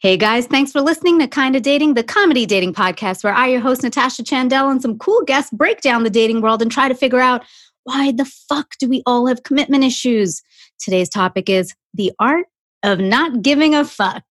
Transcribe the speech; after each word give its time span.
Hey 0.00 0.16
guys, 0.16 0.46
thanks 0.46 0.70
for 0.70 0.80
listening 0.80 1.18
to 1.18 1.26
Kinda 1.26 1.58
Dating, 1.58 1.94
the 1.94 2.04
comedy 2.04 2.46
dating 2.46 2.72
podcast 2.72 3.24
where 3.24 3.32
I, 3.32 3.48
your 3.48 3.60
host, 3.60 3.82
Natasha 3.82 4.22
Chandel, 4.22 4.70
and 4.70 4.80
some 4.80 4.96
cool 4.96 5.24
guests 5.24 5.50
break 5.50 5.80
down 5.80 6.04
the 6.04 6.08
dating 6.08 6.40
world 6.40 6.62
and 6.62 6.70
try 6.70 6.86
to 6.86 6.94
figure 6.94 7.18
out 7.18 7.44
why 7.82 8.12
the 8.12 8.24
fuck 8.24 8.76
do 8.78 8.88
we 8.88 9.02
all 9.06 9.26
have 9.26 9.42
commitment 9.42 9.82
issues? 9.82 10.40
Today's 10.78 11.08
topic 11.08 11.50
is 11.50 11.74
the 11.94 12.12
art 12.20 12.46
of 12.84 13.00
not 13.00 13.42
giving 13.42 13.74
a 13.74 13.84
fuck. 13.84 14.22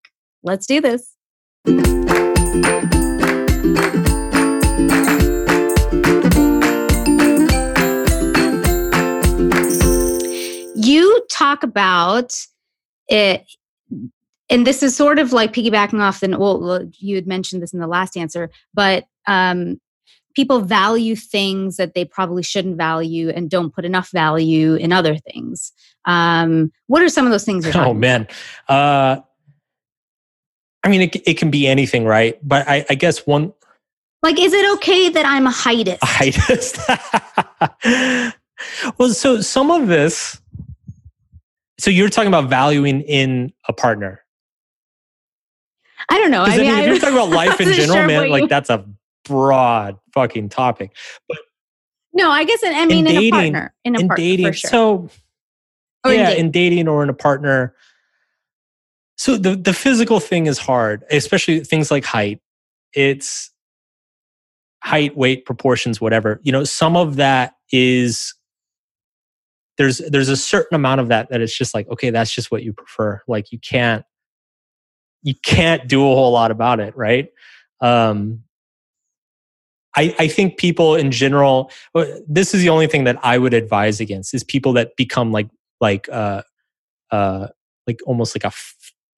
Let's 0.42 0.66
do 0.66 0.80
this. 0.80 1.14
You 10.78 11.26
talk 11.30 11.64
about 11.64 12.34
it 13.10 13.46
and 14.50 14.66
this 14.66 14.82
is 14.82 14.96
sort 14.96 15.20
of 15.20 15.34
like 15.34 15.54
piggybacking 15.54 16.02
off 16.02 16.20
the 16.20 16.38
well 16.38 16.88
you 17.00 17.16
had 17.16 17.28
mentioned 17.28 17.62
this 17.62 17.74
in 17.74 17.80
the 17.80 17.88
last 17.88 18.18
answer 18.18 18.50
but 18.74 19.06
um, 19.28 19.80
people 20.38 20.62
value 20.62 21.16
things 21.16 21.78
that 21.78 21.96
they 21.96 22.06
probably 22.06 22.44
shouldn't 22.44 22.78
value 22.78 23.30
and 23.30 23.50
don't 23.50 23.74
put 23.74 23.84
enough 23.84 24.12
value 24.12 24.76
in 24.76 24.94
other 24.94 25.18
things. 25.18 25.72
Um, 26.06 26.72
what 26.86 27.02
are 27.02 27.10
some 27.10 27.26
of 27.26 27.32
those 27.32 27.44
things 27.44 27.66
you're 27.66 27.74
talking 27.74 27.98
about? 27.98 27.98
oh 27.98 28.00
man. 28.00 28.28
Uh, 28.68 29.22
i 30.84 30.90
mean 30.90 31.02
it, 31.02 31.16
it 31.28 31.40
can 31.40 31.50
be 31.50 31.68
anything 31.68 32.06
right? 32.06 32.38
But 32.48 32.68
I, 32.68 32.86
I 32.88 32.94
guess 32.94 33.26
one 33.26 33.52
like 34.22 34.40
is 34.40 34.54
it 34.54 34.74
okay 34.76 35.10
that 35.10 35.26
i'm 35.26 35.48
a 35.48 35.52
heightist? 35.52 35.98
A 36.04 36.06
heightist. 36.06 36.78
Well 39.00 39.10
so 39.10 39.42
some 39.42 39.72
of 39.72 39.88
this 39.88 40.40
so 41.80 41.90
you're 41.90 42.10
talking 42.10 42.28
about 42.28 42.48
valuing 42.48 43.02
in 43.02 43.52
a 43.68 43.74
partner 43.74 44.24
I 46.10 46.20
don't 46.20 46.32
know. 46.32 46.44
I 46.44 46.58
mean, 46.58 46.70
I 46.72 46.76
mean, 46.76 46.80
if 46.80 46.88
you're 46.88 47.00
talking 47.00 47.16
about 47.16 47.30
life 47.36 47.60
in 47.60 47.74
general, 47.74 47.98
sure 47.98 48.08
man, 48.08 48.30
like 48.30 48.44
you... 48.44 48.48
that's 48.48 48.70
a 48.70 48.86
broad 49.26 49.98
fucking 50.14 50.50
topic. 50.50 50.96
But 51.28 51.38
no, 52.14 52.32
I 52.32 52.44
guess 52.46 52.62
I 52.64 52.86
mean 52.86 53.06
in, 53.08 53.14
dating, 53.14 53.28
in 53.28 53.28
a 53.28 53.32
partner, 53.32 53.74
in 53.84 53.96
a 53.96 54.00
in 54.00 54.08
partner, 54.08 54.24
dating. 54.24 54.52
Sure. 54.54 54.70
So 54.70 55.10
or 56.06 56.14
yeah, 56.14 56.20
in 56.22 56.28
dating. 56.28 56.46
in 56.46 56.52
dating 56.52 56.88
or 56.88 57.04
in 57.04 57.10
a 57.10 57.14
partner. 57.14 57.76
So 59.18 59.38
the 59.38 59.56
the 59.56 59.74
physical 59.74 60.20
thing 60.20 60.48
is 60.48 60.58
hard, 60.58 61.04
especially 61.12 61.60
things 61.64 61.92
like 61.92 62.06
height. 62.06 62.42
It's 62.94 63.52
height, 64.84 65.18
weight, 65.18 65.46
proportions, 65.46 66.00
whatever. 66.00 66.40
You 66.44 66.52
know, 66.52 66.64
some 66.64 66.96
of 66.96 67.18
that 67.18 67.56
is 67.72 68.34
there's 69.78 69.98
there's 69.98 70.30
a 70.30 70.38
certain 70.38 70.76
amount 70.76 71.02
of 71.02 71.10
that 71.10 71.30
that 71.30 71.42
it's 71.42 71.56
just 71.56 71.74
like 71.74 71.88
okay, 71.90 72.10
that's 72.10 72.32
just 72.32 72.52
what 72.52 72.64
you 72.64 72.74
prefer. 72.74 73.22
Like 73.28 73.52
you 73.52 73.60
can't 73.60 74.06
you 75.24 75.34
can't 75.44 75.88
do 75.88 76.02
a 76.02 76.16
whole 76.16 76.32
lot 76.32 76.52
about 76.52 76.80
it, 76.80 76.96
right? 76.96 77.30
Um, 77.82 78.44
I, 79.96 80.16
I 80.20 80.28
think 80.28 80.58
people 80.58 80.96
in 80.96 81.12
general, 81.12 81.72
this 82.28 82.54
is 82.54 82.62
the 82.62 82.70
only 82.70 82.88
thing 82.88 83.06
that 83.06 83.18
I 83.24 83.38
would 83.38 83.54
advise 83.54 84.00
against 84.00 84.34
is 84.34 84.44
people 84.44 84.74
that 84.74 84.96
become 84.96 85.32
like 85.32 85.50
like 85.82 86.08
uh, 86.10 86.44
uh, 87.12 87.48
like 87.88 88.00
almost 88.06 88.36
like 88.36 88.44
a 88.44 88.56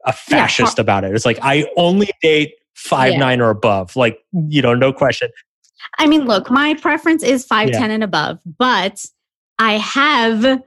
a 0.05 0.13
fascist 0.13 0.77
yeah. 0.77 0.81
about 0.81 1.03
it. 1.03 1.13
It's 1.13 1.25
like 1.25 1.39
I 1.41 1.69
only 1.75 2.09
date 2.21 2.53
five 2.75 3.13
yeah. 3.13 3.19
nine 3.19 3.41
or 3.41 3.49
above, 3.49 3.95
like 3.95 4.19
you 4.31 4.61
know, 4.61 4.73
no 4.73 4.93
question. 4.93 5.29
I 5.97 6.07
mean, 6.07 6.25
look, 6.25 6.49
my 6.49 6.75
preference 6.75 7.23
is 7.23 7.45
five 7.45 7.71
ten 7.71 7.89
yeah. 7.89 7.95
and 7.95 8.03
above, 8.03 8.39
but 8.57 9.05
I 9.57 9.73
have 9.73 10.63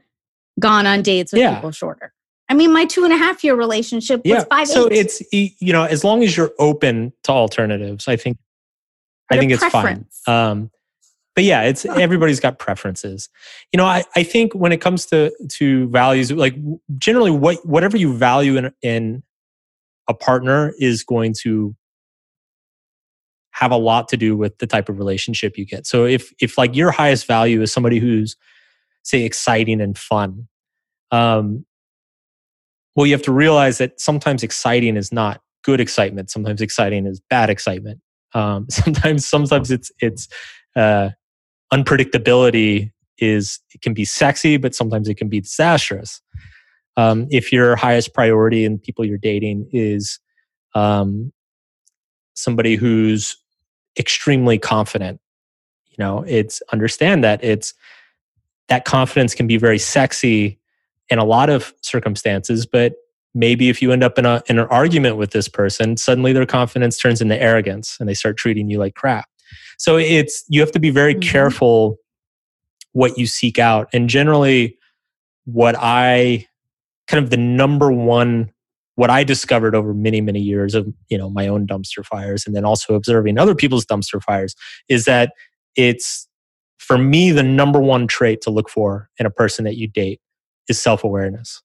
gone 0.60 0.86
on 0.86 1.03
dates 1.03 1.33
with 1.33 1.55
people 1.55 1.70
shorter. 1.70 2.12
I 2.48 2.55
mean, 2.55 2.73
my 2.73 2.85
two 2.85 3.05
and 3.05 3.12
a 3.12 3.17
half 3.17 3.43
year 3.45 3.55
relationship 3.55 4.23
was 4.25 4.31
yeah. 4.31 4.45
five. 4.45 4.69
So 4.69 4.87
eight. 4.91 4.98
it's 4.98 5.23
you 5.33 5.73
know, 5.73 5.85
as 5.85 6.05
long 6.05 6.23
as 6.23 6.37
you're 6.37 6.53
open 6.59 7.12
to 7.25 7.33
alternatives, 7.33 8.09
I 8.09 8.17
think 8.17 8.39
I 9.31 9.39
think 9.39 9.53
it's 9.53 9.65
fine. 9.67 10.07
Um, 10.27 10.71
but 11.34 11.45
yeah, 11.45 11.62
it's 11.62 11.87
everybody's 11.87 12.41
got 12.41 12.59
preferences. 12.59 13.31
You 13.72 13.78
know, 13.78 13.87
I, 13.87 14.05
I 14.15 14.22
think 14.22 14.53
when 14.55 14.72
it 14.72 14.81
comes 14.81 15.06
to 15.06 15.33
to 15.53 15.89
values, 15.89 16.31
like 16.31 16.55
generally, 16.99 17.31
what 17.31 17.65
whatever 17.66 17.97
you 17.97 18.12
value 18.12 18.56
in 18.56 18.72
in 18.83 19.22
a 20.09 20.15
partner 20.15 20.75
is 20.78 21.05
going 21.05 21.34
to 21.43 21.75
have 23.53 23.71
a 23.71 23.77
lot 23.77 24.09
to 24.09 24.16
do 24.16 24.37
with 24.37 24.59
the 24.59 24.66
type 24.66 24.89
of 24.89 24.99
relationship 24.99 25.56
you 25.56 25.65
get. 25.65 25.87
So 25.87 26.05
if 26.05 26.33
if 26.41 26.59
like 26.59 26.77
your 26.77 26.91
highest 26.91 27.27
value 27.27 27.62
is 27.62 27.72
somebody 27.72 27.99
who's 27.99 28.37
say 29.03 29.25
exciting 29.25 29.81
and 29.81 29.97
fun, 29.97 30.49
um, 31.11 31.65
well, 32.94 33.06
you 33.06 33.12
have 33.12 33.22
to 33.22 33.32
realize 33.32 33.78
that 33.78 34.00
sometimes 34.00 34.42
exciting 34.42 34.97
is 34.97 35.12
not 35.12 35.41
good 35.62 35.80
excitement. 35.80 36.30
Sometimes 36.30 36.60
exciting 36.60 37.06
is 37.06 37.20
bad 37.30 37.50
excitement. 37.50 38.00
Um, 38.34 38.66
sometimes, 38.70 39.26
sometimes 39.26 39.70
it's 39.70 39.91
it's 40.00 40.28
uh, 40.76 41.10
unpredictability 41.72 42.92
is 43.19 43.60
it 43.75 43.80
can 43.82 43.94
be 43.94 44.04
sexy, 44.04 44.56
but 44.56 44.75
sometimes 44.75 45.08
it 45.08 45.14
can 45.14 45.28
be 45.28 45.41
disastrous. 45.41 46.20
Um, 46.97 47.26
if 47.30 47.53
your 47.53 47.76
highest 47.76 48.12
priority 48.12 48.64
in 48.64 48.78
people 48.78 49.04
you're 49.04 49.16
dating 49.16 49.69
is 49.72 50.19
um, 50.74 51.32
somebody 52.34 52.76
who's 52.76 53.36
extremely 53.98 54.59
confident, 54.59 55.20
you 55.88 55.97
know, 55.98 56.24
it's 56.26 56.60
understand 56.72 57.24
that 57.24 57.42
it's 57.42 57.72
that 58.69 58.84
confidence 58.84 59.34
can 59.34 59.47
be 59.47 59.56
very 59.56 59.78
sexy 59.78 60.59
in 61.09 61.19
a 61.19 61.25
lot 61.25 61.51
of 61.51 61.73
circumstances, 61.83 62.67
but 62.67 62.95
maybe 63.35 63.69
if 63.69 63.81
you 63.81 63.93
end 63.93 64.05
up 64.05 64.19
in, 64.19 64.27
a, 64.27 64.43
in 64.49 64.59
an 64.59 64.67
argument 64.69 65.17
with 65.17 65.31
this 65.31 65.49
person, 65.49 65.97
suddenly 65.97 66.33
their 66.33 66.47
confidence 66.47 66.99
turns 66.99 67.21
into 67.21 67.41
arrogance 67.41 67.97
and 67.99 68.09
they 68.09 68.15
start 68.15 68.37
treating 68.37 68.69
you 68.69 68.79
like 68.79 68.95
crap. 68.95 69.29
So 69.79 69.97
it's 69.97 70.45
you 70.49 70.61
have 70.61 70.73
to 70.73 70.81
be 70.81 70.91
very 70.91 71.15
mm-hmm. 71.15 71.29
careful 71.29 71.97
what 72.93 73.19
you 73.19 73.27
seek 73.27 73.59
out. 73.59 73.89
And 73.93 74.09
generally, 74.09 74.79
what 75.45 75.75
I 75.79 76.47
kind 77.09 77.23
of 77.23 77.31
the 77.31 77.37
number 77.37 77.91
one 77.91 78.51
what 78.95 79.11
I 79.11 79.25
discovered 79.25 79.75
over 79.75 79.95
many 79.95 80.21
many 80.21 80.41
years 80.41 80.75
of 80.75 80.87
you 81.09 81.19
know 81.19 81.31
my 81.31 81.49
own 81.49 81.67
dumpster 81.67 82.05
fires 82.05 82.47
and 82.47 82.55
then 82.55 82.65
also 82.65 82.95
observing 82.95 83.39
other 83.39 83.55
people's 83.55 83.87
dumpster 83.87 84.23
fires 84.23 84.55
is 84.89 85.05
that 85.07 85.33
it's 85.75 86.29
for 86.79 86.99
me 86.99 87.31
the 87.31 87.43
number 87.43 87.81
one 87.81 88.07
trait 88.07 88.41
to 88.43 88.51
look 88.51 88.69
for 88.69 89.09
in 89.19 89.27
a 89.27 89.31
person 89.31 89.65
that 89.65 89.77
you 89.77 89.89
date 89.89 90.21
is 90.69 90.81
self-awareness. 90.81 91.62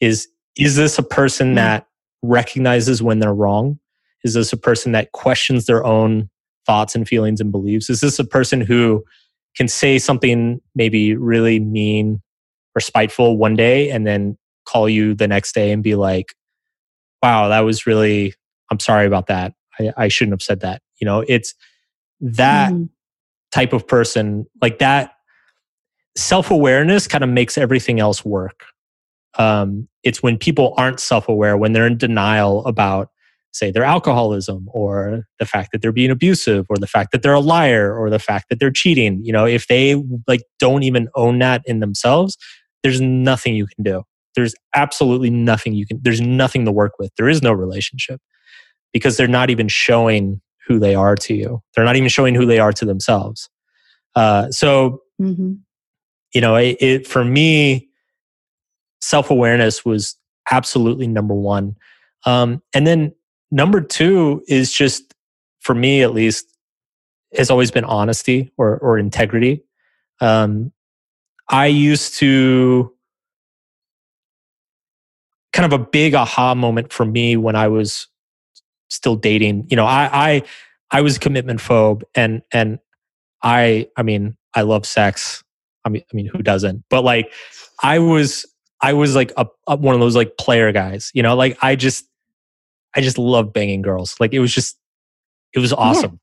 Is 0.00 0.28
is 0.56 0.76
this 0.76 0.98
a 0.98 1.02
person 1.02 1.48
mm-hmm. 1.48 1.56
that 1.56 1.86
recognizes 2.22 3.02
when 3.02 3.18
they're 3.18 3.34
wrong? 3.34 3.78
Is 4.24 4.34
this 4.34 4.52
a 4.52 4.56
person 4.56 4.92
that 4.92 5.12
questions 5.12 5.66
their 5.66 5.84
own 5.84 6.28
thoughts 6.66 6.94
and 6.94 7.08
feelings 7.08 7.40
and 7.40 7.50
beliefs? 7.50 7.90
Is 7.90 8.00
this 8.00 8.18
a 8.18 8.24
person 8.24 8.60
who 8.60 9.04
can 9.56 9.68
say 9.68 9.98
something 9.98 10.60
maybe 10.74 11.14
really 11.14 11.58
mean 11.58 12.22
or 12.74 12.80
spiteful 12.80 13.36
one 13.36 13.54
day 13.54 13.90
and 13.90 14.06
then 14.06 14.38
call 14.66 14.88
you 14.88 15.14
the 15.14 15.28
next 15.28 15.54
day 15.54 15.72
and 15.72 15.82
be 15.82 15.94
like 15.94 16.34
wow 17.22 17.48
that 17.48 17.60
was 17.60 17.86
really 17.86 18.32
i'm 18.70 18.80
sorry 18.80 19.06
about 19.06 19.26
that. 19.26 19.52
I, 19.78 19.92
I 19.96 20.08
shouldn't 20.08 20.32
have 20.34 20.42
said 20.42 20.60
that. 20.60 20.82
You 21.00 21.06
know 21.06 21.24
it's 21.26 21.54
that 22.20 22.72
mm. 22.72 22.88
type 23.52 23.72
of 23.72 23.86
person 23.86 24.46
like 24.60 24.78
that 24.78 25.14
self 26.16 26.50
awareness 26.50 27.06
kind 27.06 27.24
of 27.24 27.30
makes 27.30 27.56
everything 27.56 28.00
else 28.00 28.24
work. 28.24 28.64
Um, 29.38 29.88
it's 30.02 30.22
when 30.22 30.36
people 30.36 30.74
aren't 30.76 31.00
self 31.00 31.28
aware, 31.28 31.56
when 31.56 31.72
they're 31.72 31.86
in 31.86 31.96
denial 31.96 32.64
about, 32.66 33.08
say, 33.52 33.70
their 33.70 33.84
alcoholism 33.84 34.68
or 34.72 35.26
the 35.38 35.46
fact 35.46 35.70
that 35.72 35.80
they're 35.80 35.92
being 35.92 36.10
abusive 36.10 36.66
or 36.68 36.76
the 36.76 36.86
fact 36.86 37.12
that 37.12 37.22
they're 37.22 37.32
a 37.32 37.40
liar 37.40 37.96
or 37.96 38.10
the 38.10 38.18
fact 38.18 38.46
that 38.50 38.60
they're 38.60 38.70
cheating. 38.70 39.20
You 39.24 39.32
know, 39.32 39.46
if 39.46 39.68
they 39.68 40.02
like 40.26 40.42
don't 40.58 40.82
even 40.82 41.08
own 41.14 41.38
that 41.38 41.62
in 41.64 41.80
themselves, 41.80 42.36
there's 42.82 43.00
nothing 43.00 43.54
you 43.54 43.66
can 43.66 43.82
do. 43.82 44.02
There's 44.34 44.54
absolutely 44.74 45.30
nothing 45.30 45.74
you 45.74 45.86
can, 45.86 46.00
there's 46.02 46.20
nothing 46.20 46.64
to 46.64 46.72
work 46.72 46.92
with. 46.98 47.10
There 47.16 47.28
is 47.28 47.42
no 47.42 47.52
relationship 47.52 48.20
because 48.92 49.16
they're 49.16 49.28
not 49.28 49.50
even 49.50 49.68
showing 49.68 50.40
who 50.66 50.78
they 50.78 50.94
are 50.94 51.16
to 51.16 51.34
you. 51.34 51.62
They're 51.74 51.84
not 51.84 51.96
even 51.96 52.08
showing 52.08 52.34
who 52.34 52.46
they 52.46 52.58
are 52.58 52.72
to 52.72 52.84
themselves. 52.84 53.48
Uh, 54.14 54.50
so, 54.50 55.02
mm-hmm 55.20 55.54
you 56.32 56.40
know, 56.40 56.56
it, 56.56 56.76
it 56.80 57.06
for 57.06 57.24
me, 57.24 57.88
self 59.00 59.30
awareness 59.30 59.84
was 59.84 60.16
absolutely 60.50 61.06
number 61.06 61.34
one. 61.34 61.76
Um, 62.24 62.62
and 62.74 62.86
then 62.86 63.14
number 63.50 63.80
two 63.80 64.42
is 64.48 64.72
just, 64.72 65.14
for 65.60 65.74
me 65.74 66.02
at 66.02 66.14
least, 66.14 66.46
has 67.34 67.50
always 67.50 67.70
been 67.70 67.84
honesty 67.84 68.52
or, 68.56 68.78
or 68.78 68.98
integrity. 68.98 69.62
Um, 70.20 70.72
I 71.48 71.66
used 71.66 72.14
to 72.18 72.92
kind 75.52 75.70
of 75.70 75.78
a 75.78 75.84
big 75.84 76.14
aha 76.14 76.54
moment 76.54 76.92
for 76.92 77.04
me 77.04 77.36
when 77.36 77.56
I 77.56 77.68
was 77.68 78.08
still 78.88 79.16
dating. 79.16 79.66
You 79.68 79.76
know, 79.76 79.86
I 79.86 80.08
I 80.12 80.42
I 80.90 81.00
was 81.00 81.18
commitment 81.18 81.60
phobe 81.60 82.02
and 82.14 82.42
and 82.52 82.78
I 83.42 83.88
I 83.96 84.02
mean, 84.02 84.36
I 84.54 84.62
love 84.62 84.86
sex. 84.86 85.41
I 85.84 85.88
mean, 85.88 86.02
I 86.12 86.16
mean, 86.16 86.26
who 86.26 86.42
doesn't? 86.42 86.84
But 86.88 87.02
like, 87.02 87.32
I 87.82 87.98
was, 87.98 88.46
I 88.80 88.92
was 88.92 89.14
like 89.14 89.32
a, 89.36 89.46
a, 89.66 89.76
one 89.76 89.94
of 89.94 90.00
those 90.00 90.16
like 90.16 90.36
player 90.36 90.72
guys, 90.72 91.10
you 91.14 91.22
know, 91.22 91.34
like 91.36 91.58
I 91.62 91.76
just, 91.76 92.04
I 92.94 93.00
just 93.00 93.18
love 93.18 93.52
banging 93.52 93.82
girls. 93.82 94.14
Like 94.20 94.32
it 94.32 94.40
was 94.40 94.52
just, 94.52 94.76
it 95.54 95.58
was 95.58 95.72
awesome. 95.72 96.12
Yeah. 96.12 96.18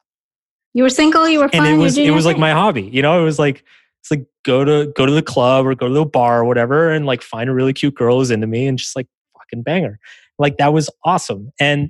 You 0.74 0.84
were 0.84 0.90
single, 0.90 1.28
you 1.28 1.40
were 1.40 1.50
fun, 1.50 1.66
and 1.66 1.76
it 1.76 1.78
was 1.78 1.98
it 1.98 2.12
was 2.12 2.28
like 2.28 2.38
my 2.38 2.52
hobby. 2.52 2.84
You 2.84 3.02
know, 3.02 3.20
it 3.20 3.24
was 3.24 3.40
like 3.40 3.64
it's 4.02 4.12
like 4.12 4.28
go 4.46 4.64
to 4.64 4.92
go 4.96 5.08
to 5.08 5.12
the 5.12 5.24
club 5.24 5.66
or 5.66 5.74
go 5.74 5.88
to 5.88 5.94
the 5.94 6.06
bar 6.06 6.42
or 6.42 6.46
whatever, 6.46 6.92
and 6.92 7.08
like 7.08 7.24
find 7.24 7.50
a 7.50 7.54
really 7.54 7.74
cute 7.74 7.96
girl 7.96 8.20
who's 8.20 8.30
into 8.30 8.46
me 8.46 8.68
and 8.68 8.78
just 8.78 8.96
like 8.96 9.08
fucking 9.36 9.64
bang 9.64 9.84
her. 9.84 10.00
Like 10.38 10.58
that 10.58 10.72
was 10.72 10.88
awesome, 11.04 11.52
and 11.60 11.90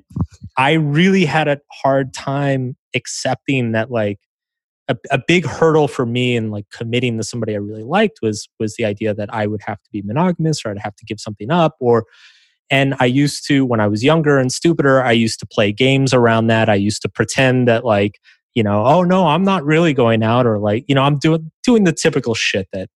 I 0.55 0.73
really 0.73 1.25
had 1.25 1.49
a 1.49 1.59
hard 1.69 2.13
time 2.13 2.77
accepting 2.95 3.73
that 3.73 3.91
like 3.91 4.19
a, 4.89 4.97
a 5.11 5.19
big 5.25 5.45
hurdle 5.45 5.87
for 5.87 6.05
me 6.05 6.35
in 6.35 6.49
like 6.49 6.69
committing 6.71 7.17
to 7.17 7.23
somebody 7.23 7.53
I 7.53 7.59
really 7.59 7.83
liked 7.83 8.19
was 8.21 8.49
was 8.59 8.75
the 8.75 8.85
idea 8.85 9.13
that 9.13 9.33
I 9.33 9.45
would 9.45 9.61
have 9.61 9.81
to 9.81 9.89
be 9.91 10.01
monogamous 10.01 10.65
or 10.65 10.71
I'd 10.71 10.79
have 10.79 10.95
to 10.97 11.05
give 11.05 11.19
something 11.19 11.51
up 11.51 11.75
or 11.79 12.05
and 12.71 12.95
I 12.99 13.05
used 13.05 13.47
to 13.47 13.65
when 13.65 13.79
I 13.79 13.87
was 13.87 14.03
younger 14.03 14.37
and 14.37 14.51
stupider 14.51 15.01
I 15.01 15.11
used 15.11 15.39
to 15.39 15.45
play 15.45 15.71
games 15.71 16.13
around 16.13 16.47
that. 16.47 16.69
I 16.69 16.75
used 16.75 17.01
to 17.03 17.09
pretend 17.09 17.67
that 17.67 17.85
like 17.85 18.19
you 18.55 18.63
know 18.63 18.83
oh 18.85 19.03
no 19.03 19.27
I'm 19.27 19.43
not 19.43 19.63
really 19.63 19.93
going 19.93 20.23
out 20.23 20.47
or 20.47 20.57
like 20.57 20.85
you 20.87 20.95
know 20.95 21.03
I'm 21.03 21.19
doing 21.19 21.51
doing 21.63 21.83
the 21.83 21.93
typical 21.93 22.33
shit 22.33 22.67
that 22.73 22.89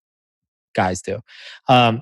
guys 0.76 1.02
do. 1.02 1.20
Um 1.70 2.02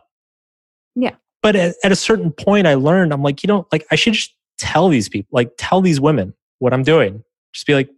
yeah. 0.95 1.15
but 1.41 1.55
at, 1.55 1.75
at 1.83 1.91
a 1.91 1.95
certain 1.95 2.31
point 2.31 2.65
I 2.65 2.75
learned 2.75 3.13
I'm 3.13 3.21
like 3.21 3.43
you 3.43 3.47
know 3.47 3.67
like 3.73 3.85
I 3.91 3.95
should 3.95 4.13
just 4.13 4.33
tell 4.57 4.87
these 4.87 5.09
people 5.09 5.29
like 5.33 5.51
tell 5.57 5.81
these 5.81 5.99
women 5.99 6.33
what 6.59 6.73
I'm 6.73 6.83
doing. 6.83 7.23
Just 7.53 7.67
be 7.67 7.73
like 7.73 7.89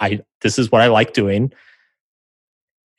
I 0.00 0.20
this 0.42 0.58
is 0.58 0.70
what 0.70 0.80
I 0.80 0.86
like 0.86 1.12
doing. 1.12 1.52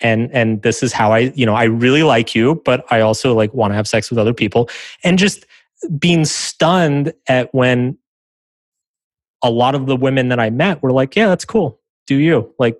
And 0.01 0.31
and 0.33 0.61
this 0.61 0.83
is 0.83 0.91
how 0.91 1.11
I 1.11 1.31
you 1.35 1.45
know 1.45 1.55
I 1.55 1.65
really 1.65 2.03
like 2.03 2.35
you 2.35 2.61
but 2.65 2.85
I 2.91 3.01
also 3.01 3.33
like 3.33 3.53
want 3.53 3.71
to 3.71 3.75
have 3.75 3.87
sex 3.87 4.09
with 4.09 4.19
other 4.19 4.33
people. 4.33 4.69
And 5.03 5.17
just 5.17 5.45
being 5.99 6.25
stunned 6.25 7.13
at 7.27 7.53
when 7.53 7.97
a 9.43 9.51
lot 9.51 9.75
of 9.75 9.85
the 9.85 9.95
women 9.95 10.29
that 10.29 10.39
I 10.39 10.49
met 10.49 10.81
were 10.81 10.91
like 10.91 11.15
yeah 11.15 11.27
that's 11.27 11.45
cool. 11.45 11.79
Do 12.07 12.15
you? 12.15 12.53
Like 12.59 12.79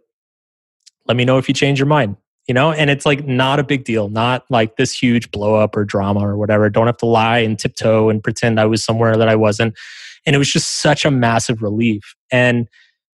let 1.06 1.18
me 1.18 1.26
know 1.26 1.38
if 1.38 1.48
you 1.48 1.54
change 1.54 1.80
your 1.80 1.88
mind 1.88 2.18
you 2.48 2.54
know? 2.54 2.72
And 2.72 2.90
it's 2.90 3.06
like 3.06 3.26
not 3.26 3.60
a 3.60 3.64
big 3.64 3.84
deal 3.84 4.10
not 4.10 4.46
like 4.50 4.76
this 4.78 4.92
huge 4.92 5.32
blow 5.32 5.56
up 5.56 5.76
or 5.76 5.84
drama 5.84 6.20
or 6.20 6.38
whatever. 6.38 6.70
Don't 6.70 6.86
have 6.86 6.98
to 6.98 7.06
lie 7.06 7.40
and 7.40 7.58
tiptoe 7.58 8.10
and 8.10 8.24
pretend 8.24 8.60
I 8.60 8.66
was 8.66 8.84
somewhere 8.84 9.18
that 9.18 9.28
I 9.28 9.36
wasn't. 9.36 9.76
And 10.26 10.36
it 10.36 10.40
was 10.40 10.52
just 10.52 10.76
such 10.76 11.06
a 11.06 11.12
massive 11.12 11.62
relief. 11.62 12.16
And 12.32 12.68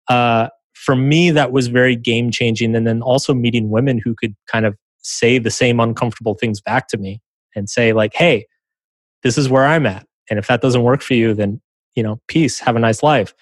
uh 0.08 0.50
for 0.82 0.96
me, 0.96 1.30
that 1.30 1.52
was 1.52 1.68
very 1.68 1.96
game 1.96 2.32
changing. 2.32 2.76
And 2.76 2.88
then 2.88 3.04
also 3.04 3.36
meeting 3.36 3.70
women 3.70 4.02
who 4.04 4.16
could 4.16 4.36
kind 4.48 4.66
of 4.66 4.76
say 5.04 5.38
the 5.38 5.52
same 5.52 5.80
uncomfortable 5.80 6.34
things 6.34 6.60
back 6.60 6.88
to 6.88 6.98
me 6.98 7.22
and 7.56 7.70
say, 7.70 7.94
like, 7.94 8.14
hey, 8.16 8.48
this 9.22 9.38
is 9.38 9.48
where 9.48 9.66
I'm 9.66 9.86
at. 9.86 10.08
And 10.30 10.40
if 10.40 10.48
that 10.48 10.62
doesn't 10.62 10.82
work 10.82 11.04
for 11.04 11.14
you, 11.14 11.36
then, 11.36 11.62
you 11.96 12.02
know, 12.02 12.20
peace, 12.28 12.60
have 12.60 12.76
a 12.76 12.80
nice 12.80 13.04
life. 13.04 13.36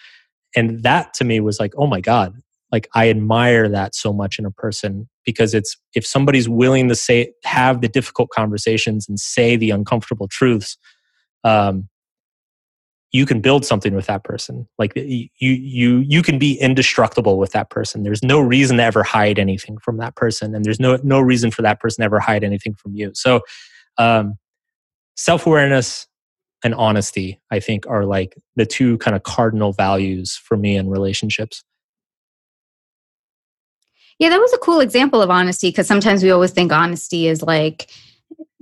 And 0.53 0.83
that 0.83 1.13
to 1.13 1.23
me 1.23 1.39
was 1.39 1.61
like, 1.61 1.71
oh 1.77 1.87
my 1.87 2.01
God, 2.01 2.35
like 2.73 2.89
I 2.93 3.09
admire 3.09 3.69
that 3.69 3.95
so 3.95 4.11
much 4.11 4.37
in 4.37 4.45
a 4.45 4.51
person 4.51 5.07
because 5.25 5.53
it's 5.53 5.77
if 5.95 6.05
somebody's 6.05 6.49
willing 6.49 6.89
to 6.89 6.95
say, 6.95 7.31
have 7.45 7.79
the 7.79 7.87
difficult 7.87 8.31
conversations 8.31 9.07
and 9.07 9.17
say 9.17 9.55
the 9.55 9.71
uncomfortable 9.71 10.27
truths, 10.27 10.77
um, 11.45 11.87
you 13.11 13.25
can 13.25 13.41
build 13.41 13.65
something 13.65 13.95
with 13.95 14.05
that 14.05 14.23
person. 14.23 14.67
Like 14.77 14.93
you 14.95 15.29
you 15.39 15.97
you 15.97 16.21
can 16.21 16.37
be 16.37 16.59
indestructible 16.59 17.37
with 17.37 17.51
that 17.51 17.69
person. 17.69 18.03
There's 18.03 18.23
no 18.23 18.39
reason 18.39 18.77
to 18.77 18.83
ever 18.83 19.03
hide 19.03 19.39
anything 19.39 19.77
from 19.79 19.97
that 19.97 20.15
person 20.15 20.53
and 20.55 20.63
there's 20.63 20.79
no 20.79 20.99
no 21.03 21.19
reason 21.19 21.51
for 21.51 21.61
that 21.63 21.79
person 21.79 22.01
to 22.01 22.05
ever 22.05 22.19
hide 22.19 22.43
anything 22.43 22.75
from 22.75 22.95
you. 22.95 23.11
So 23.13 23.41
um, 23.97 24.37
self-awareness 25.15 26.07
and 26.63 26.73
honesty 26.75 27.39
i 27.51 27.59
think 27.59 27.85
are 27.87 28.05
like 28.05 28.37
the 28.55 28.65
two 28.65 28.97
kind 28.99 29.15
of 29.15 29.23
cardinal 29.23 29.73
values 29.73 30.35
for 30.35 30.57
me 30.57 30.75
in 30.75 30.89
relationships. 30.89 31.63
Yeah 34.17 34.29
that 34.29 34.39
was 34.39 34.53
a 34.53 34.57
cool 34.57 34.79
example 34.79 35.21
of 35.21 35.29
honesty 35.29 35.69
because 35.69 35.87
sometimes 35.87 36.23
we 36.23 36.31
always 36.31 36.51
think 36.51 36.71
honesty 36.71 37.27
is 37.27 37.41
like 37.41 37.89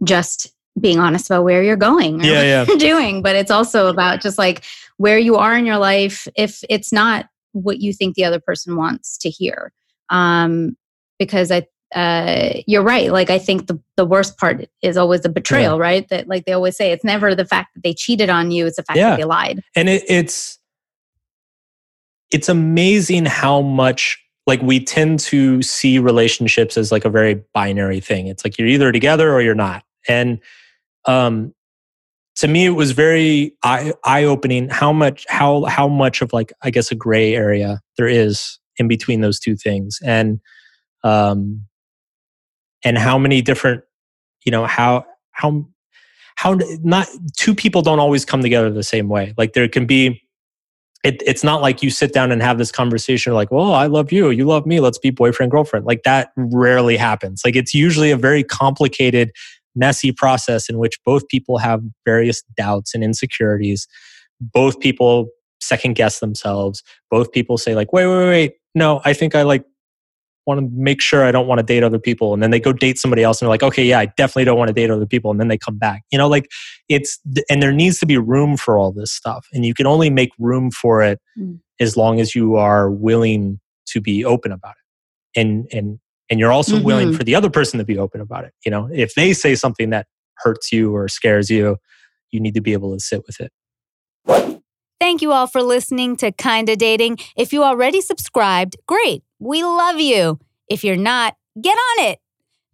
just 0.03 0.53
being 0.79 0.99
honest 0.99 1.27
about 1.27 1.43
where 1.43 1.63
you're 1.63 1.75
going 1.75 2.23
yeah, 2.23 2.41
yeah. 2.41 2.65
you're 2.67 2.77
doing 2.93 3.21
but 3.21 3.35
it's 3.35 3.51
also 3.51 3.87
about 3.87 4.21
just 4.21 4.37
like 4.37 4.63
where 4.97 5.17
you 5.17 5.35
are 5.35 5.55
in 5.57 5.65
your 5.65 5.77
life 5.77 6.27
if 6.35 6.63
it's 6.69 6.91
not 6.91 7.27
what 7.53 7.79
you 7.79 7.93
think 7.93 8.15
the 8.15 8.23
other 8.23 8.39
person 8.39 8.75
wants 8.75 9.17
to 9.17 9.29
hear 9.29 9.71
um 10.09 10.75
because 11.19 11.51
i 11.51 11.65
uh 11.95 12.53
you're 12.67 12.83
right 12.83 13.11
like 13.11 13.29
i 13.29 13.39
think 13.39 13.67
the 13.67 13.79
the 13.95 14.05
worst 14.05 14.37
part 14.37 14.67
is 14.81 14.97
always 14.97 15.21
the 15.21 15.29
betrayal 15.29 15.77
yeah. 15.77 15.81
right 15.81 16.09
that 16.09 16.27
like 16.27 16.45
they 16.45 16.51
always 16.51 16.75
say 16.75 16.91
it's 16.91 17.03
never 17.03 17.33
the 17.33 17.45
fact 17.45 17.73
that 17.73 17.81
they 17.81 17.93
cheated 17.93 18.29
on 18.29 18.51
you 18.51 18.65
it's 18.65 18.75
the 18.75 18.83
fact 18.83 18.97
yeah. 18.97 19.11
that 19.11 19.17
they 19.17 19.23
lied 19.23 19.61
and 19.75 19.87
it, 19.87 20.03
it's 20.07 20.59
it's 22.29 22.49
amazing 22.49 23.25
how 23.25 23.61
much 23.61 24.21
like 24.45 24.61
we 24.61 24.81
tend 24.81 25.19
to 25.19 25.61
see 25.61 25.97
relationships 25.97 26.77
as 26.77 26.91
like 26.91 27.05
a 27.05 27.09
very 27.09 27.35
binary 27.53 28.01
thing 28.01 28.27
it's 28.27 28.43
like 28.43 28.57
you're 28.57 28.67
either 28.67 28.91
together 28.91 29.33
or 29.33 29.41
you're 29.41 29.55
not 29.55 29.83
and 30.09 30.39
um, 31.07 31.53
to 32.35 32.47
me 32.47 32.65
it 32.65 32.71
was 32.71 32.91
very 32.91 33.55
eye, 33.63 34.23
opening 34.23 34.69
how 34.69 34.93
much 34.93 35.25
how 35.27 35.65
how 35.65 35.87
much 35.87 36.21
of 36.21 36.31
like 36.33 36.53
i 36.61 36.69
guess 36.69 36.91
a 36.91 36.95
gray 36.95 37.33
area 37.35 37.81
there 37.97 38.07
is 38.07 38.59
in 38.77 38.87
between 38.87 39.21
those 39.21 39.39
two 39.39 39.55
things. 39.55 39.99
And 40.03 40.39
um 41.03 41.63
and 42.83 42.97
how 42.97 43.17
many 43.17 43.41
different 43.41 43.83
you 44.45 44.51
know 44.51 44.65
how 44.65 45.05
how 45.31 45.67
how 46.35 46.57
not 46.83 47.07
two 47.35 47.55
people 47.55 47.81
don't 47.81 47.99
always 47.99 48.25
come 48.25 48.41
together 48.41 48.69
the 48.69 48.83
same 48.83 49.09
way. 49.09 49.33
Like 49.37 49.53
there 49.53 49.67
can 49.67 49.85
be 49.85 50.21
it, 51.03 51.21
it's 51.25 51.43
not 51.43 51.61
like 51.61 51.83
you 51.83 51.89
sit 51.89 52.11
down 52.11 52.31
and 52.31 52.41
have 52.41 52.57
this 52.57 52.71
conversation 52.71 53.31
like 53.33 53.51
well 53.51 53.71
i 53.73 53.85
love 53.85 54.11
you 54.11 54.31
you 54.31 54.45
love 54.45 54.65
me 54.65 54.79
let's 54.79 54.97
be 54.97 55.09
boyfriend 55.09 55.51
girlfriend. 55.51 55.85
Like 55.85 56.03
that 56.03 56.31
rarely 56.35 56.97
happens. 56.97 57.41
Like 57.45 57.55
it's 57.55 57.73
usually 57.73 58.11
a 58.11 58.17
very 58.17 58.43
complicated 58.43 59.31
messy 59.77 60.11
process 60.11 60.69
in 60.69 60.77
which 60.77 60.97
both 61.05 61.27
people 61.27 61.57
have 61.57 61.81
various 62.05 62.41
doubts 62.55 62.93
and 62.93 63.03
insecurities. 63.03 63.87
Both 64.41 64.79
people 64.79 65.27
second 65.59 65.95
guess 65.95 66.19
themselves. 66.19 66.83
Both 67.09 67.31
people 67.31 67.57
say, 67.57 67.75
like, 67.75 67.93
wait, 67.93 68.07
wait, 68.07 68.27
wait, 68.27 68.53
no, 68.75 69.01
I 69.05 69.13
think 69.13 69.35
I 69.35 69.43
like 69.43 69.63
want 70.47 70.61
to 70.61 70.69
make 70.73 71.01
sure 71.01 71.25
I 71.25 71.31
don't 71.31 71.45
want 71.45 71.59
to 71.59 71.63
date 71.63 71.83
other 71.83 71.99
people. 71.99 72.33
And 72.33 72.41
then 72.41 72.51
they 72.51 72.59
go 72.59 72.71
date 72.71 72.97
somebody 72.97 73.21
else 73.21 73.41
and 73.41 73.45
they're 73.45 73.53
like, 73.53 73.63
okay, 73.63 73.83
yeah, 73.83 73.99
I 73.99 74.05
definitely 74.05 74.45
don't 74.45 74.57
want 74.57 74.69
to 74.69 74.73
date 74.73 74.89
other 74.89 75.05
people. 75.05 75.29
And 75.29 75.39
then 75.39 75.49
they 75.49 75.57
come 75.57 75.77
back. 75.77 76.03
You 76.09 76.17
know, 76.17 76.27
like 76.27 76.49
it's, 76.87 77.19
and 77.49 77.61
there 77.61 77.73
needs 77.73 77.99
to 77.99 78.05
be 78.05 78.17
room 78.17 78.55
for 78.55 78.79
all 78.79 78.93
this 78.93 79.11
stuff. 79.11 79.45
And 79.51 79.65
you 79.65 79.73
can 79.73 79.85
only 79.85 80.09
make 80.09 80.29
room 80.39 80.71
for 80.71 81.01
it 81.03 81.19
mm. 81.37 81.59
as 81.81 81.97
long 81.97 82.21
as 82.21 82.33
you 82.33 82.55
are 82.55 82.89
willing 82.89 83.59
to 83.87 83.99
be 83.99 84.23
open 84.23 84.53
about 84.53 84.75
it. 85.35 85.39
And, 85.39 85.67
and 85.71 85.99
and 86.29 86.39
you're 86.39 86.51
also 86.51 86.75
mm-hmm. 86.75 86.85
willing 86.85 87.13
for 87.13 87.23
the 87.23 87.35
other 87.35 87.49
person 87.49 87.77
to 87.77 87.85
be 87.85 87.97
open 87.97 88.21
about 88.21 88.43
it 88.43 88.53
you 88.65 88.71
know 88.71 88.89
if 88.91 89.13
they 89.15 89.33
say 89.33 89.55
something 89.55 89.89
that 89.89 90.07
hurts 90.37 90.71
you 90.71 90.95
or 90.95 91.07
scares 91.07 91.49
you 91.49 91.77
you 92.31 92.39
need 92.39 92.53
to 92.53 92.61
be 92.61 92.73
able 92.73 92.93
to 92.93 92.99
sit 92.99 93.23
with 93.25 93.39
it 93.39 93.51
Thank 94.99 95.21
you 95.21 95.31
all 95.31 95.47
for 95.47 95.61
listening 95.61 96.15
to 96.17 96.31
Kinda 96.31 96.75
Dating. 96.75 97.17
If 97.35 97.53
you 97.53 97.63
already 97.63 98.01
subscribed, 98.01 98.77
great. 98.87 99.23
We 99.39 99.63
love 99.63 99.99
you. 99.99 100.39
If 100.67 100.83
you're 100.83 100.95
not, 100.95 101.35
get 101.61 101.77
on 101.77 102.05
it. 102.05 102.19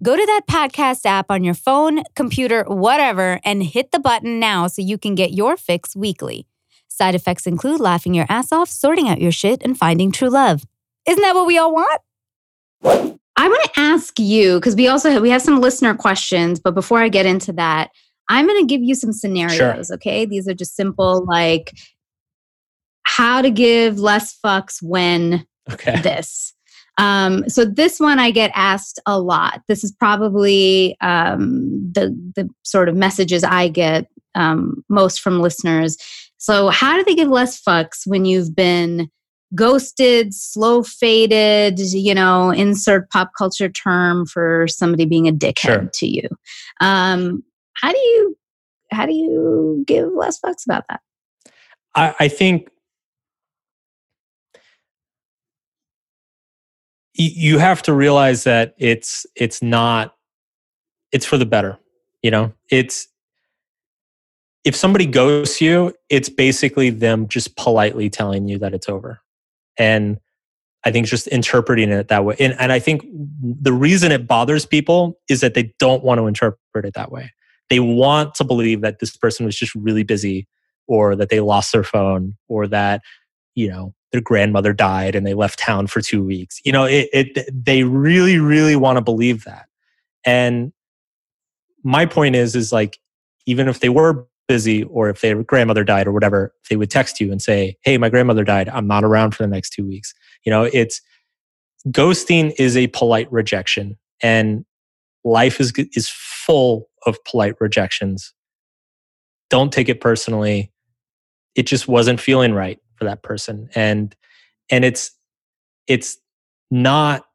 Go 0.02 0.16
to 0.16 0.26
that 0.26 0.42
podcast 0.50 1.06
app 1.06 1.28
on 1.30 1.44
your 1.44 1.54
phone, 1.54 2.04
computer, 2.16 2.64
whatever, 2.64 3.40
and 3.44 3.64
hit 3.64 3.92
the 3.92 4.00
button 4.00 4.40
now 4.40 4.68
so 4.68 4.82
you 4.82 4.98
can 4.98 5.16
get 5.16 5.34
your 5.34 5.58
fix 5.58 5.96
weekly. 5.96 6.48
Side 6.88 7.16
effects 7.16 7.46
include 7.46 7.80
laughing 7.80 8.14
your 8.14 8.26
ass 8.30 8.52
off, 8.52 8.70
sorting 8.70 9.08
out 9.08 9.22
your 9.22 9.32
shit, 9.32 9.62
and 9.62 9.78
finding 9.78 10.12
true 10.12 10.30
love. 10.30 10.66
Isn't 11.08 11.22
that 11.22 11.36
what 11.36 11.48
we 11.48 11.58
all 11.58 11.74
want? 11.74 13.20
I 13.36 13.48
want 13.48 13.64
to 13.64 13.80
ask 13.80 14.20
you 14.20 14.60
because 14.60 14.76
we 14.76 14.88
also 14.88 15.10
have, 15.10 15.22
we 15.22 15.30
have 15.30 15.42
some 15.42 15.60
listener 15.60 15.96
questions, 15.96 16.60
but 16.60 16.76
before 16.76 17.00
I 17.00 17.10
get 17.10 17.26
into 17.26 17.52
that, 17.54 17.90
I'm 18.30 18.48
going 18.48 18.62
to 18.62 18.68
give 18.68 18.82
you 18.82 18.96
some 18.96 19.12
scenarios. 19.12 19.88
Sure. 19.88 19.96
Okay, 19.96 20.26
these 20.26 20.48
are 20.48 20.54
just 20.54 20.76
simple 20.76 21.26
like 21.26 21.74
how 23.04 23.42
to 23.42 23.52
give 23.52 24.00
less 24.00 24.38
fucks 24.44 24.82
when 24.82 25.46
okay. 25.72 26.00
this. 26.02 26.54
Um, 26.98 27.50
so 27.50 27.66
this 27.66 28.00
one 28.00 28.20
I 28.20 28.32
get 28.32 28.52
asked 28.54 29.00
a 29.06 29.20
lot. 29.20 29.62
This 29.68 29.84
is 29.84 29.92
probably 29.92 30.96
um, 31.02 31.92
the 31.92 32.16
the 32.36 32.48
sort 32.64 32.88
of 32.88 32.96
messages 32.96 33.44
I 33.44 33.68
get 33.68 34.08
um, 34.36 34.84
most 34.90 35.22
from 35.22 35.42
listeners. 35.42 35.98
So 36.38 36.70
how 36.70 36.98
do 36.98 37.04
they 37.04 37.16
give 37.16 37.30
less 37.30 37.62
fucks 37.62 38.06
when 38.06 38.26
you've 38.26 38.56
been 38.56 39.10
ghosted, 39.56 40.34
slow 40.34 40.84
faded, 40.84 41.80
you 41.80 42.16
know, 42.16 42.50
insert 42.50 43.10
pop 43.10 43.32
culture 43.38 43.70
term 43.70 44.26
for 44.26 44.68
somebody 44.68 45.06
being 45.06 45.28
a 45.28 45.32
dickhead 45.32 45.56
sure. 45.56 45.90
to 45.94 46.08
you. 46.08 46.28
Um, 46.82 47.44
how 47.76 47.92
do 47.92 47.98
you 47.98 48.38
how 48.92 49.06
do 49.06 49.14
you 49.14 49.84
give 49.88 50.12
less 50.14 50.40
fucks 50.40 50.66
about 50.66 50.84
that? 50.90 51.02
I, 51.96 52.16
I 52.20 52.28
think 52.28 52.70
you 57.16 57.60
have 57.60 57.84
to 57.84 57.94
realize 57.94 58.44
that 58.44 58.74
it's 58.78 59.26
it's 59.36 59.62
not 59.62 60.16
it's 61.12 61.28
for 61.28 61.38
the 61.38 61.46
better 61.46 61.78
you 62.24 62.32
know 62.32 62.52
it's 62.72 63.08
if 64.64 64.76
somebody 64.76 65.06
ghosts 65.06 65.60
you, 65.60 65.94
it's 66.10 66.30
basically 66.30 66.90
them 66.90 67.28
just 67.28 67.56
politely 67.58 68.10
telling 68.10 68.48
you 68.48 68.58
that 68.60 68.74
it's 68.74 68.88
over. 68.88 69.20
And 69.78 70.18
I 70.86 70.92
think 70.92 71.08
just 71.08 71.28
interpreting 71.28 71.90
it 71.90 72.10
that 72.10 72.26
way. 72.26 72.36
And, 72.40 72.56
and 72.60 72.72
I 72.72 72.80
think 72.80 73.06
the 73.42 73.74
reason 73.74 74.12
it 74.12 74.28
bothers 74.28 74.66
people 74.66 75.20
is 75.30 75.42
that 75.42 75.54
they 75.54 75.74
don't 75.80 76.04
want 76.04 76.20
to 76.20 76.28
interpret 76.28 76.86
it 76.86 76.94
that 76.96 77.12
way. 77.12 77.32
They 77.70 77.80
want 77.80 78.36
to 78.36 78.44
believe 78.44 78.82
that 78.82 79.00
this 79.00 79.16
person 79.16 79.46
was 79.46 79.56
just 79.56 79.74
really 79.76 80.04
busy 80.04 80.48
or 80.88 81.16
that 81.16 81.30
they 81.30 81.40
lost 81.40 81.72
their 81.72 81.84
phone 81.84 82.36
or 82.50 82.68
that, 82.68 83.02
you 83.56 83.70
know, 83.70 83.94
their 84.12 84.22
grandmother 84.22 84.74
died 84.74 85.16
and 85.16 85.26
they 85.26 85.34
left 85.34 85.58
town 85.58 85.88
for 85.88 86.02
two 86.02 86.24
weeks. 86.24 86.60
You 86.66 86.72
know, 86.72 86.84
it, 86.84 87.10
it 87.14 87.50
they 87.52 87.84
really, 87.84 88.38
really 88.38 88.76
want 88.76 88.98
to 88.98 89.02
believe 89.02 89.46
that. 89.46 89.68
And 90.26 90.74
my 91.84 92.06
point 92.06 92.36
is, 92.36 92.56
is 92.56 92.72
like, 92.72 93.00
even 93.46 93.68
if 93.68 93.80
they 93.80 93.90
were 93.90 94.28
busy 94.48 94.84
or 94.84 95.10
if 95.10 95.22
their 95.22 95.44
grandmother 95.44 95.84
died 95.84 96.08
or 96.08 96.12
whatever, 96.12 96.54
they 96.70 96.76
would 96.76 96.92
text 96.92 97.20
you 97.20 97.32
and 97.32 97.42
say, 97.42 97.78
Hey, 97.82 97.98
my 97.98 98.10
grandmother 98.10 98.44
died. 98.44 98.70
I'm 98.70 98.88
not 98.88 99.04
around 99.04 99.36
for 99.36 99.44
the 99.44 99.48
next 99.48 99.72
two 99.72 99.86
weeks. 99.86 100.14
You 100.46 100.52
know, 100.52 100.64
it's 100.64 101.02
ghosting 101.90 102.54
is 102.58 102.78
a 102.78 102.88
polite 102.88 103.32
rejection 103.32 103.98
and 104.22 104.66
life 105.24 105.60
is, 105.60 105.74
is 105.94 106.10
full 106.10 106.90
of 107.06 107.24
polite 107.26 107.56
rejections. 107.60 108.34
Don't 109.50 109.72
take 109.72 109.90
it 109.90 110.02
personally. 110.02 110.72
It 111.56 111.64
just 111.64 111.88
wasn't 111.88 112.20
feeling 112.20 112.54
right 112.54 112.80
for 112.96 113.06
that 113.06 113.24
person. 113.24 113.70
And, 113.76 114.16
and 114.70 114.84
it's, 114.84 115.12
it's 115.88 116.18
not, 116.72 117.26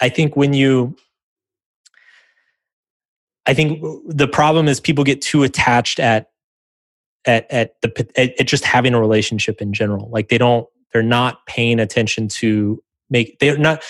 I 0.00 0.08
think 0.08 0.36
when 0.36 0.52
you, 0.52 0.96
I 3.46 3.54
think 3.54 3.82
the 4.06 4.28
problem 4.28 4.68
is 4.68 4.80
people 4.80 5.04
get 5.04 5.22
too 5.22 5.42
attached 5.42 6.00
at 6.00 6.30
at 7.26 7.50
at 7.50 7.80
the 7.82 8.08
at, 8.16 8.38
at 8.38 8.46
just 8.46 8.64
having 8.64 8.94
a 8.94 9.00
relationship 9.00 9.60
in 9.60 9.72
general. 9.72 10.10
Like 10.10 10.28
they 10.28 10.38
don't 10.38 10.66
they're 10.92 11.02
not 11.02 11.44
paying 11.46 11.80
attention 11.80 12.28
to 12.28 12.82
make 13.10 13.38
they're 13.38 13.58
not 13.58 13.82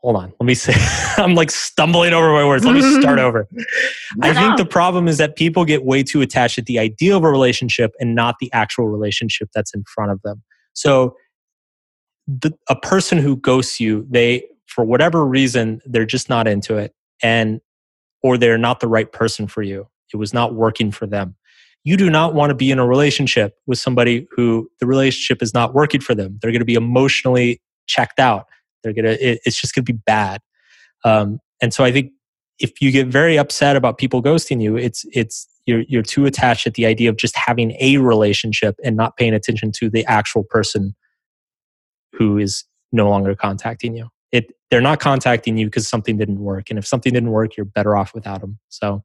hold 0.00 0.16
on 0.16 0.32
let 0.40 0.46
me 0.46 0.54
say 0.54 0.72
i'm 1.22 1.34
like 1.34 1.50
stumbling 1.50 2.12
over 2.12 2.32
my 2.32 2.44
words. 2.44 2.64
Let 2.64 2.74
me 2.74 3.00
start 3.00 3.18
over. 3.18 3.46
I 4.22 4.32
think 4.32 4.56
the 4.56 4.64
problem 4.64 5.08
is 5.08 5.18
that 5.18 5.36
people 5.36 5.64
get 5.64 5.84
way 5.84 6.02
too 6.02 6.20
attached 6.20 6.58
at 6.58 6.66
the 6.66 6.78
idea 6.78 7.16
of 7.16 7.24
a 7.24 7.30
relationship 7.30 7.92
and 8.00 8.14
not 8.14 8.36
the 8.40 8.50
actual 8.52 8.88
relationship 8.88 9.50
that's 9.54 9.74
in 9.74 9.84
front 9.94 10.10
of 10.10 10.22
them. 10.22 10.42
So 10.72 11.16
the, 12.26 12.52
a 12.68 12.76
person 12.76 13.18
who 13.18 13.36
ghosts 13.36 13.80
you 13.80 14.06
they 14.08 14.44
for 14.66 14.84
whatever 14.84 15.26
reason 15.26 15.80
they're 15.84 16.06
just 16.06 16.28
not 16.28 16.46
into 16.46 16.76
it 16.76 16.94
and 17.22 17.60
or 18.22 18.38
they're 18.38 18.58
not 18.58 18.80
the 18.80 18.88
right 18.88 19.10
person 19.10 19.46
for 19.46 19.62
you. 19.62 19.88
It 20.12 20.16
was 20.16 20.34
not 20.34 20.54
working 20.54 20.90
for 20.90 21.06
them 21.06 21.36
you 21.84 21.96
do 21.96 22.10
not 22.10 22.34
want 22.34 22.50
to 22.50 22.54
be 22.54 22.70
in 22.70 22.78
a 22.78 22.86
relationship 22.86 23.56
with 23.66 23.78
somebody 23.78 24.26
who 24.30 24.70
the 24.80 24.86
relationship 24.86 25.42
is 25.42 25.54
not 25.54 25.74
working 25.74 26.00
for 26.00 26.14
them. 26.14 26.38
They're 26.40 26.50
going 26.50 26.60
to 26.60 26.66
be 26.66 26.74
emotionally 26.74 27.62
checked 27.86 28.18
out. 28.18 28.46
They're 28.82 28.92
going 28.92 29.06
to, 29.06 29.30
it, 29.30 29.40
it's 29.44 29.60
just 29.60 29.74
going 29.74 29.84
to 29.84 29.92
be 29.92 29.98
bad. 30.06 30.40
Um, 31.04 31.40
and 31.62 31.72
so 31.72 31.84
I 31.84 31.92
think 31.92 32.12
if 32.58 32.82
you 32.82 32.90
get 32.90 33.06
very 33.06 33.38
upset 33.38 33.76
about 33.76 33.96
people 33.96 34.22
ghosting 34.22 34.62
you, 34.62 34.76
it's, 34.76 35.06
it's, 35.12 35.48
you're, 35.66 35.82
you're 35.88 36.02
too 36.02 36.26
attached 36.26 36.66
at 36.66 36.74
the 36.74 36.84
idea 36.84 37.08
of 37.08 37.16
just 37.16 37.36
having 37.36 37.76
a 37.80 37.96
relationship 37.96 38.76
and 38.84 38.96
not 38.96 39.16
paying 39.16 39.34
attention 39.34 39.72
to 39.72 39.88
the 39.88 40.04
actual 40.06 40.42
person 40.44 40.94
who 42.12 42.38
is 42.38 42.64
no 42.92 43.08
longer 43.08 43.34
contacting 43.34 43.94
you. 43.96 44.08
It, 44.32 44.52
they're 44.70 44.80
not 44.80 45.00
contacting 45.00 45.56
you 45.56 45.66
because 45.66 45.88
something 45.88 46.16
didn't 46.18 46.40
work. 46.40 46.70
And 46.70 46.78
if 46.78 46.86
something 46.86 47.12
didn't 47.12 47.30
work, 47.30 47.56
you're 47.56 47.66
better 47.66 47.96
off 47.96 48.14
without 48.14 48.40
them. 48.40 48.58
So 48.68 49.02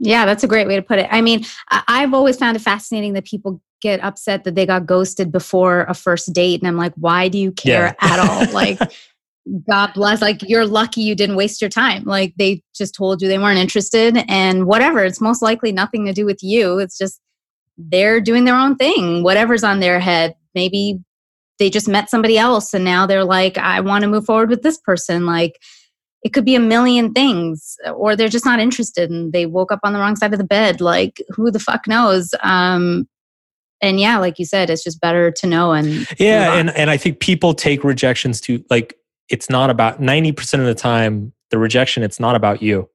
yeah, 0.00 0.24
that's 0.24 0.42
a 0.42 0.48
great 0.48 0.66
way 0.66 0.76
to 0.76 0.82
put 0.82 0.98
it. 0.98 1.06
I 1.10 1.20
mean, 1.20 1.44
I've 1.70 2.14
always 2.14 2.36
found 2.36 2.56
it 2.56 2.60
fascinating 2.60 3.12
that 3.12 3.26
people 3.26 3.60
get 3.82 4.02
upset 4.02 4.44
that 4.44 4.54
they 4.54 4.66
got 4.66 4.86
ghosted 4.86 5.30
before 5.30 5.82
a 5.82 5.94
first 5.94 6.32
date. 6.32 6.60
And 6.60 6.66
I'm 6.66 6.76
like, 6.76 6.94
why 6.96 7.28
do 7.28 7.38
you 7.38 7.52
care 7.52 7.94
yeah. 8.02 8.14
at 8.14 8.18
all? 8.18 8.40
Like, 8.52 8.78
God 9.68 9.92
bless. 9.94 10.20
Like, 10.20 10.42
you're 10.48 10.66
lucky 10.66 11.02
you 11.02 11.14
didn't 11.14 11.36
waste 11.36 11.60
your 11.60 11.70
time. 11.70 12.04
Like, 12.04 12.34
they 12.36 12.62
just 12.74 12.94
told 12.94 13.20
you 13.20 13.28
they 13.28 13.38
weren't 13.38 13.58
interested 13.58 14.22
and 14.28 14.66
whatever. 14.66 15.04
It's 15.04 15.20
most 15.20 15.42
likely 15.42 15.72
nothing 15.72 16.06
to 16.06 16.12
do 16.12 16.24
with 16.24 16.42
you. 16.42 16.78
It's 16.78 16.96
just 16.96 17.20
they're 17.76 18.20
doing 18.20 18.44
their 18.44 18.56
own 18.56 18.76
thing, 18.76 19.22
whatever's 19.22 19.64
on 19.64 19.80
their 19.80 20.00
head. 20.00 20.34
Maybe 20.54 20.98
they 21.58 21.70
just 21.70 21.88
met 21.88 22.10
somebody 22.10 22.38
else 22.38 22.72
and 22.74 22.84
now 22.84 23.06
they're 23.06 23.24
like, 23.24 23.58
I 23.58 23.80
want 23.80 24.02
to 24.02 24.08
move 24.08 24.24
forward 24.24 24.50
with 24.50 24.62
this 24.62 24.78
person. 24.78 25.26
Like, 25.26 25.58
it 26.22 26.32
could 26.32 26.44
be 26.44 26.54
a 26.54 26.60
million 26.60 27.12
things 27.12 27.76
or 27.94 28.14
they're 28.14 28.28
just 28.28 28.44
not 28.44 28.60
interested 28.60 29.10
and 29.10 29.32
they 29.32 29.46
woke 29.46 29.72
up 29.72 29.80
on 29.82 29.92
the 29.92 29.98
wrong 29.98 30.16
side 30.16 30.32
of 30.32 30.38
the 30.38 30.44
bed 30.44 30.80
like 30.80 31.22
who 31.30 31.50
the 31.50 31.58
fuck 31.58 31.86
knows? 31.86 32.34
Um 32.42 33.08
and 33.82 33.98
yeah 33.98 34.18
like 34.18 34.38
you 34.38 34.44
said 34.44 34.68
it's 34.68 34.84
just 34.84 35.00
better 35.00 35.30
to 35.30 35.46
know 35.46 35.72
and 35.72 36.06
yeah 36.18 36.52
and 36.54 36.68
and 36.76 36.90
i 36.90 36.98
think 36.98 37.18
people 37.18 37.54
take 37.54 37.82
rejections 37.82 38.38
to 38.38 38.62
like 38.68 38.94
it's 39.30 39.48
not 39.48 39.70
about 39.70 40.02
90% 40.02 40.58
of 40.58 40.66
the 40.66 40.74
time 40.74 41.32
the 41.50 41.58
rejection 41.58 42.02
it's 42.02 42.20
not 42.20 42.34
about 42.36 42.62
you. 42.62 42.88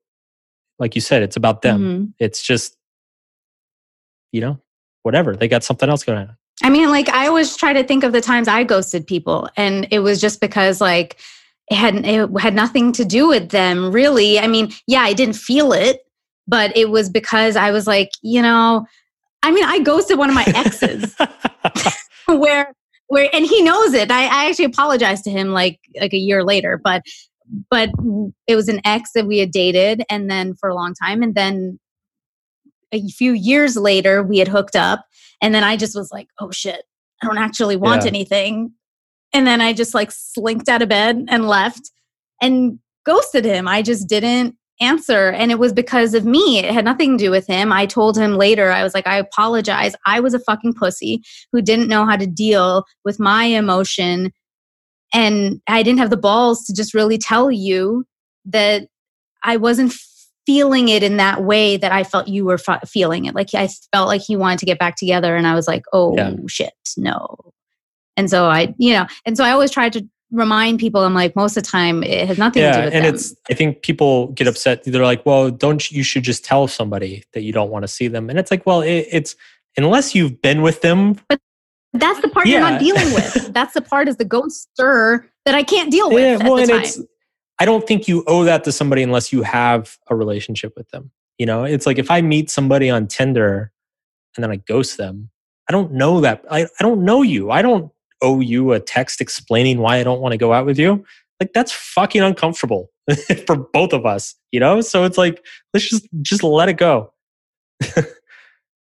Like 0.80 0.96
you 0.96 1.02
said 1.02 1.24
it's 1.24 1.36
about 1.36 1.62
them. 1.62 1.80
Mm-hmm. 1.80 2.06
it's 2.20 2.42
just 2.42 2.78
you 4.32 4.42
know 4.42 4.60
whatever 5.04 5.36
they 5.36 5.48
got 5.48 5.64
something 5.64 5.88
else 5.90 6.04
going 6.04 6.20
on. 6.20 6.38
I 6.64 6.70
mean 6.70 6.90
like 6.90 7.10
i 7.10 7.28
always 7.28 7.56
try 7.56 7.74
to 7.74 7.84
think 7.84 8.04
of 8.04 8.12
the 8.12 8.22
times 8.22 8.48
i 8.48 8.64
ghosted 8.64 9.08
people 9.08 9.50
and 9.56 9.88
it 9.92 10.00
was 10.00 10.20
just 10.22 10.42
because 10.42 10.82
like 10.82 11.18
it 11.70 11.76
had 11.76 12.06
it 12.06 12.30
had 12.40 12.54
nothing 12.54 12.92
to 12.94 13.06
do 13.06 13.28
with 13.28 13.50
them 13.50 13.92
really. 13.92 14.40
I 14.40 14.48
mean 14.48 14.72
yeah 14.88 15.02
i 15.02 15.14
didn't 15.14 15.36
feel 15.36 15.74
it 15.74 16.02
but 16.48 16.76
it 16.76 16.90
was 16.90 17.10
because 17.10 17.56
i 17.56 17.72
was 17.72 17.88
like 17.88 18.10
you 18.22 18.42
know 18.42 18.86
i 19.44 19.52
mean 19.52 19.64
i 19.66 19.80
ghosted 19.80 20.18
one 20.18 20.30
of 20.30 20.36
my 20.36 20.46
exes 20.48 21.16
where 22.28 22.74
where 23.08 23.30
and 23.34 23.46
he 23.46 23.62
knows 23.62 23.94
it. 23.94 24.10
I, 24.10 24.24
I 24.24 24.50
actually 24.50 24.66
apologized 24.66 25.24
to 25.26 25.30
him 25.30 25.50
like 25.50 25.80
like 26.00 26.14
a 26.14 26.18
year 26.18 26.44
later 26.44 26.80
but 26.84 27.04
but 27.70 27.90
it 28.48 28.56
was 28.56 28.68
an 28.68 28.82
ex 28.86 29.12
that 29.14 29.28
we 29.28 29.38
had 29.38 29.52
dated 29.52 30.04
and 30.10 30.30
then 30.30 30.56
for 30.56 30.70
a 30.70 30.76
long 30.76 30.94
time 30.94 31.22
and 31.22 31.36
then 31.36 31.80
a 32.92 33.08
few 33.10 33.34
years 33.34 33.78
later 33.78 34.24
we 34.24 34.40
had 34.40 34.48
hooked 34.48 34.76
up 34.76 35.06
and 35.42 35.54
then 35.54 35.64
i 35.64 35.78
just 35.78 35.96
was 35.96 36.12
like 36.12 36.28
oh 36.40 36.52
shit. 36.52 36.84
I 37.24 37.28
don't 37.28 37.38
actually 37.38 37.78
want 37.78 38.04
yeah. 38.04 38.10
anything 38.10 38.74
and 39.36 39.46
then 39.46 39.60
I 39.60 39.74
just 39.74 39.94
like 39.94 40.14
slinked 40.14 40.70
out 40.70 40.82
of 40.82 40.88
bed 40.88 41.26
and 41.28 41.46
left 41.46 41.92
and 42.42 42.80
ghosted 43.06 43.44
him. 43.44 43.68
I 43.68 43.82
just 43.82 44.08
didn't 44.08 44.56
answer. 44.80 45.30
And 45.30 45.52
it 45.52 45.60
was 45.60 45.74
because 45.74 46.14
of 46.14 46.24
me. 46.24 46.60
It 46.60 46.74
had 46.74 46.86
nothing 46.86 47.18
to 47.18 47.24
do 47.26 47.32
with 47.32 47.46
him. 47.46 47.74
I 47.74 47.86
told 47.86 48.18
him 48.18 48.38
later, 48.38 48.72
I 48.72 48.82
was 48.82 48.94
like, 48.94 49.06
I 49.06 49.18
apologize. 49.18 49.94
I 50.06 50.22
was 50.22 50.34
a 50.34 50.40
fucking 50.40 50.76
pussy 50.76 51.22
who 51.52 51.62
didn't 51.62 51.90
know 51.90 52.06
how 52.06 52.16
to 52.16 52.26
deal 52.26 52.86
with 53.04 53.20
my 53.20 53.44
emotion. 53.44 54.32
And 55.14 55.62
I 55.68 55.84
didn't 55.84 56.00
have 56.00 56.12
the 56.12 56.18
balls 56.18 56.64
to 56.68 56.74
just 56.74 56.94
really 56.94 57.18
tell 57.18 57.52
you 57.52 58.06
that 58.46 58.88
I 59.44 59.58
wasn't 59.58 59.94
feeling 60.46 60.88
it 60.88 61.04
in 61.04 61.18
that 61.18 61.44
way 61.44 61.76
that 61.76 61.92
I 61.92 62.06
felt 62.06 62.30
you 62.30 62.46
were 62.46 62.60
f- 62.66 62.90
feeling 62.90 63.26
it. 63.26 63.36
Like 63.36 63.54
I 63.54 63.68
felt 63.92 64.08
like 64.08 64.22
he 64.22 64.38
wanted 64.38 64.60
to 64.60 64.66
get 64.66 64.80
back 64.80 64.96
together. 64.96 65.36
And 65.36 65.46
I 65.46 65.56
was 65.56 65.68
like, 65.68 65.84
oh 65.92 66.16
yeah. 66.16 66.36
shit, 66.48 66.72
no. 66.96 67.36
And 68.18 68.30
so 68.30 68.46
I, 68.46 68.74
you 68.78 68.94
know, 68.94 69.06
and 69.26 69.36
so 69.36 69.44
I 69.44 69.52
always 69.52 69.72
try 69.72 69.90
to 69.90 70.08
remind 70.32 70.80
people 70.80 71.02
i'm 71.04 71.14
like 71.14 71.36
most 71.36 71.56
of 71.56 71.64
the 71.64 71.70
time 71.70 72.04
it 72.04 72.28
has 72.28 72.38
nothing 72.38 72.62
yeah, 72.62 72.72
to 72.72 72.78
do 72.78 72.86
with 72.86 72.94
and 72.94 73.06
them. 73.06 73.16
it's 73.16 73.36
i 73.50 73.54
think 73.54 73.82
people 73.84 74.28
get 74.30 74.48
upset 74.48 74.84
they're 74.84 75.04
like 75.04 75.26
well 75.26 75.52
don't 75.52 75.92
you 75.92 76.04
should 76.04 76.24
just 76.24 76.44
tell 76.44 76.68
somebody 76.68 77.24
that 77.34 77.42
you 77.42 77.54
don't 77.54 77.70
want 77.70 77.84
to 77.84 77.88
see 77.88 78.08
them 78.08 78.30
and 78.30 78.40
it's 78.40 78.50
like 78.50 78.66
well 78.66 78.82
it, 78.82 79.08
it's 79.12 79.36
unless 79.78 80.16
you've 80.16 80.42
been 80.42 80.62
with 80.62 80.82
them 80.82 81.16
but 81.30 81.40
that's 81.94 82.20
the 82.22 82.28
part 82.28 82.48
yeah. 82.48 82.54
you're 82.54 82.70
not 82.70 82.80
dealing 82.80 83.14
with 83.14 83.48
that's 83.54 83.74
the 83.74 83.82
part 83.82 84.08
is 84.08 84.18
the 84.18 84.26
ghoster 84.26 85.26
that 85.46 85.54
i 85.54 85.62
can't 85.62 85.92
deal 85.92 86.10
with 86.10 86.42
yeah, 86.42 86.48
well, 86.48 86.58
and 86.58 86.70
time. 86.70 86.82
it's 86.82 87.00
i 87.60 87.66
don't 87.66 87.88
think 87.88 88.08
you 88.08 88.24
owe 88.26 88.44
that 88.44 88.64
to 88.64 88.72
somebody 88.72 89.04
unless 89.04 89.32
you 89.32 89.44
have 89.44 89.98
a 90.10 90.16
relationship 90.16 90.74
with 90.76 90.90
them 90.90 91.12
you 91.38 91.46
know 91.46 91.64
it's 91.64 91.86
like 91.86 92.00
if 92.00 92.10
i 92.10 92.20
meet 92.20 92.50
somebody 92.50 92.90
on 92.90 93.08
tinder 93.08 93.72
and 94.36 94.44
then 94.44 94.52
i 94.52 94.56
ghost 94.56 94.98
them 94.98 95.30
i 95.70 95.72
don't 95.72 95.94
know 95.94 96.20
that 96.20 96.44
i, 96.50 96.64
I 96.64 96.84
don't 96.84 97.06
know 97.06 97.22
you 97.22 97.52
i 97.52 97.62
don't 97.62 97.92
owe 98.22 98.40
you 98.40 98.74
a 98.74 98.80
text 98.80 99.22
explaining 99.22 99.80
why 99.80 99.98
I 99.98 100.04
don't 100.04 100.22
want 100.22 100.34
to 100.34 100.38
go 100.38 100.54
out 100.54 100.66
with 100.66 100.80
you, 100.80 101.06
like 101.40 101.54
that's 101.54 101.72
fucking 101.72 102.22
uncomfortable 102.22 102.90
for 103.46 103.56
both 103.56 103.94
of 103.94 104.06
us, 104.06 104.36
you 104.52 104.60
know? 104.60 104.82
So 104.82 105.04
it's 105.04 105.18
like, 105.18 105.44
let's 105.74 105.90
just 105.90 106.08
just 106.22 106.44
let 106.44 106.70
it 106.70 106.78
go. 106.78 107.12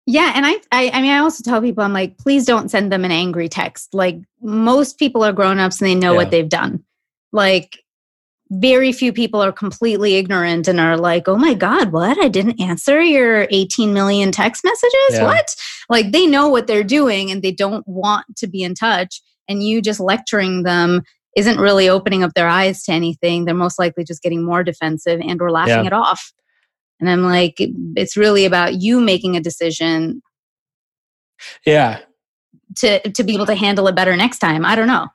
yeah, 0.05 0.33
and 0.35 0.45
I, 0.45 0.55
I 0.71 0.89
I 0.93 1.01
mean 1.01 1.11
I 1.11 1.19
also 1.19 1.43
tell 1.43 1.61
people 1.61 1.83
I'm 1.83 1.93
like, 1.93 2.17
please 2.17 2.45
don't 2.45 2.69
send 2.69 2.91
them 2.91 3.05
an 3.05 3.11
angry 3.11 3.49
text. 3.49 3.93
Like 3.93 4.17
most 4.41 4.99
people 4.99 5.23
are 5.23 5.33
grown-ups 5.33 5.79
and 5.81 5.89
they 5.89 5.95
know 5.95 6.11
yeah. 6.11 6.17
what 6.17 6.31
they've 6.31 6.49
done. 6.49 6.83
Like 7.31 7.82
very 8.59 8.91
few 8.91 9.11
people 9.11 9.41
are 9.41 9.51
completely 9.51 10.15
ignorant 10.15 10.67
and 10.67 10.79
are 10.79 10.97
like, 10.97 11.27
oh 11.27 11.37
my 11.37 11.53
God, 11.53 11.91
what? 11.91 12.17
I 12.19 12.27
didn't 12.27 12.59
answer 12.59 13.01
your 13.01 13.47
18 13.49 13.93
million 13.93 14.31
text 14.31 14.63
messages? 14.63 15.11
Yeah. 15.11 15.23
What? 15.23 15.55
Like 15.89 16.11
they 16.11 16.27
know 16.27 16.47
what 16.49 16.67
they're 16.67 16.83
doing 16.83 17.31
and 17.31 17.41
they 17.41 17.51
don't 17.51 17.87
want 17.87 18.25
to 18.37 18.47
be 18.47 18.63
in 18.63 18.75
touch. 18.75 19.21
And 19.47 19.63
you 19.63 19.81
just 19.81 19.99
lecturing 19.99 20.63
them 20.63 21.01
isn't 21.35 21.59
really 21.59 21.89
opening 21.89 22.23
up 22.23 22.33
their 22.33 22.47
eyes 22.47 22.83
to 22.83 22.91
anything. 22.91 23.45
They're 23.45 23.55
most 23.55 23.79
likely 23.79 24.03
just 24.03 24.21
getting 24.21 24.43
more 24.43 24.63
defensive 24.63 25.19
and 25.21 25.41
or 25.41 25.51
laughing 25.51 25.73
yeah. 25.73 25.87
it 25.87 25.93
off. 25.93 26.31
And 26.99 27.09
I'm 27.09 27.23
like, 27.23 27.55
it's 27.95 28.15
really 28.15 28.45
about 28.45 28.81
you 28.81 29.01
making 29.01 29.35
a 29.35 29.41
decision. 29.41 30.21
Yeah. 31.65 31.99
To 32.77 32.99
to 33.11 33.23
be 33.23 33.33
able 33.33 33.47
to 33.47 33.55
handle 33.55 33.87
it 33.87 33.95
better 33.95 34.15
next 34.15 34.39
time. 34.39 34.63
I 34.63 34.75
don't 34.75 34.87
know. 34.87 35.07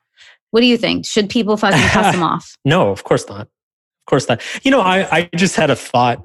What 0.51 0.61
do 0.61 0.67
you 0.67 0.79
think? 0.79 1.07
Should 1.07 1.29
people 1.29 1.57
fucking 1.59 1.89
cuss 1.89 2.15
them 2.15 2.23
off? 2.23 2.57
No, 2.65 2.91
of 2.91 3.05
course 3.05 3.29
not. 3.29 3.43
Of 3.43 4.07
course 4.07 4.29
not. 4.29 4.43
You 4.63 4.71
know, 4.71 4.81
I, 4.81 5.17
I 5.17 5.31
just 5.35 5.57
had 5.57 5.71
a 5.71 5.77
thought. 5.77 6.23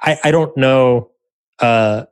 I, 0.00 0.18
I 0.24 0.30
don't 0.30 0.54
know. 0.56 1.10
Uh, 1.58 2.04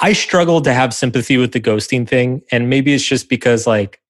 I 0.00 0.14
struggle 0.14 0.60
to 0.62 0.72
have 0.72 0.92
sympathy 0.92 1.36
with 1.36 1.52
the 1.52 1.60
ghosting 1.60 2.08
thing. 2.08 2.42
And 2.50 2.68
maybe 2.68 2.92
it's 2.92 3.04
just 3.04 3.28
because 3.28 3.66
like 3.66 4.00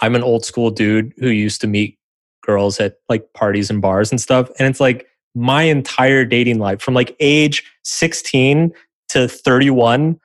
I'm 0.00 0.14
an 0.14 0.22
old 0.22 0.44
school 0.44 0.70
dude 0.70 1.12
who 1.18 1.28
used 1.28 1.60
to 1.62 1.66
meet 1.66 1.98
girls 2.42 2.80
at 2.80 2.96
like 3.08 3.32
parties 3.32 3.70
and 3.70 3.80
bars 3.80 4.10
and 4.10 4.20
stuff. 4.20 4.50
And 4.58 4.68
it's 4.68 4.80
like 4.80 5.06
my 5.34 5.62
entire 5.62 6.24
dating 6.24 6.58
life 6.58 6.80
from 6.80 6.94
like 6.94 7.16
age 7.20 7.64
16 7.84 8.72
to 9.10 9.28
31, 9.28 10.18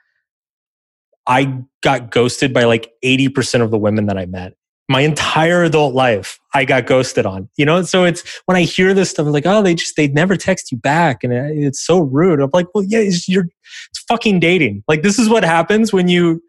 I 1.27 1.63
got 1.81 2.11
ghosted 2.11 2.53
by 2.53 2.65
like 2.65 2.91
80% 3.03 3.61
of 3.61 3.71
the 3.71 3.77
women 3.77 4.05
that 4.07 4.17
I 4.17 4.25
met. 4.25 4.53
My 4.87 5.01
entire 5.01 5.63
adult 5.63 5.95
life, 5.95 6.39
I 6.53 6.63
got 6.63 6.85
ghosted 6.85 7.25
on. 7.25 7.49
You 7.57 7.65
know, 7.65 7.81
so 7.81 8.03
it's 8.03 8.23
when 8.45 8.55
I 8.55 8.61
hear 8.61 8.93
this 8.93 9.09
stuff, 9.09 9.25
I'm 9.25 9.31
like, 9.31 9.47
oh, 9.47 9.63
they 9.63 9.73
just 9.73 9.95
they 9.95 10.07
never 10.09 10.37
text 10.37 10.71
you 10.71 10.77
back, 10.77 11.23
and 11.23 11.33
it's 11.33 11.83
so 11.83 12.01
rude. 12.01 12.39
I'm 12.39 12.51
like, 12.53 12.67
well, 12.75 12.83
yeah, 12.83 12.99
it's, 12.99 13.27
you're 13.27 13.45
it's 13.89 14.03
fucking 14.07 14.39
dating. 14.39 14.83
Like 14.87 15.01
this 15.01 15.17
is 15.17 15.27
what 15.27 15.43
happens 15.43 15.91
when 15.91 16.07
you 16.07 16.39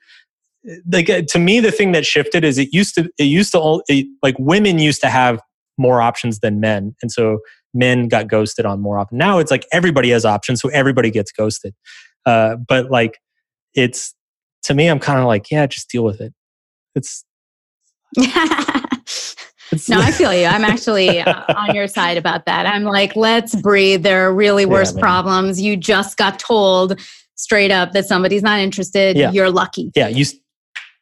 like 0.93 1.07
to 1.29 1.39
me 1.39 1.61
the 1.61 1.71
thing 1.71 1.93
that 1.93 2.05
shifted 2.05 2.45
is 2.45 2.59
it 2.59 2.73
used 2.73 2.95
to 2.95 3.09
it 3.19 3.25
used 3.25 3.53
to 3.53 3.59
all 3.59 3.83
it, 3.89 4.07
like 4.23 4.37
women 4.39 4.79
used 4.79 5.01
to 5.01 5.09
have 5.09 5.41
more 5.79 6.01
options 6.01 6.41
than 6.41 6.61
men 6.61 6.95
and 7.03 7.13
so 7.13 7.39
men 7.73 8.09
got 8.09 8.27
ghosted 8.27 8.67
on 8.67 8.81
more 8.81 8.99
often 8.99 9.17
now 9.17 9.39
it's 9.39 9.51
like 9.51 9.65
everybody 9.73 10.11
has 10.11 10.25
options 10.25 10.61
so 10.61 10.69
everybody 10.71 11.11
gets 11.11 11.31
ghosted 11.31 11.75
uh, 12.25 12.57
but 12.69 12.91
like 12.91 13.19
it's 13.75 14.15
to 14.67 14.75
me 14.75 14.89
i'm 14.89 14.99
kind 14.99 15.19
of 15.19 15.27
like 15.27 15.51
yeah 15.51 15.67
just 15.67 15.89
deal 15.91 16.05
with 16.05 16.21
it 16.21 16.35
it's, 16.95 17.25
it's 18.17 19.89
no 19.89 20.01
i 20.01 20.11
feel 20.11 20.33
you 20.33 20.47
i'm 20.47 20.65
actually 20.73 21.21
uh, 21.21 21.43
on 21.55 21.75
your 21.75 21.87
side 21.87 22.17
about 22.17 22.47
that 22.47 22.67
i'm 22.67 22.85
like 22.85 23.15
let's 23.17 23.55
breathe 23.63 24.03
there 24.03 24.27
are 24.27 24.35
really 24.35 24.67
worse 24.67 24.95
yeah, 24.95 25.01
problems 25.01 25.61
you 25.61 25.77
just 25.77 26.17
got 26.17 26.39
told 26.39 26.99
straight 27.37 27.71
up 27.71 27.93
that 27.93 28.07
somebody's 28.07 28.43
not 28.43 28.59
interested 28.59 29.17
yeah. 29.17 29.31
you're 29.31 29.51
lucky 29.51 29.91
yeah 29.95 30.09
you 30.09 30.25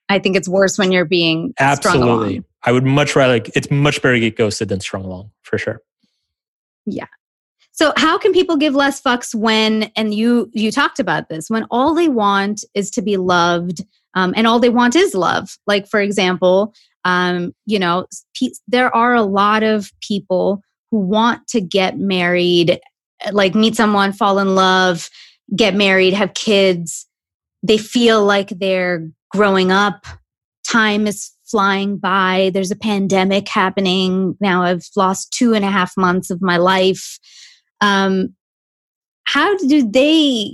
I 0.09 0.19
think 0.19 0.37
it's 0.37 0.49
worse 0.49 0.79
when 0.79 0.93
you're 0.93 1.07
being 1.07 1.55
absolutely. 1.59 2.43
I 2.63 2.73
would 2.73 2.85
much 2.85 3.17
rather. 3.17 3.41
It's 3.55 3.71
much 3.71 4.03
better 4.03 4.15
to 4.15 4.21
get 4.21 4.37
ghosted 4.37 4.69
than 4.69 4.81
strung 4.81 5.05
along 5.05 5.31
for 5.43 5.59
sure. 5.59 5.81
Yeah. 6.87 7.07
So 7.75 7.93
how 7.97 8.19
can 8.19 8.33
people 8.33 8.57
give 8.57 8.75
less 8.75 9.03
fucks 9.03 9.35
when? 9.35 9.91
And 9.97 10.15
you 10.15 10.49
you 10.53 10.71
talked 10.71 11.01
about 11.01 11.29
this 11.29 11.51
when 11.51 11.67
all 11.73 11.93
they 11.93 12.09
want 12.09 12.65
is 12.73 12.89
to 12.93 13.03
be 13.03 13.17
loved, 13.17 13.85
um, 14.15 14.33
and 14.37 14.47
all 14.47 14.61
they 14.61 14.69
want 14.71 14.95
is 14.95 15.13
love. 15.13 15.59
Like 15.67 15.89
for 15.89 16.01
example, 16.01 16.73
um, 17.05 17.53
you 17.67 17.81
know, 17.81 18.07
pe- 18.39 18.53
there 18.69 18.95
are 18.95 19.15
a 19.15 19.23
lot 19.23 19.65
of 19.65 19.91
people 20.01 20.63
who 20.93 20.99
want 20.99 21.49
to 21.49 21.61
get 21.61 21.99
married, 21.99 22.79
like 23.33 23.57
meet 23.57 23.75
someone, 23.75 24.13
fall 24.13 24.39
in 24.39 24.55
love, 24.55 25.11
get 25.57 25.75
married, 25.75 26.15
have 26.15 26.35
kids. 26.35 27.09
They 27.65 27.79
feel 27.79 28.25
like 28.25 28.51
they're 28.51 29.11
growing 29.33 29.73
up, 29.73 30.07
time 30.65 31.09
is 31.09 31.33
flying 31.45 31.97
by. 31.99 32.51
There's 32.55 32.71
a 32.71 32.77
pandemic 32.77 33.49
happening. 33.49 34.37
Now 34.41 34.63
I've 34.63 34.89
lost 34.97 35.33
two 35.33 35.55
and 35.55 35.65
a 35.65 35.71
half 35.71 35.97
months 35.97 36.31
of 36.31 36.41
my 36.41 36.57
life. 36.57 37.19
Um, 37.81 38.35
how 39.25 39.57
do 39.57 39.89
they 39.91 40.51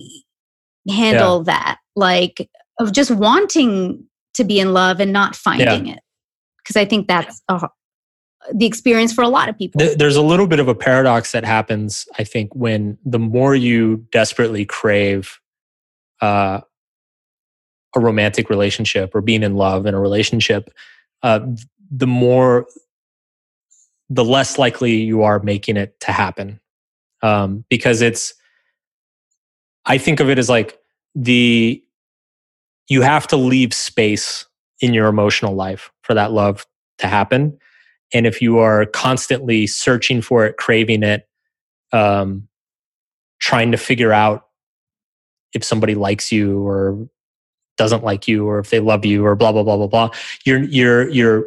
handle 0.88 1.38
yeah. 1.38 1.54
that? 1.54 1.78
Like, 1.96 2.48
of 2.78 2.92
just 2.92 3.10
wanting 3.10 4.04
to 4.34 4.44
be 4.44 4.58
in 4.60 4.72
love 4.72 5.00
and 5.00 5.12
not 5.12 5.36
finding 5.36 5.86
yeah. 5.86 5.94
it? 5.94 6.00
Because 6.58 6.76
I 6.76 6.84
think 6.84 7.08
that's 7.08 7.42
a, 7.48 7.68
the 8.54 8.66
experience 8.66 9.12
for 9.12 9.22
a 9.22 9.28
lot 9.28 9.48
of 9.48 9.58
people. 9.58 9.80
There's 9.96 10.16
a 10.16 10.22
little 10.22 10.46
bit 10.46 10.60
of 10.60 10.68
a 10.68 10.74
paradox 10.74 11.32
that 11.32 11.44
happens, 11.44 12.06
I 12.18 12.24
think, 12.24 12.54
when 12.54 12.96
the 13.04 13.18
more 13.18 13.54
you 13.54 14.06
desperately 14.12 14.64
crave 14.64 15.38
uh, 16.20 16.60
a 17.96 18.00
romantic 18.00 18.48
relationship 18.48 19.14
or 19.14 19.20
being 19.20 19.42
in 19.42 19.56
love 19.56 19.84
in 19.86 19.94
a 19.94 20.00
relationship, 20.00 20.70
uh, 21.22 21.40
the 21.90 22.06
more, 22.06 22.66
the 24.08 24.24
less 24.24 24.58
likely 24.58 24.96
you 24.96 25.22
are 25.22 25.40
making 25.40 25.76
it 25.76 25.98
to 26.00 26.12
happen. 26.12 26.59
Um, 27.22 27.64
because 27.68 28.02
it's, 28.02 28.34
I 29.86 29.98
think 29.98 30.20
of 30.20 30.30
it 30.30 30.38
as 30.38 30.48
like 30.48 30.78
the, 31.14 31.82
you 32.88 33.02
have 33.02 33.26
to 33.28 33.36
leave 33.36 33.74
space 33.74 34.46
in 34.80 34.94
your 34.94 35.08
emotional 35.08 35.54
life 35.54 35.90
for 36.02 36.14
that 36.14 36.32
love 36.32 36.66
to 36.98 37.06
happen. 37.06 37.58
And 38.12 38.26
if 38.26 38.42
you 38.42 38.58
are 38.58 38.86
constantly 38.86 39.66
searching 39.66 40.22
for 40.22 40.46
it, 40.46 40.56
craving 40.56 41.02
it, 41.02 41.28
um, 41.92 42.48
trying 43.40 43.72
to 43.72 43.76
figure 43.78 44.12
out 44.12 44.46
if 45.52 45.64
somebody 45.64 45.94
likes 45.94 46.30
you 46.30 46.66
or 46.66 47.08
doesn't 47.76 48.04
like 48.04 48.28
you 48.28 48.46
or 48.46 48.58
if 48.58 48.70
they 48.70 48.80
love 48.80 49.04
you 49.04 49.24
or 49.24 49.34
blah 49.34 49.52
blah 49.52 49.62
blah 49.62 49.76
blah 49.76 49.86
blah 49.86 50.10
you're 50.44 50.62
you're 50.64 51.08
you're 51.08 51.44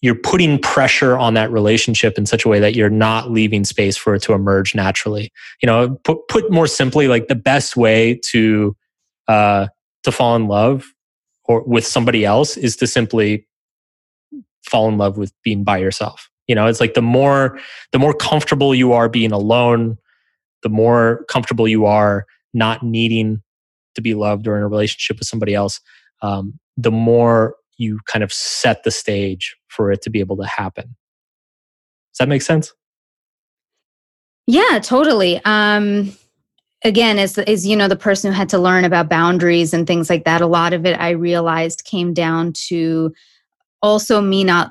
you're 0.00 0.14
putting 0.14 0.58
pressure 0.60 1.16
on 1.18 1.34
that 1.34 1.50
relationship 1.50 2.16
in 2.16 2.24
such 2.24 2.44
a 2.44 2.48
way 2.48 2.60
that 2.60 2.76
you're 2.76 2.90
not 2.90 3.30
leaving 3.30 3.64
space 3.64 3.96
for 3.96 4.14
it 4.14 4.22
to 4.22 4.32
emerge 4.32 4.74
naturally. 4.74 5.32
You 5.62 5.66
know 5.66 5.96
put 6.04 6.26
put 6.28 6.50
more 6.50 6.66
simply 6.66 7.08
like 7.08 7.28
the 7.28 7.34
best 7.34 7.76
way 7.76 8.20
to 8.26 8.76
uh 9.26 9.68
to 10.04 10.12
fall 10.12 10.36
in 10.36 10.46
love 10.46 10.86
or 11.44 11.62
with 11.64 11.86
somebody 11.86 12.24
else 12.24 12.56
is 12.56 12.76
to 12.76 12.86
simply 12.86 13.46
fall 14.62 14.88
in 14.88 14.98
love 14.98 15.16
with 15.16 15.32
being 15.42 15.64
by 15.64 15.78
yourself. 15.78 16.30
You 16.46 16.54
know 16.54 16.66
it's 16.66 16.80
like 16.80 16.94
the 16.94 17.02
more 17.02 17.58
the 17.92 17.98
more 17.98 18.14
comfortable 18.14 18.74
you 18.74 18.92
are 18.92 19.08
being 19.08 19.32
alone 19.32 19.98
the 20.62 20.68
more 20.68 21.24
comfortable 21.28 21.68
you 21.68 21.86
are 21.86 22.26
not 22.54 22.82
needing 22.82 23.42
to 23.94 24.00
be 24.00 24.14
loved 24.14 24.46
or 24.46 24.56
in 24.56 24.62
a 24.62 24.68
relationship 24.68 25.18
with 25.18 25.28
somebody 25.28 25.54
else, 25.54 25.80
um, 26.22 26.58
the 26.76 26.90
more 26.90 27.54
you 27.76 28.00
kind 28.06 28.22
of 28.22 28.32
set 28.32 28.82
the 28.84 28.90
stage 28.90 29.56
for 29.68 29.92
it 29.92 30.02
to 30.02 30.10
be 30.10 30.20
able 30.20 30.36
to 30.38 30.46
happen. 30.46 30.96
Does 32.12 32.18
that 32.18 32.28
make 32.28 32.42
sense? 32.42 32.72
Yeah, 34.46 34.78
totally. 34.82 35.40
Um, 35.44 36.12
again, 36.84 37.18
as 37.18 37.38
as 37.38 37.66
you 37.66 37.76
know, 37.76 37.88
the 37.88 37.96
person 37.96 38.32
who 38.32 38.36
had 38.36 38.48
to 38.50 38.58
learn 38.58 38.84
about 38.84 39.08
boundaries 39.08 39.74
and 39.74 39.86
things 39.86 40.08
like 40.08 40.24
that, 40.24 40.40
a 40.40 40.46
lot 40.46 40.72
of 40.72 40.86
it 40.86 40.98
I 40.98 41.10
realized 41.10 41.84
came 41.84 42.14
down 42.14 42.52
to 42.68 43.12
also 43.82 44.20
me 44.20 44.44
not 44.44 44.70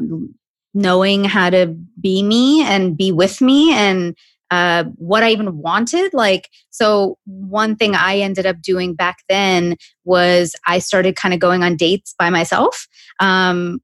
knowing 0.74 1.24
how 1.24 1.50
to 1.50 1.68
be 2.02 2.24
me 2.24 2.64
and 2.64 2.98
be 2.98 3.12
with 3.12 3.42
me 3.42 3.74
and 3.74 4.16
uh, 4.52 4.86
what 4.96 5.24
I 5.24 5.32
even 5.32 5.58
wanted. 5.58 6.14
Like, 6.14 6.50
so 6.70 7.18
one 7.26 7.76
thing 7.76 7.96
I 7.96 8.20
ended 8.20 8.46
up 8.46 8.62
doing 8.62 8.94
back 8.94 9.18
then 9.28 9.76
was 10.06 10.56
I 10.66 10.80
started 10.80 11.16
kind 11.16 11.34
of 11.34 11.40
going 11.40 11.64
on 11.64 11.76
dates 11.76 12.14
by 12.18 12.30
myself, 12.30 12.88
um, 13.20 13.80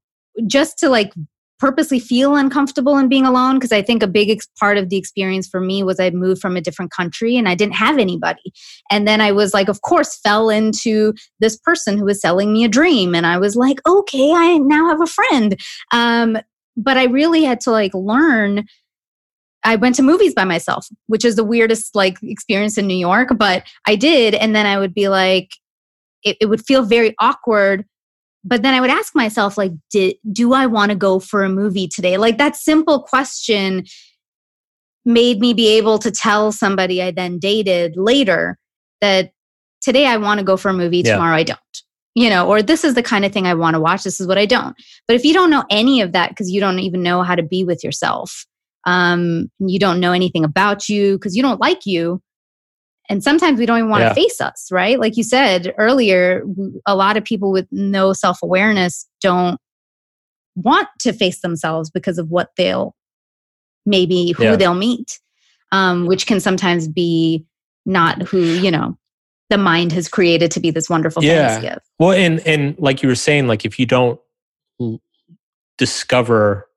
just 0.46 0.78
to 0.78 0.88
like 0.88 1.12
purposely 1.58 1.98
feel 1.98 2.34
uncomfortable 2.36 2.98
in 2.98 3.08
being 3.08 3.24
alone 3.24 3.54
because 3.54 3.72
I 3.72 3.80
think 3.80 4.02
a 4.02 4.08
big 4.08 4.28
ex- 4.28 4.48
part 4.58 4.76
of 4.76 4.88
the 4.88 4.96
experience 4.96 5.48
for 5.48 5.60
me 5.60 5.82
was 5.82 6.00
I'd 6.00 6.14
moved 6.14 6.40
from 6.40 6.56
a 6.56 6.60
different 6.60 6.90
country 6.90 7.36
and 7.36 7.48
I 7.48 7.54
didn't 7.54 7.76
have 7.76 7.96
anybody. 7.96 8.52
And 8.90 9.06
then 9.06 9.20
I 9.20 9.32
was 9.32 9.54
like, 9.54 9.68
of 9.68 9.80
course, 9.82 10.18
fell 10.18 10.50
into 10.50 11.14
this 11.40 11.56
person 11.56 11.96
who 11.96 12.04
was 12.04 12.20
selling 12.20 12.52
me 12.52 12.64
a 12.64 12.68
dream. 12.68 13.14
And 13.14 13.26
I 13.26 13.38
was 13.38 13.56
like, 13.56 13.80
okay, 13.88 14.32
I 14.32 14.58
now 14.58 14.88
have 14.88 15.00
a 15.00 15.06
friend. 15.06 15.60
Um, 15.92 16.38
but 16.76 16.96
I 16.96 17.04
really 17.04 17.44
had 17.44 17.60
to 17.60 17.70
like 17.70 17.94
learn 17.94 18.66
I 19.64 19.76
went 19.76 19.94
to 19.96 20.02
movies 20.02 20.34
by 20.34 20.44
myself, 20.44 20.88
which 21.06 21.24
is 21.24 21.36
the 21.36 21.44
weirdest 21.44 21.94
like 21.94 22.18
experience 22.22 22.76
in 22.76 22.86
New 22.86 22.96
York, 22.96 23.30
but 23.36 23.64
I 23.86 23.96
did. 23.96 24.34
And 24.34 24.54
then 24.54 24.66
I 24.66 24.78
would 24.78 24.92
be 24.92 25.08
like, 25.08 25.52
it, 26.22 26.36
it 26.40 26.46
would 26.46 26.64
feel 26.64 26.82
very 26.84 27.14
awkward. 27.18 27.86
But 28.44 28.62
then 28.62 28.74
I 28.74 28.80
would 28.80 28.90
ask 28.90 29.14
myself, 29.14 29.56
like, 29.56 29.72
did, 29.90 30.16
do 30.30 30.52
I 30.52 30.66
want 30.66 30.90
to 30.90 30.96
go 30.96 31.18
for 31.18 31.44
a 31.44 31.48
movie 31.48 31.88
today? 31.88 32.18
Like 32.18 32.38
that 32.38 32.56
simple 32.56 33.02
question 33.02 33.84
made 35.04 35.40
me 35.40 35.54
be 35.54 35.68
able 35.68 35.98
to 35.98 36.10
tell 36.10 36.52
somebody 36.52 37.02
I 37.02 37.10
then 37.10 37.38
dated 37.38 37.96
later 37.96 38.58
that 39.00 39.32
today 39.80 40.06
I 40.06 40.16
want 40.16 40.40
to 40.40 40.44
go 40.44 40.56
for 40.56 40.70
a 40.70 40.74
movie, 40.74 40.98
yeah. 40.98 41.14
tomorrow 41.14 41.36
I 41.36 41.42
don't. 41.42 41.58
You 42.14 42.30
know, 42.30 42.46
or 42.46 42.62
this 42.62 42.84
is 42.84 42.94
the 42.94 43.02
kind 43.02 43.24
of 43.24 43.32
thing 43.32 43.46
I 43.46 43.54
want 43.54 43.74
to 43.74 43.80
watch, 43.80 44.04
this 44.04 44.20
is 44.20 44.26
what 44.28 44.38
I 44.38 44.46
don't. 44.46 44.76
But 45.08 45.16
if 45.16 45.24
you 45.24 45.34
don't 45.34 45.50
know 45.50 45.64
any 45.68 46.00
of 46.00 46.12
that 46.12 46.28
because 46.30 46.48
you 46.48 46.60
don't 46.60 46.78
even 46.78 47.02
know 47.02 47.22
how 47.22 47.34
to 47.34 47.42
be 47.42 47.64
with 47.64 47.82
yourself, 47.82 48.46
um, 48.86 49.50
you 49.58 49.80
don't 49.80 49.98
know 49.98 50.12
anything 50.12 50.44
about 50.44 50.88
you 50.88 51.14
because 51.16 51.34
you 51.34 51.42
don't 51.42 51.60
like 51.60 51.86
you 51.86 52.22
and 53.10 53.22
sometimes 53.22 53.58
we 53.58 53.66
don't 53.66 53.78
even 53.78 53.90
want 53.90 54.02
yeah. 54.02 54.08
to 54.10 54.14
face 54.14 54.40
us 54.40 54.68
right 54.70 54.98
like 54.98 55.16
you 55.16 55.22
said 55.22 55.74
earlier 55.78 56.44
a 56.86 56.94
lot 56.94 57.16
of 57.16 57.24
people 57.24 57.52
with 57.52 57.66
no 57.70 58.12
self-awareness 58.12 59.08
don't 59.20 59.60
want 60.56 60.88
to 61.00 61.12
face 61.12 61.40
themselves 61.40 61.90
because 61.90 62.18
of 62.18 62.30
what 62.30 62.50
they'll 62.56 62.94
maybe 63.86 64.32
who 64.32 64.44
yeah. 64.44 64.56
they'll 64.56 64.74
meet 64.74 65.20
um, 65.72 66.06
which 66.06 66.26
can 66.26 66.38
sometimes 66.38 66.86
be 66.86 67.44
not 67.84 68.22
who 68.22 68.40
you 68.40 68.70
know 68.70 68.96
the 69.50 69.58
mind 69.58 69.92
has 69.92 70.08
created 70.08 70.50
to 70.52 70.60
be 70.60 70.70
this 70.70 70.88
wonderful 70.88 71.22
yeah. 71.22 71.78
Well, 71.98 72.12
and 72.12 72.40
and 72.40 72.76
like 72.78 73.02
you 73.02 73.08
were 73.08 73.14
saying, 73.14 73.46
like 73.46 73.64
if 73.64 73.78
you 73.78 73.86
don't 73.86 74.20
discover 75.78 76.68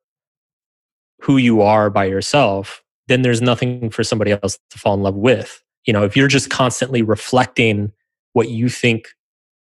who 1.21 1.37
you 1.37 1.61
are 1.61 1.89
by 1.89 2.05
yourself, 2.05 2.83
then 3.07 3.21
there's 3.21 3.41
nothing 3.41 3.89
for 3.89 4.03
somebody 4.03 4.31
else 4.31 4.59
to 4.69 4.77
fall 4.77 4.93
in 4.93 5.01
love 5.01 5.15
with. 5.15 5.63
You 5.87 5.93
know, 5.93 6.03
if 6.03 6.15
you're 6.15 6.27
just 6.27 6.51
constantly 6.51 7.01
reflecting 7.01 7.91
what 8.33 8.49
you 8.49 8.69
think 8.69 9.07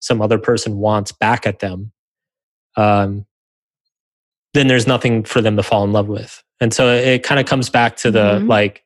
some 0.00 0.22
other 0.22 0.38
person 0.38 0.78
wants 0.78 1.12
back 1.12 1.46
at 1.46 1.58
them, 1.58 1.92
um, 2.76 3.26
then 4.54 4.68
there's 4.68 4.86
nothing 4.86 5.24
for 5.24 5.42
them 5.42 5.56
to 5.56 5.62
fall 5.62 5.84
in 5.84 5.92
love 5.92 6.08
with. 6.08 6.42
And 6.60 6.72
so 6.72 6.88
it 6.88 7.22
kind 7.22 7.40
of 7.40 7.46
comes 7.46 7.68
back 7.68 7.96
to 7.98 8.10
the 8.10 8.38
mm-hmm. 8.38 8.48
like 8.48 8.84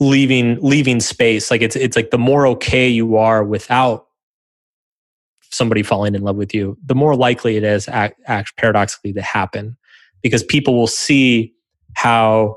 leaving 0.00 0.58
leaving 0.60 1.00
space. 1.00 1.50
Like 1.50 1.62
it's 1.62 1.76
it's 1.76 1.96
like 1.96 2.10
the 2.10 2.18
more 2.18 2.46
okay 2.48 2.88
you 2.88 3.16
are 3.16 3.44
without 3.44 4.06
somebody 5.52 5.82
falling 5.82 6.14
in 6.14 6.22
love 6.22 6.36
with 6.36 6.54
you, 6.54 6.76
the 6.84 6.94
more 6.94 7.16
likely 7.16 7.56
it 7.56 7.64
is 7.64 7.88
act, 7.88 8.20
act 8.26 8.56
paradoxically 8.56 9.12
to 9.12 9.22
happen 9.22 9.76
because 10.22 10.44
people 10.44 10.76
will 10.76 10.86
see 10.86 11.52
how 11.94 12.56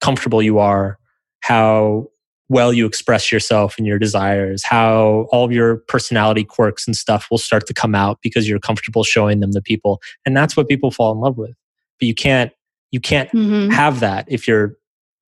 comfortable 0.00 0.42
you 0.42 0.58
are, 0.58 0.98
how 1.40 2.08
well 2.48 2.72
you 2.72 2.84
express 2.84 3.30
yourself 3.30 3.76
and 3.78 3.86
your 3.86 3.98
desires, 3.98 4.64
how 4.64 5.28
all 5.30 5.44
of 5.44 5.52
your 5.52 5.76
personality 5.88 6.44
quirks 6.44 6.86
and 6.86 6.96
stuff 6.96 7.28
will 7.30 7.38
start 7.38 7.66
to 7.66 7.72
come 7.72 7.94
out 7.94 8.18
because 8.22 8.48
you're 8.48 8.58
comfortable 8.58 9.04
showing 9.04 9.38
them 9.40 9.52
to 9.52 9.62
people. 9.62 10.00
And 10.26 10.36
that's 10.36 10.56
what 10.56 10.68
people 10.68 10.90
fall 10.90 11.12
in 11.12 11.20
love 11.20 11.38
with. 11.38 11.54
But 11.98 12.08
you 12.08 12.14
can't 12.14 12.52
you 12.90 13.00
can't 13.00 13.30
mm-hmm. 13.30 13.70
have 13.70 14.00
that 14.00 14.26
if 14.28 14.48
you're 14.48 14.76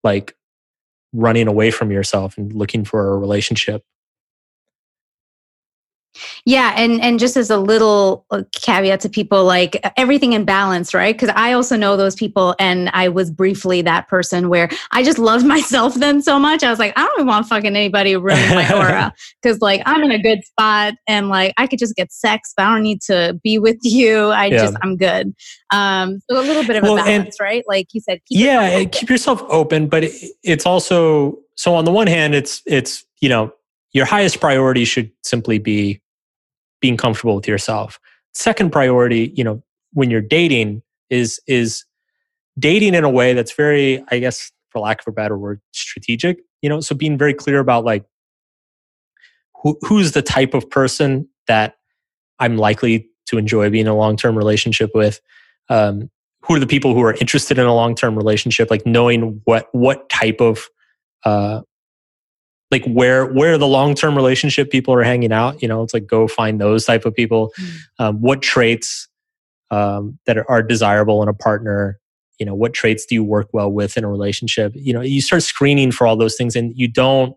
like 0.03 0.37
running 1.12 1.46
away 1.46 1.70
from 1.70 1.92
yourself 1.92 2.37
and 2.37 2.53
looking 2.53 2.85
for 2.85 3.12
a 3.12 3.18
relationship 3.18 3.85
yeah, 6.44 6.75
and 6.77 7.01
and 7.01 7.18
just 7.18 7.37
as 7.37 7.51
a 7.51 7.57
little 7.57 8.27
uh, 8.31 8.42
caveat 8.53 9.01
to 9.01 9.09
people, 9.09 9.44
like 9.44 9.81
everything 9.96 10.33
in 10.33 10.44
balance, 10.44 10.92
right? 10.92 11.14
Because 11.14 11.35
I 11.37 11.53
also 11.53 11.77
know 11.77 11.96
those 11.96 12.14
people, 12.14 12.55
and 12.59 12.90
I 12.92 13.09
was 13.09 13.31
briefly 13.31 13.83
that 13.83 14.09
person 14.09 14.48
where 14.48 14.68
I 14.90 15.03
just 15.03 15.18
loved 15.18 15.46
myself 15.57 15.94
then 15.94 16.22
so 16.22 16.38
much. 16.38 16.62
I 16.62 16.70
was 16.70 16.79
like, 16.79 16.92
I 16.96 17.07
don't 17.16 17.27
want 17.27 17.46
fucking 17.46 17.75
anybody 17.77 18.16
ruining 18.16 18.55
my 18.55 18.72
aura 18.75 19.12
because 19.42 19.61
like 19.61 19.83
I'm 19.87 20.03
in 20.03 20.11
a 20.11 20.20
good 20.20 20.44
spot, 20.44 20.94
and 21.07 21.29
like 21.29 21.55
I 21.57 21.66
could 21.66 21.79
just 21.79 21.96
get 21.96 22.12
sex, 22.12 22.53
but 22.57 22.66
I 22.66 22.75
don't 22.75 22.83
need 22.83 23.01
to 23.03 23.38
be 23.42 23.59
with 23.59 23.79
you. 23.83 24.29
I 24.29 24.46
yeah. 24.46 24.59
just 24.59 24.77
I'm 24.83 24.96
good. 24.96 25.35
Um, 25.72 26.20
so 26.29 26.38
a 26.38 26.42
little 26.42 26.64
bit 26.64 26.77
of 26.77 26.83
well, 26.83 26.94
a 26.98 27.05
balance, 27.05 27.38
and, 27.38 27.44
right? 27.44 27.64
Like 27.66 27.88
you 27.92 28.01
said, 28.01 28.20
keep 28.27 28.40
yeah, 28.40 28.85
keep 28.85 29.09
yourself 29.09 29.42
open, 29.48 29.88
but 29.88 30.05
it, 30.05 30.12
it's 30.42 30.66
also 30.66 31.38
so 31.57 31.75
on 31.75 31.85
the 31.85 31.92
one 31.92 32.07
hand, 32.07 32.35
it's 32.35 32.62
it's 32.66 33.05
you 33.20 33.29
know 33.29 33.53
your 33.92 34.05
highest 34.07 34.40
priority 34.40 34.85
should 34.85 35.11
simply 35.22 35.59
be 35.59 36.01
being 36.83 36.99
comfortable 36.99 37.37
with 37.37 37.49
yourself. 37.49 37.99
Second 38.35 38.73
priority, 38.73 39.33
you 39.35 39.45
know, 39.45 39.62
when 39.95 40.11
you're 40.11 40.21
dating 40.21 40.83
is 41.09 41.40
is 41.47 41.87
dating 42.59 42.95
in 42.95 43.05
a 43.05 43.11
way 43.11 43.33
that's 43.33 43.55
very, 43.55 44.05
I 44.11 44.18
guess, 44.18 44.53
for 44.68 44.81
lack 44.81 45.01
of 45.01 45.07
a 45.07 45.12
better 45.12 45.38
word, 45.38 45.62
strategic. 45.73 46.40
You 46.61 46.68
know, 46.68 46.81
so 46.81 46.95
being 46.95 47.16
very 47.16 47.33
clear 47.33 47.59
about 47.59 47.85
like 47.85 48.05
who, 49.62 49.79
who's 49.83 50.12
the 50.12 50.23
type 50.23 50.53
of 50.53 50.68
person 50.68 51.29
that 51.47 51.77
I'm 52.38 52.59
likely 52.59 53.09
to 53.27 53.38
enjoy 53.38 53.71
being 53.71 53.87
in 53.87 53.92
a 53.92 53.97
long 53.97 54.16
term 54.16 54.37
relationship 54.37 54.90
with. 54.95 55.21
Um, 55.68 56.11
who 56.42 56.57
are 56.57 56.59
the 56.59 56.66
people 56.66 56.92
who 56.92 57.03
are 57.03 57.14
interested 57.14 57.57
in 57.59 57.66
a 57.66 57.75
long 57.75 57.95
term 57.95 58.16
relationship? 58.16 58.71
Like 58.71 58.85
knowing 58.85 59.40
what 59.45 59.68
what 59.73 60.09
type 60.09 60.40
of 60.40 60.68
uh, 61.25 61.62
like 62.72 62.85
where 62.87 63.26
where 63.26 63.58
the 63.58 63.66
long 63.66 63.94
term 63.94 64.16
relationship 64.16 64.70
people 64.70 64.94
are 64.94 65.02
hanging 65.02 65.30
out. 65.30 65.62
You 65.62 65.68
know, 65.68 65.82
it's 65.82 65.94
like 65.94 66.06
go 66.06 66.26
find 66.26 66.61
those 66.61 66.85
type 66.85 67.04
of 67.04 67.14
people. 67.14 67.52
Mm. 67.61 67.78
Um, 67.98 68.20
what 68.20 68.42
traits 68.42 69.08
um, 69.70 70.18
that 70.26 70.38
are 70.48 70.62
desirable 70.62 71.22
in 71.22 71.28
a 71.28 71.35
partner? 71.35 72.00
You 72.40 72.46
know, 72.46 72.54
what 72.54 72.72
traits 72.72 73.06
do 73.06 73.14
you 73.14 73.22
work 73.22 73.50
well 73.52 73.70
with 73.70 73.96
in 73.96 74.02
a 74.02 74.08
relationship? 74.08 74.72
You 74.74 74.94
know, 74.94 75.02
you 75.02 75.20
start 75.20 75.42
screening 75.44 75.92
for 75.92 76.06
all 76.06 76.16
those 76.16 76.35
things, 76.35 76.56
and 76.56 76.72
you 76.74 76.88
don't. 76.88 77.37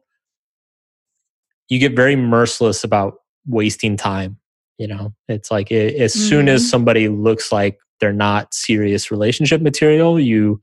You 1.68 1.80
get 1.80 1.96
very 1.96 2.16
merciless 2.16 2.84
about 2.84 3.16
wasting 3.46 3.98
time. 3.98 4.38
You 4.78 4.88
know, 4.88 5.14
it's 5.28 5.52
like 5.52 5.72
it, 5.72 5.96
as 5.96 6.14
mm-hmm. 6.14 6.30
soon 6.30 6.50
as 6.50 6.68
somebody 6.68 7.10
looks 7.10 7.52
like 7.52 7.78
they're 8.00 8.14
not 8.14 8.54
serious 8.54 9.12
relationship 9.12 9.62
material, 9.62 10.20
you 10.20 10.62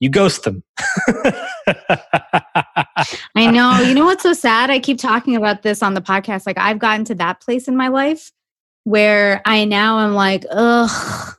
you 0.00 0.08
ghost 0.08 0.44
them. 0.44 0.62
I 3.34 3.50
know. 3.50 3.80
You 3.80 3.94
know 3.94 4.04
what's 4.04 4.22
so 4.22 4.32
sad? 4.32 4.70
I 4.70 4.78
keep 4.78 4.98
talking 4.98 5.36
about 5.36 5.62
this 5.62 5.82
on 5.82 5.94
the 5.94 6.00
podcast. 6.00 6.46
Like 6.46 6.58
I've 6.58 6.78
gotten 6.78 7.04
to 7.06 7.14
that 7.16 7.40
place 7.40 7.68
in 7.68 7.76
my 7.76 7.88
life 7.88 8.30
where 8.84 9.42
I 9.44 9.64
now 9.64 9.98
am 10.00 10.14
like, 10.14 10.44
ugh, 10.50 11.34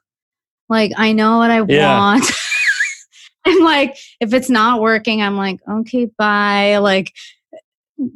like 0.69 0.91
I 0.97 1.13
know 1.13 1.37
what 1.37 1.51
I 1.51 1.63
yeah. 1.67 1.97
want. 1.97 2.25
and 3.45 3.63
like 3.63 3.97
if 4.19 4.33
it's 4.33 4.49
not 4.49 4.81
working, 4.81 5.21
I'm 5.21 5.37
like, 5.37 5.59
okay, 5.69 6.09
bye. 6.17 6.77
Like 6.77 7.13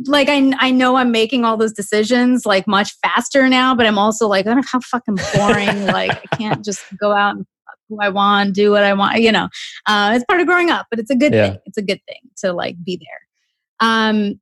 like 0.06 0.30
I 0.30 0.54
I 0.60 0.72
know 0.72 0.96
I'm 0.96 1.12
making 1.12 1.46
all 1.46 1.58
those 1.58 1.74
decisions 1.74 2.46
like 2.46 2.68
much 2.68 2.94
faster 3.02 3.48
now, 3.50 3.74
but 3.74 3.88
I'm 3.88 3.98
also 3.98 4.28
like, 4.28 4.46
I 4.46 4.50
don't 4.50 4.58
know 4.58 4.68
how 4.72 4.80
fucking 4.82 5.18
boring. 5.34 5.86
like 5.88 6.12
I 6.12 6.36
can't 6.36 6.64
just 6.66 6.84
go 6.98 7.14
out 7.14 7.36
and 7.36 7.46
who 7.92 8.00
I 8.02 8.10
want, 8.10 8.56
do 8.56 8.72
what 8.72 8.84
I 8.84 8.94
want. 8.94 9.22
You 9.22 9.32
know, 9.32 9.50
uh, 9.86 10.14
it's 10.16 10.26
part 10.26 10.42
of 10.42 10.48
growing 10.48 10.72
up, 10.72 10.88
but 10.90 10.98
it's 10.98 11.12
a 11.12 11.16
good 11.16 11.34
yeah. 11.34 11.50
thing. 11.52 11.60
It's 11.66 11.78
a 11.78 11.84
good 11.84 12.00
thing 12.08 12.22
to 12.38 12.54
like 12.54 12.76
be 12.84 12.98
there. 12.98 13.88
Um, 13.88 14.40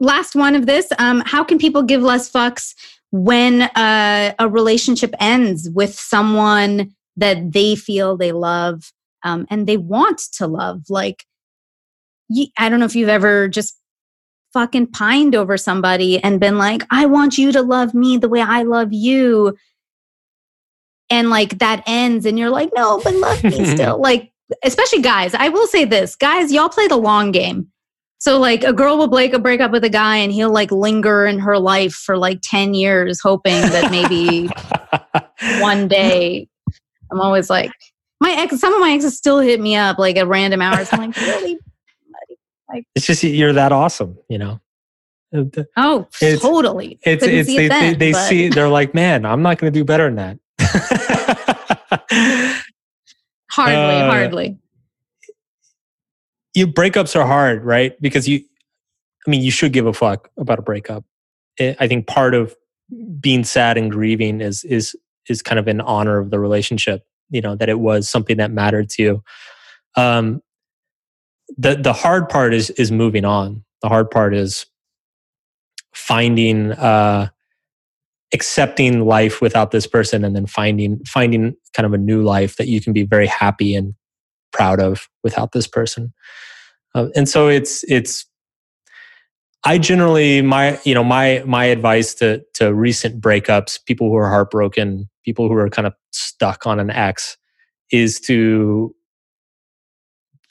last 0.00 0.34
one 0.34 0.56
of 0.56 0.66
this 0.66 0.88
um, 0.98 1.22
how 1.24 1.44
can 1.44 1.58
people 1.58 1.82
give 1.82 2.02
less 2.02 2.30
fucks 2.30 2.74
when 3.12 3.62
uh, 3.62 4.34
a 4.38 4.48
relationship 4.48 5.14
ends 5.20 5.68
with 5.70 5.94
someone 5.94 6.90
that 7.16 7.52
they 7.52 7.76
feel 7.76 8.16
they 8.16 8.32
love 8.32 8.92
um, 9.22 9.46
and 9.50 9.66
they 9.66 9.76
want 9.76 10.18
to 10.32 10.46
love 10.46 10.82
like 10.88 11.24
i 12.58 12.68
don't 12.68 12.80
know 12.80 12.86
if 12.86 12.96
you've 12.96 13.08
ever 13.08 13.48
just 13.48 13.78
fucking 14.52 14.86
pined 14.86 15.34
over 15.34 15.56
somebody 15.56 16.18
and 16.24 16.40
been 16.40 16.58
like 16.58 16.82
i 16.90 17.06
want 17.06 17.36
you 17.36 17.52
to 17.52 17.62
love 17.62 17.94
me 17.94 18.16
the 18.16 18.28
way 18.28 18.40
i 18.40 18.62
love 18.62 18.92
you 18.92 19.56
and 21.10 21.30
like 21.30 21.58
that 21.58 21.82
ends 21.86 22.24
and 22.26 22.38
you're 22.38 22.50
like 22.50 22.70
no 22.74 23.00
but 23.02 23.14
love 23.14 23.42
me 23.44 23.64
still 23.74 24.00
like 24.00 24.32
especially 24.64 25.02
guys 25.02 25.34
i 25.34 25.48
will 25.48 25.66
say 25.66 25.84
this 25.84 26.16
guys 26.16 26.52
y'all 26.52 26.68
play 26.68 26.86
the 26.88 26.96
long 26.96 27.30
game 27.30 27.66
so 28.18 28.38
like 28.38 28.64
a 28.64 28.74
girl 28.74 28.98
will 28.98 29.08
break, 29.08 29.40
break 29.42 29.62
up 29.62 29.70
with 29.70 29.82
a 29.82 29.88
guy 29.88 30.16
and 30.16 30.30
he'll 30.30 30.52
like 30.52 30.70
linger 30.70 31.24
in 31.24 31.38
her 31.38 31.58
life 31.58 31.94
for 31.94 32.18
like 32.18 32.40
10 32.42 32.74
years 32.74 33.20
hoping 33.20 33.52
that 33.52 33.90
maybe 33.90 34.50
one 35.62 35.88
day 35.88 36.46
I'm 37.10 37.20
always 37.20 37.50
like 37.50 37.72
my 38.20 38.32
ex 38.32 38.58
some 38.60 38.74
of 38.74 38.80
my 38.80 38.92
exes 38.92 39.16
still 39.16 39.38
hit 39.38 39.60
me 39.60 39.76
up 39.76 39.98
like 39.98 40.16
at 40.16 40.28
random 40.28 40.60
hours. 40.60 40.88
I'm 40.92 41.00
like, 41.00 41.16
really? 41.16 41.58
Like, 42.68 42.86
it's 42.94 43.06
just 43.06 43.24
you're 43.24 43.54
that 43.54 43.72
awesome, 43.72 44.16
you 44.28 44.38
know. 44.38 44.60
Oh, 45.76 46.06
it's, 46.20 46.42
totally. 46.42 46.98
It's 47.02 47.24
it's 47.24 47.48
they, 47.48 47.66
it 47.66 47.68
then, 47.68 47.98
they, 47.98 48.12
they 48.12 48.18
see 48.28 48.48
they're 48.48 48.68
like, 48.68 48.94
man, 48.94 49.24
I'm 49.24 49.42
not 49.42 49.58
going 49.58 49.72
to 49.72 49.78
do 49.78 49.84
better 49.84 50.04
than 50.04 50.16
that. 50.16 50.38
hardly, 53.50 53.74
uh, 53.74 54.10
hardly 54.10 54.58
you 56.54 56.66
breakups 56.66 57.16
are 57.16 57.26
hard, 57.26 57.64
right? 57.64 58.00
Because 58.00 58.28
you, 58.28 58.40
I 59.26 59.30
mean, 59.30 59.42
you 59.42 59.50
should 59.50 59.72
give 59.72 59.86
a 59.86 59.92
fuck 59.92 60.30
about 60.38 60.58
a 60.58 60.62
breakup. 60.62 61.04
I 61.60 61.88
think 61.88 62.06
part 62.06 62.34
of 62.34 62.54
being 63.20 63.44
sad 63.44 63.76
and 63.76 63.90
grieving 63.90 64.40
is 64.40 64.64
is 64.64 64.96
is 65.28 65.42
kind 65.42 65.58
of 65.58 65.68
in 65.68 65.80
honor 65.80 66.18
of 66.18 66.30
the 66.30 66.40
relationship. 66.40 67.04
You 67.28 67.40
know 67.40 67.54
that 67.54 67.68
it 67.68 67.78
was 67.80 68.08
something 68.08 68.38
that 68.38 68.50
mattered 68.50 68.88
to 68.90 69.02
you. 69.02 69.22
Um, 69.96 70.42
the 71.56 71.76
the 71.76 71.92
hard 71.92 72.28
part 72.28 72.54
is 72.54 72.70
is 72.70 72.90
moving 72.90 73.24
on. 73.24 73.64
The 73.82 73.88
hard 73.88 74.10
part 74.10 74.34
is 74.34 74.66
finding 75.92 76.72
uh, 76.72 77.28
accepting 78.32 79.06
life 79.06 79.40
without 79.40 79.70
this 79.70 79.86
person, 79.86 80.24
and 80.24 80.34
then 80.34 80.46
finding 80.46 81.04
finding 81.06 81.54
kind 81.74 81.86
of 81.86 81.92
a 81.92 81.98
new 81.98 82.22
life 82.22 82.56
that 82.56 82.68
you 82.68 82.80
can 82.80 82.92
be 82.92 83.04
very 83.04 83.26
happy 83.26 83.74
and 83.74 83.94
proud 84.52 84.80
of 84.80 85.08
without 85.22 85.52
this 85.52 85.66
person. 85.66 86.12
Uh, 86.94 87.08
and 87.14 87.28
so 87.28 87.48
it's 87.48 87.84
it's 87.84 88.26
I 89.64 89.78
generally 89.78 90.42
my 90.42 90.80
you 90.84 90.94
know 90.94 91.04
my 91.04 91.42
my 91.46 91.64
advice 91.66 92.14
to 92.14 92.42
to 92.54 92.72
recent 92.72 93.20
breakups, 93.20 93.78
people 93.84 94.08
who 94.08 94.16
are 94.16 94.30
heartbroken, 94.30 95.08
people 95.24 95.48
who 95.48 95.54
are 95.54 95.68
kind 95.68 95.86
of 95.86 95.94
stuck 96.12 96.66
on 96.66 96.80
an 96.80 96.90
ex, 96.90 97.36
is 97.92 98.20
to 98.20 98.94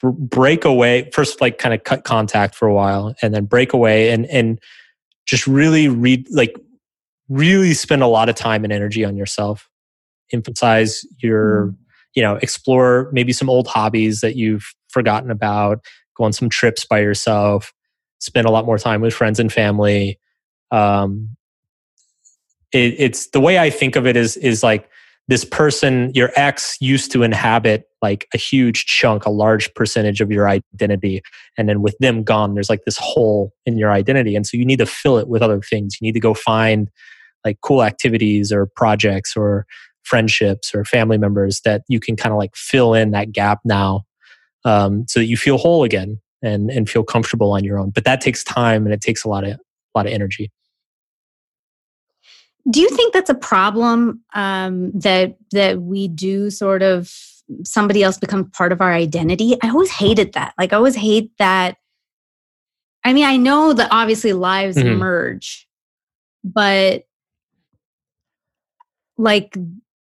break 0.01 0.63
away 0.63 1.09
first 1.11 1.41
like 1.41 1.57
kind 1.57 1.73
of 1.73 1.83
cut 1.83 2.03
contact 2.05 2.55
for 2.55 2.67
a 2.67 2.73
while 2.73 3.13
and 3.21 3.33
then 3.33 3.45
break 3.45 3.73
away 3.73 4.11
and 4.11 4.25
and 4.27 4.59
just 5.25 5.45
really 5.45 5.89
read 5.89 6.25
like 6.31 6.55
really 7.29 7.73
spend 7.73 8.01
a 8.01 8.07
lot 8.07 8.27
of 8.27 8.35
time 8.35 8.63
and 8.63 8.73
energy 8.73 9.05
on 9.05 9.15
yourself 9.15 9.69
emphasize 10.31 11.05
your 11.17 11.67
mm 11.67 11.75
you 12.15 12.23
know 12.23 12.37
explore 12.37 13.07
maybe 13.13 13.31
some 13.31 13.51
old 13.51 13.67
hobbies 13.67 14.21
that 14.21 14.35
you've 14.35 14.73
forgotten 14.89 15.29
about 15.29 15.85
go 16.19 16.25
on 16.25 16.33
some 16.33 16.49
trips 16.49 16.85
by 16.85 16.99
yourself, 16.99 17.73
spend 18.19 18.45
a 18.45 18.51
lot 18.51 18.65
more 18.65 18.77
time 18.77 19.01
with 19.01 19.13
friends 19.13 19.39
and 19.39 19.51
family. 19.51 20.19
Um, 20.69 21.35
it, 22.71 22.95
it's 22.97 23.27
the 23.29 23.39
way 23.39 23.57
I 23.57 23.71
think 23.71 23.95
of 23.95 24.05
it 24.05 24.15
is 24.15 24.37
is 24.37 24.61
like 24.61 24.87
this 25.27 25.45
person, 25.45 26.11
your 26.13 26.31
ex, 26.35 26.75
used 26.81 27.11
to 27.11 27.23
inhabit 27.23 27.87
like 28.01 28.27
a 28.33 28.37
huge 28.37 28.85
chunk, 28.85 29.25
a 29.25 29.29
large 29.29 29.73
percentage 29.73 30.21
of 30.21 30.31
your 30.31 30.47
identity, 30.49 31.21
and 31.57 31.67
then 31.69 31.81
with 31.81 31.97
them 31.99 32.23
gone, 32.23 32.53
there's 32.53 32.69
like 32.69 32.83
this 32.85 32.97
hole 32.97 33.53
in 33.65 33.77
your 33.77 33.91
identity, 33.91 34.35
and 34.35 34.45
so 34.45 34.57
you 34.57 34.65
need 34.65 34.79
to 34.79 34.85
fill 34.85 35.17
it 35.17 35.27
with 35.27 35.41
other 35.41 35.61
things. 35.61 35.97
You 35.99 36.05
need 36.05 36.13
to 36.13 36.19
go 36.19 36.33
find 36.33 36.89
like 37.45 37.59
cool 37.61 37.83
activities 37.83 38.51
or 38.51 38.65
projects 38.65 39.35
or 39.35 39.65
friendships 40.03 40.73
or 40.73 40.83
family 40.85 41.17
members 41.17 41.61
that 41.61 41.83
you 41.87 41.99
can 41.99 42.15
kind 42.15 42.33
of 42.33 42.37
like 42.37 42.55
fill 42.55 42.93
in 42.93 43.11
that 43.11 43.31
gap 43.31 43.59
now 43.63 44.03
um, 44.65 45.05
so 45.07 45.19
that 45.19 45.27
you 45.27 45.37
feel 45.37 45.57
whole 45.57 45.83
again 45.83 46.19
and 46.41 46.69
and 46.69 46.89
feel 46.89 47.03
comfortable 47.03 47.51
on 47.51 47.63
your 47.63 47.77
own. 47.77 47.91
But 47.91 48.05
that 48.05 48.21
takes 48.21 48.43
time 48.43 48.85
and 48.85 48.93
it 48.93 49.01
takes 49.01 49.23
a 49.23 49.29
lot 49.29 49.43
of 49.43 49.51
a 49.51 49.59
lot 49.95 50.05
of 50.05 50.11
energy. 50.11 50.51
Do 52.69 52.81
you 52.81 52.89
think 52.89 53.13
that's 53.13 53.29
a 53.29 53.35
problem 53.35 54.21
um, 54.33 54.91
that 54.91 55.37
that 55.51 55.81
we 55.81 56.07
do 56.07 56.49
sort 56.49 56.81
of 56.81 57.13
somebody 57.63 58.03
else 58.03 58.17
become 58.17 58.49
part 58.51 58.71
of 58.71 58.81
our 58.81 58.93
identity? 58.93 59.57
I 59.63 59.69
always 59.69 59.91
hated 59.91 60.33
that. 60.33 60.53
Like 60.57 60.73
i 60.73 60.75
always 60.75 60.95
hate 60.95 61.31
that 61.39 61.77
i 63.03 63.13
mean 63.13 63.25
i 63.25 63.37
know 63.37 63.73
that 63.73 63.87
obviously 63.91 64.33
lives 64.33 64.77
mm-hmm. 64.77 64.97
merge 64.97 65.67
but 66.43 67.05
like 69.19 69.55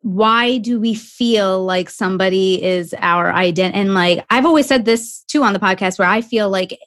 why 0.03 0.59
do 0.59 0.81
we 0.81 0.95
feel 0.95 1.65
like 1.65 1.91
somebody 1.91 2.63
is 2.63 2.95
our 2.99 3.33
identity? 3.33 3.79
And 3.79 3.95
like 3.95 4.25
I've 4.31 4.47
always 4.47 4.67
said 4.67 4.85
this 4.85 5.25
too 5.25 5.43
on 5.43 5.53
the 5.53 5.59
podcast, 5.59 5.99
where 5.99 6.09
I 6.09 6.21
feel 6.21 6.49
like 6.49 6.79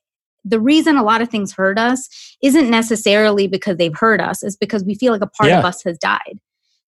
the 0.46 0.60
reason 0.60 0.98
a 0.98 1.04
lot 1.04 1.22
of 1.22 1.30
things 1.30 1.54
hurt 1.54 1.78
us 1.78 2.10
isn't 2.42 2.70
necessarily 2.70 3.48
because 3.48 3.78
they've 3.78 3.96
hurt 3.96 4.20
us, 4.20 4.44
is 4.44 4.58
because 4.58 4.84
we 4.84 4.96
feel 4.96 5.14
like 5.14 5.22
a 5.22 5.28
part 5.28 5.50
yeah. 5.50 5.60
of 5.60 5.66
us 5.66 5.84
has 5.84 5.98
died. 6.00 6.40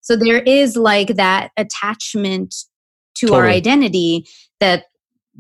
So 0.02 0.16
there 0.16 0.40
is 0.40 0.76
like 0.76 1.16
that 1.16 1.52
attachment 1.58 2.56
to 3.16 3.28
totally. 3.28 3.42
our 3.42 3.48
identity 3.48 4.28
that 4.60 4.86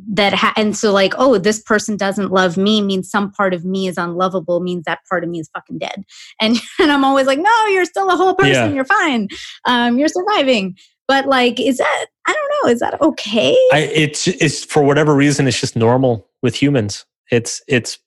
that 0.08 0.34
ha- 0.34 0.53
and 0.58 0.75
so 0.75 0.91
like 0.91 1.13
oh 1.17 1.38
this 1.38 1.62
person 1.62 1.95
doesn't 1.95 2.31
love 2.31 2.58
me 2.58 2.81
means 2.81 3.10
some 3.10 3.31
part 3.31 3.53
of 3.53 3.63
me 3.63 3.88
is 3.88 3.97
unlovable 3.97 4.60
means 4.60 4.84
that 4.86 4.99
part 5.10 5.23
of 5.23 5.29
me 5.29 5.39
is 5.39 5.49
fucking 5.53 5.77
dead. 5.77 6.03
And 6.41 6.58
and 6.79 6.91
i'm 6.91 7.05
always 7.05 7.27
like 7.27 7.39
no 7.39 7.65
you're 7.67 7.86
still 7.86 8.10
a 8.10 8.15
whole 8.15 8.36
person. 8.36 8.53
Yeah. 8.53 8.67
you're 8.67 8.86
fine. 8.86 9.27
Um 9.65 9.97
you're 9.97 10.08
surviving. 10.08 10.75
But 11.08 11.27
like 11.27 11.60
is 11.60 11.77
that 11.77 12.05
i 12.27 12.34
don't 12.34 12.51
know. 12.63 12.71
Is 12.71 12.79
that 12.79 13.01
okay? 13.01 13.53
I, 13.71 13.89
it's 13.93 14.27
it's 14.27 14.65
for 14.65 14.84
whatever 14.84 15.15
reason 15.15 15.47
it's 15.47 15.60
just 15.60 15.75
normal 15.75 16.27
with 16.41 16.55
humans. 16.55 17.05
It's 17.31 17.62
it's 17.67 17.99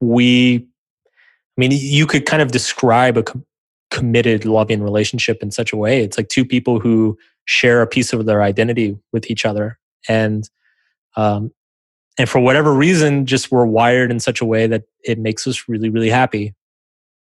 we 0.00 0.66
i 1.08 1.60
mean 1.60 1.70
you 1.72 2.06
could 2.06 2.26
kind 2.26 2.42
of 2.42 2.52
describe 2.52 3.16
a 3.16 3.22
com- 3.22 3.44
committed 3.90 4.44
loving 4.44 4.82
relationship 4.82 5.42
in 5.42 5.50
such 5.50 5.72
a 5.72 5.76
way. 5.76 6.02
It's 6.02 6.18
like 6.18 6.28
two 6.28 6.44
people 6.44 6.78
who 6.80 7.18
share 7.46 7.80
a 7.80 7.86
piece 7.86 8.12
of 8.12 8.26
their 8.26 8.42
identity 8.42 8.98
with 9.12 9.30
each 9.30 9.46
other. 9.46 9.78
And 10.08 10.48
um, 11.16 11.50
and 12.18 12.28
for 12.28 12.40
whatever 12.40 12.72
reason, 12.72 13.26
just 13.26 13.50
we're 13.50 13.66
wired 13.66 14.10
in 14.10 14.20
such 14.20 14.40
a 14.40 14.44
way 14.44 14.66
that 14.66 14.84
it 15.04 15.18
makes 15.18 15.46
us 15.46 15.68
really, 15.68 15.90
really 15.90 16.10
happy. 16.10 16.54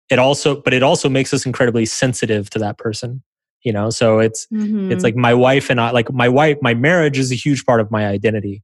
It 0.09 0.17
also, 0.17 0.61
but 0.61 0.73
it 0.73 0.81
also 0.81 1.09
makes 1.09 1.33
us 1.33 1.45
incredibly 1.45 1.85
sensitive 1.85 2.49
to 2.51 2.59
that 2.59 2.77
person. 2.77 3.23
You 3.63 3.73
know, 3.73 3.89
so 3.89 4.19
it's 4.19 4.47
mm-hmm. 4.53 4.91
it's 4.91 5.03
like 5.03 5.15
my 5.15 5.33
wife 5.33 5.69
and 5.69 5.81
I, 5.81 5.91
like 5.91 6.11
my 6.13 6.29
wife, 6.29 6.57
my 6.61 6.73
marriage 6.73 7.19
is 7.19 7.31
a 7.31 7.35
huge 7.35 7.65
part 7.65 7.81
of 7.81 7.91
my 7.91 8.07
identity, 8.07 8.63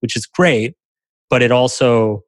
which 0.00 0.16
is 0.16 0.26
great. 0.26 0.74
But 1.30 1.42
it 1.42 1.52
also 1.52 2.24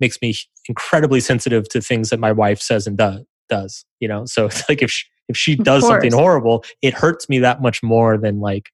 makes 0.00 0.20
me 0.22 0.34
incredibly 0.66 1.20
sensitive 1.20 1.68
to 1.68 1.80
things 1.80 2.10
that 2.10 2.18
my 2.18 2.32
wife 2.32 2.60
says 2.60 2.86
and 2.86 2.96
does. 2.96 3.24
Does 3.48 3.84
you 4.00 4.08
know? 4.08 4.24
So 4.24 4.46
it's 4.46 4.68
like 4.68 4.82
if 4.82 4.90
she, 4.90 5.06
if 5.28 5.36
she 5.36 5.56
does 5.56 5.86
something 5.86 6.12
horrible, 6.12 6.64
it 6.82 6.94
hurts 6.94 7.28
me 7.28 7.38
that 7.40 7.60
much 7.60 7.82
more 7.82 8.16
than 8.16 8.40
like 8.40 8.70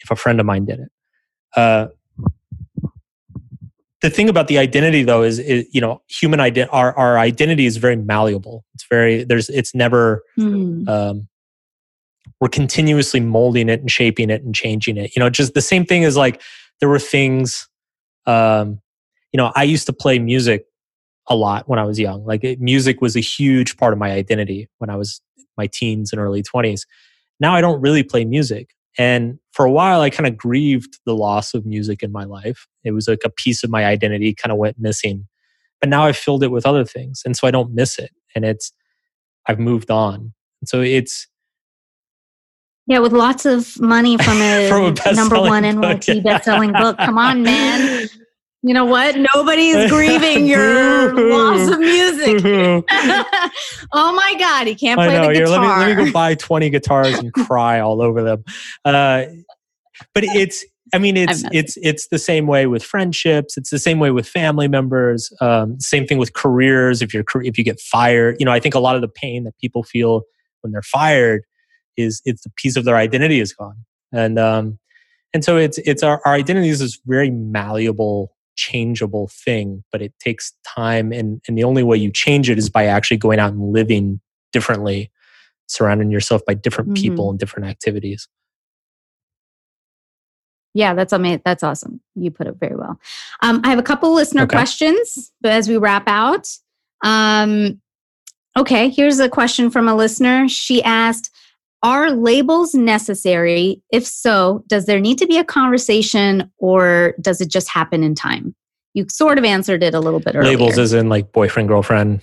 if 0.00 0.10
a 0.10 0.16
friend 0.16 0.38
of 0.38 0.46
mine 0.46 0.64
did 0.64 0.78
it. 0.78 0.88
Uh, 1.56 1.88
the 4.00 4.10
thing 4.10 4.28
about 4.28 4.48
the 4.48 4.58
identity 4.58 5.02
though 5.02 5.22
is, 5.22 5.38
is 5.38 5.66
you 5.72 5.80
know 5.80 6.02
human 6.08 6.40
identity 6.40 6.70
our, 6.72 6.96
our 6.96 7.18
identity 7.18 7.66
is 7.66 7.76
very 7.76 7.96
malleable. 7.96 8.64
It's 8.74 8.86
very 8.88 9.24
there's 9.24 9.48
it's 9.48 9.74
never 9.74 10.22
mm. 10.38 10.88
um, 10.88 11.28
we're 12.40 12.48
continuously 12.48 13.20
molding 13.20 13.68
it 13.68 13.80
and 13.80 13.90
shaping 13.90 14.30
it 14.30 14.42
and 14.42 14.54
changing 14.54 14.96
it. 14.96 15.14
You 15.16 15.20
know 15.20 15.30
just 15.30 15.54
the 15.54 15.60
same 15.60 15.84
thing 15.84 16.04
as 16.04 16.16
like 16.16 16.40
there 16.80 16.88
were 16.88 16.98
things 16.98 17.68
um, 18.26 18.80
you 19.32 19.38
know 19.38 19.52
i 19.56 19.62
used 19.62 19.86
to 19.86 19.92
play 19.92 20.18
music 20.18 20.66
a 21.30 21.34
lot 21.34 21.68
when 21.68 21.78
i 21.78 21.84
was 21.84 21.98
young. 21.98 22.24
Like 22.24 22.44
it, 22.44 22.60
music 22.60 23.00
was 23.00 23.16
a 23.16 23.20
huge 23.20 23.76
part 23.76 23.92
of 23.92 23.98
my 23.98 24.12
identity 24.12 24.68
when 24.78 24.90
i 24.90 24.96
was 24.96 25.20
my 25.56 25.66
teens 25.66 26.12
and 26.12 26.20
early 26.20 26.40
20s 26.40 26.86
now 27.40 27.52
i 27.52 27.60
don't 27.60 27.80
really 27.80 28.04
play 28.04 28.24
music 28.24 28.76
and 28.98 29.38
for 29.52 29.64
a 29.64 29.70
while, 29.70 30.00
I 30.00 30.10
kind 30.10 30.26
of 30.26 30.36
grieved 30.36 30.98
the 31.06 31.14
loss 31.14 31.54
of 31.54 31.64
music 31.64 32.02
in 32.02 32.10
my 32.10 32.24
life. 32.24 32.66
It 32.82 32.90
was 32.90 33.08
like 33.08 33.22
a 33.24 33.30
piece 33.30 33.62
of 33.62 33.70
my 33.70 33.84
identity 33.84 34.34
kind 34.34 34.52
of 34.52 34.58
went 34.58 34.78
missing. 34.78 35.28
But 35.80 35.88
now 35.88 36.04
I've 36.04 36.16
filled 36.16 36.42
it 36.42 36.50
with 36.50 36.66
other 36.66 36.84
things. 36.84 37.22
And 37.24 37.36
so 37.36 37.46
I 37.46 37.52
don't 37.52 37.72
miss 37.72 37.98
it. 38.00 38.10
And 38.34 38.44
it's, 38.44 38.72
I've 39.46 39.60
moved 39.60 39.92
on. 39.92 40.34
And 40.60 40.68
so 40.68 40.80
it's, 40.80 41.28
yeah, 42.88 42.98
with 42.98 43.12
lots 43.12 43.46
of 43.46 43.80
money 43.80 44.16
from 44.16 44.38
a, 44.42 44.68
from 44.68 44.96
a 45.06 45.14
number 45.14 45.40
one 45.40 45.62
NYT 45.62 46.16
yeah. 46.16 46.20
best-selling 46.22 46.72
book. 46.72 46.98
Come 46.98 47.18
on, 47.18 47.42
man. 47.44 48.08
You 48.62 48.74
know 48.74 48.84
what? 48.84 49.16
Nobody's 49.34 49.88
grieving 49.90 50.46
your 50.46 51.14
loss 51.14 51.70
of 51.70 51.78
music. 51.78 52.42
oh 53.92 54.12
my 54.12 54.34
God, 54.38 54.66
he 54.66 54.74
can't 54.74 54.98
play 54.98 55.16
the 55.16 55.32
guitar. 55.32 55.48
Let 55.48 55.60
me, 55.60 55.94
let 55.94 55.96
me 55.96 56.04
go 56.06 56.12
buy 56.12 56.34
20 56.34 56.70
guitars 56.70 57.18
and 57.18 57.32
cry 57.46 57.78
all 57.78 58.02
over 58.02 58.22
them. 58.22 58.44
Uh, 58.84 59.26
but 60.12 60.24
it's, 60.24 60.64
I 60.92 60.98
mean, 60.98 61.16
it's 61.18 61.44
it's 61.52 61.76
it's 61.82 62.08
the 62.08 62.18
same 62.18 62.46
way 62.46 62.66
with 62.66 62.82
friendships. 62.82 63.58
It's 63.58 63.68
the 63.68 63.78
same 63.78 63.98
way 63.98 64.10
with 64.10 64.26
family 64.26 64.68
members. 64.68 65.30
Um, 65.40 65.78
same 65.78 66.06
thing 66.06 66.16
with 66.16 66.32
careers. 66.32 67.02
If 67.02 67.12
you're 67.12 67.24
if 67.42 67.58
you 67.58 67.64
get 67.64 67.78
fired, 67.78 68.36
you 68.38 68.46
know, 68.46 68.52
I 68.52 68.58
think 68.58 68.74
a 68.74 68.78
lot 68.78 68.96
of 68.96 69.02
the 69.02 69.08
pain 69.08 69.44
that 69.44 69.52
people 69.60 69.82
feel 69.82 70.22
when 70.62 70.72
they're 70.72 70.80
fired 70.80 71.42
is 71.98 72.22
it's 72.24 72.46
a 72.46 72.50
piece 72.56 72.74
of 72.76 72.86
their 72.86 72.96
identity 72.96 73.38
is 73.38 73.52
gone, 73.52 73.84
and 74.12 74.38
um, 74.38 74.78
and 75.34 75.44
so 75.44 75.58
it's 75.58 75.76
it's 75.78 76.02
our, 76.02 76.22
our 76.24 76.32
identity 76.32 76.70
is 76.70 76.78
this 76.78 76.98
very 77.04 77.30
malleable 77.30 78.32
changeable 78.58 79.28
thing, 79.28 79.84
but 79.92 80.02
it 80.02 80.12
takes 80.18 80.52
time. 80.66 81.12
And, 81.12 81.40
and 81.46 81.56
the 81.56 81.64
only 81.64 81.84
way 81.84 81.96
you 81.96 82.10
change 82.10 82.50
it 82.50 82.58
is 82.58 82.68
by 82.68 82.86
actually 82.86 83.16
going 83.16 83.38
out 83.38 83.52
and 83.52 83.72
living 83.72 84.20
differently, 84.52 85.10
surrounding 85.68 86.10
yourself 86.10 86.42
by 86.44 86.54
different 86.54 86.90
mm-hmm. 86.90 87.02
people 87.02 87.30
and 87.30 87.38
different 87.38 87.68
activities. 87.68 88.28
Yeah, 90.74 90.94
that's 90.94 91.12
amazing. 91.12 91.42
That's 91.44 91.62
awesome. 91.62 92.00
You 92.14 92.30
put 92.30 92.48
it 92.48 92.56
very 92.58 92.76
well. 92.76 93.00
Um, 93.40 93.62
I 93.64 93.70
have 93.70 93.78
a 93.78 93.82
couple 93.82 94.12
listener 94.12 94.42
okay. 94.42 94.56
questions, 94.56 95.32
but 95.40 95.52
as 95.52 95.68
we 95.68 95.76
wrap 95.76 96.08
out, 96.08 96.48
um, 97.04 97.80
okay, 98.56 98.88
here's 98.88 99.20
a 99.20 99.28
question 99.28 99.70
from 99.70 99.88
a 99.88 99.94
listener. 99.94 100.48
She 100.48 100.82
asked, 100.82 101.30
are 101.82 102.10
labels 102.10 102.74
necessary? 102.74 103.82
If 103.90 104.06
so, 104.06 104.64
does 104.66 104.86
there 104.86 105.00
need 105.00 105.18
to 105.18 105.26
be 105.26 105.38
a 105.38 105.44
conversation 105.44 106.50
or 106.58 107.14
does 107.20 107.40
it 107.40 107.50
just 107.50 107.68
happen 107.68 108.02
in 108.02 108.14
time? 108.14 108.54
You 108.94 109.06
sort 109.08 109.38
of 109.38 109.44
answered 109.44 109.82
it 109.82 109.94
a 109.94 110.00
little 110.00 110.20
bit 110.20 110.34
earlier. 110.34 110.50
Labels 110.50 110.78
as 110.78 110.92
in 110.92 111.08
like 111.08 111.32
boyfriend, 111.32 111.68
girlfriend, 111.68 112.20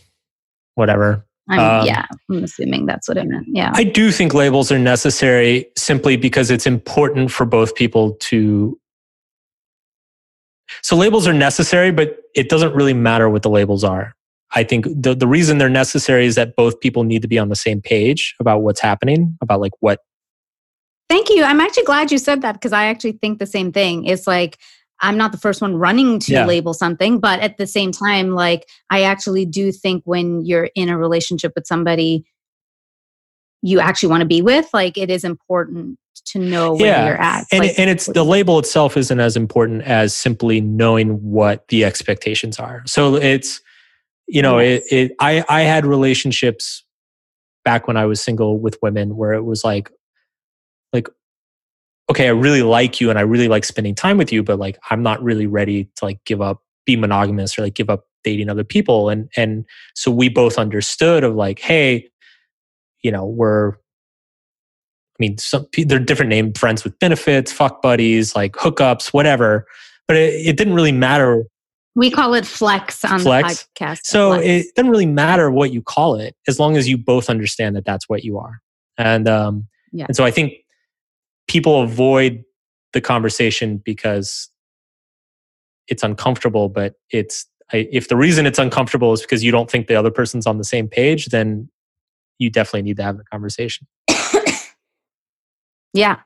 whatever. 0.76 1.26
Um, 1.48 1.86
yeah, 1.86 2.06
I'm 2.32 2.44
assuming 2.44 2.88
that's 2.88 3.08
what 3.08 3.18
it 3.18 3.26
meant. 3.28 3.46
Yeah. 3.48 3.72
I 3.76 3.84
do 3.84 4.12
think 4.12 4.34
labels 4.34 4.72
are 4.72 4.80
necessary 4.80 5.68
simply 5.78 6.18
because 6.18 6.50
it's 6.50 6.66
important 6.66 7.32
for 7.32 7.46
both 7.46 7.76
people 7.76 8.14
to. 8.22 8.80
So 10.82 10.96
labels 10.96 11.28
are 11.28 11.34
necessary, 11.34 11.92
but 11.92 12.18
it 12.34 12.50
doesn't 12.50 12.74
really 12.74 12.96
matter 12.96 13.30
what 13.30 13.44
the 13.44 13.52
labels 13.52 13.84
are. 13.84 14.15
I 14.56 14.64
think 14.64 14.86
the, 14.86 15.14
the 15.14 15.28
reason 15.28 15.58
they're 15.58 15.70
necessary 15.70 16.26
is 16.26 16.36
that 16.36 16.56
both 16.56 16.80
people 16.80 17.04
need 17.04 17.22
to 17.22 17.28
be 17.28 17.38
on 17.38 17.50
the 17.50 17.56
same 17.56 17.82
page 17.82 18.36
about 18.40 18.60
what's 18.60 18.80
happening, 18.80 19.38
about 19.42 19.60
like 19.60 19.74
what. 19.80 20.00
Thank 21.10 21.30
you. 21.30 21.44
I'm 21.44 21.60
actually 21.60 21.84
glad 21.84 22.12
you 22.12 22.18
said 22.18 22.42
that 22.42 22.54
because 22.54 22.74
I 22.74 22.86
actually 22.86 23.14
think 23.14 23.40
the 23.40 23.46
same 23.46 23.72
thing. 23.72 24.06
It's 24.06 24.26
like 24.26 24.58
I'm 25.02 25.18
not 25.18 25.32
the 25.32 25.38
first 25.38 25.62
one 25.62 25.76
running 25.76 26.20
to 26.20 26.32
yeah. 26.32 26.46
label 26.46 26.74
something, 26.74 27.20
but 27.20 27.40
at 27.42 27.58
the 27.58 27.68
same 27.68 27.92
time, 27.92 28.32
like 28.32 28.66
I 28.90 29.04
actually 29.04 29.46
do 29.46 29.72
think 29.72 30.04
when 30.06 30.46
you're 30.46 30.70
in 30.74 30.90
a 30.90 30.98
relationship 30.98 31.52
with 31.56 31.68
somebody 31.68 32.26
you 33.62 33.80
actually 33.80 34.10
want 34.10 34.22
to 34.22 34.28
be 34.28 34.42
with, 34.44 34.70
like 34.74 34.96
it 34.96 35.10
is 35.10 35.24
important 35.24 35.98
to 36.26 36.40
know 36.40 36.74
where 36.74 36.86
yeah. 36.86 37.08
you're 37.08 37.22
at. 37.22 37.46
And, 37.52 37.62
like, 37.62 37.80
and 37.80 37.90
it's 37.90 38.06
the 38.06 38.24
label 38.24 38.60
itself 38.60 38.96
isn't 38.96 39.20
as 39.20 39.36
important 39.36 39.82
as 39.84 40.14
simply 40.14 40.62
knowing 40.62 41.14
what 41.24 41.68
the 41.70 41.84
expectations 41.84 42.60
are. 42.60 42.84
So 42.86 43.16
it's 43.16 43.62
you 44.28 44.42
know 44.42 44.58
it, 44.58 44.84
it 44.92 45.12
i 45.20 45.44
i 45.50 45.62
had 45.62 45.86
relationships 45.86 46.84
back 47.64 47.88
when 47.88 47.98
i 47.98 48.06
was 48.06 48.22
single 48.22 48.60
with 48.60 48.78
women 48.82 49.16
where 49.16 49.34
it 49.34 49.44
was 49.44 49.64
like 49.64 49.92
like 50.94 51.08
okay 52.10 52.28
i 52.28 52.32
really 52.32 52.62
like 52.62 53.00
you 53.00 53.10
and 53.10 53.20
i 53.20 53.22
really 53.22 53.48
like 53.48 53.64
spending 53.64 53.96
time 53.96 54.18
with 54.18 54.32
you 54.32 54.44
but 54.44 54.60
like 54.60 54.78
i'm 54.90 55.04
not 55.04 55.22
really 55.24 55.48
ready 55.48 55.86
to 55.96 56.06
like 56.06 56.24
give 56.26 56.42
up 56.42 56.62
be 56.86 56.96
monogamous 56.96 57.58
or 57.58 57.64
like 57.64 57.74
give 57.74 57.90
up 57.90 58.06
dating 58.24 58.50
other 58.50 58.64
people 58.64 59.10
and 59.10 59.30
and 59.36 59.66
so 59.96 60.10
we 60.12 60.30
both 60.30 60.58
understood 60.58 61.24
of 61.24 61.36
like 61.36 61.60
hey 61.60 62.08
you 63.02 63.12
know 63.12 63.26
we're 63.26 63.74
I 65.16 65.24
mean, 65.24 65.38
some 65.38 65.66
they're 65.78 66.00
different 66.00 66.30
name 66.30 66.52
friends 66.54 66.84
with 66.84 67.00
benefits, 67.00 67.52
fuck 67.52 67.82
buddies, 67.82 68.36
like 68.36 68.54
hookups, 68.54 69.14
whatever. 69.14 69.66
But 70.10 70.18
it, 70.18 70.34
it 70.48 70.58
didn't 70.58 70.74
really 70.74 70.92
matter. 70.92 71.46
We 71.96 72.12
call 72.12 72.34
it 72.34 72.46
flex 72.46 73.06
on 73.06 73.20
flex. 73.20 73.64
the 73.64 73.86
podcast. 73.86 74.00
So 74.04 74.34
flex. 74.34 74.46
it 74.46 74.76
doesn't 74.76 74.92
really 74.92 75.06
matter 75.06 75.50
what 75.50 75.72
you 75.72 75.82
call 75.82 76.16
it, 76.16 76.36
as 76.48 76.60
long 76.60 76.76
as 76.78 76.90
you 76.90 76.98
both 76.98 77.30
understand 77.30 77.76
that 77.76 77.86
that's 77.86 78.10
what 78.10 78.24
you 78.24 78.38
are. 78.38 78.62
And 78.98 79.28
um, 79.28 79.68
yeah. 79.92 80.06
and 80.08 80.16
so 80.16 80.26
I 80.26 80.32
think 80.32 80.54
people 81.48 81.82
avoid 81.82 82.44
the 82.94 83.02
conversation 83.02 83.78
because 83.78 84.50
it's 85.88 86.04
uncomfortable. 86.04 86.70
But 86.70 86.96
it's 87.12 87.48
I, 87.72 87.88
if 87.92 88.10
the 88.10 88.18
reason 88.18 88.46
it's 88.46 88.60
uncomfortable 88.60 89.14
is 89.14 89.22
because 89.22 89.44
you 89.44 89.52
don't 89.52 89.70
think 89.72 89.88
the 89.88 89.96
other 89.96 90.12
person's 90.12 90.46
on 90.46 90.58
the 90.58 90.64
same 90.64 90.88
page, 90.88 91.28
then 91.28 91.70
you 92.40 92.50
definitely 92.50 92.84
need 92.84 92.98
to 92.98 93.04
have 93.04 93.18
the 93.18 93.24
conversation. 93.24 93.88
Yeah, 95.96 96.20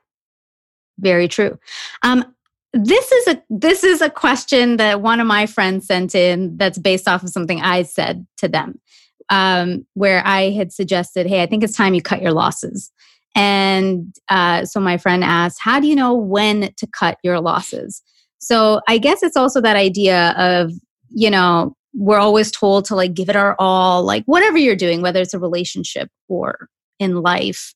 very 0.98 1.28
true. 1.28 1.56
Um, 2.02 2.34
this 2.72 3.10
is 3.10 3.26
a 3.28 3.42
this 3.50 3.82
is 3.82 4.00
a 4.00 4.10
question 4.10 4.76
that 4.76 5.02
one 5.02 5.20
of 5.20 5.26
my 5.26 5.46
friends 5.46 5.86
sent 5.86 6.14
in 6.14 6.56
that's 6.56 6.78
based 6.78 7.08
off 7.08 7.22
of 7.22 7.30
something 7.30 7.60
I 7.60 7.82
said 7.82 8.26
to 8.38 8.48
them, 8.48 8.80
um, 9.28 9.86
where 9.94 10.22
I 10.24 10.50
had 10.50 10.72
suggested, 10.72 11.26
"Hey, 11.26 11.42
I 11.42 11.46
think 11.46 11.64
it's 11.64 11.76
time 11.76 11.94
you 11.94 12.02
cut 12.02 12.22
your 12.22 12.32
losses." 12.32 12.92
And 13.34 14.14
uh, 14.28 14.64
so 14.64 14.80
my 14.80 14.98
friend 14.98 15.24
asked, 15.24 15.58
"How 15.60 15.80
do 15.80 15.88
you 15.88 15.96
know 15.96 16.14
when 16.14 16.72
to 16.76 16.86
cut 16.86 17.18
your 17.24 17.40
losses?" 17.40 18.02
So 18.38 18.80
I 18.88 18.98
guess 18.98 19.22
it's 19.22 19.36
also 19.36 19.60
that 19.60 19.76
idea 19.76 20.30
of 20.38 20.72
you 21.08 21.30
know 21.30 21.74
we're 21.92 22.18
always 22.18 22.52
told 22.52 22.84
to 22.84 22.94
like 22.94 23.14
give 23.14 23.28
it 23.28 23.36
our 23.36 23.56
all, 23.58 24.04
like 24.04 24.22
whatever 24.26 24.58
you're 24.58 24.76
doing, 24.76 25.02
whether 25.02 25.20
it's 25.20 25.34
a 25.34 25.40
relationship 25.40 26.08
or 26.28 26.68
in 27.00 27.16
life. 27.22 27.74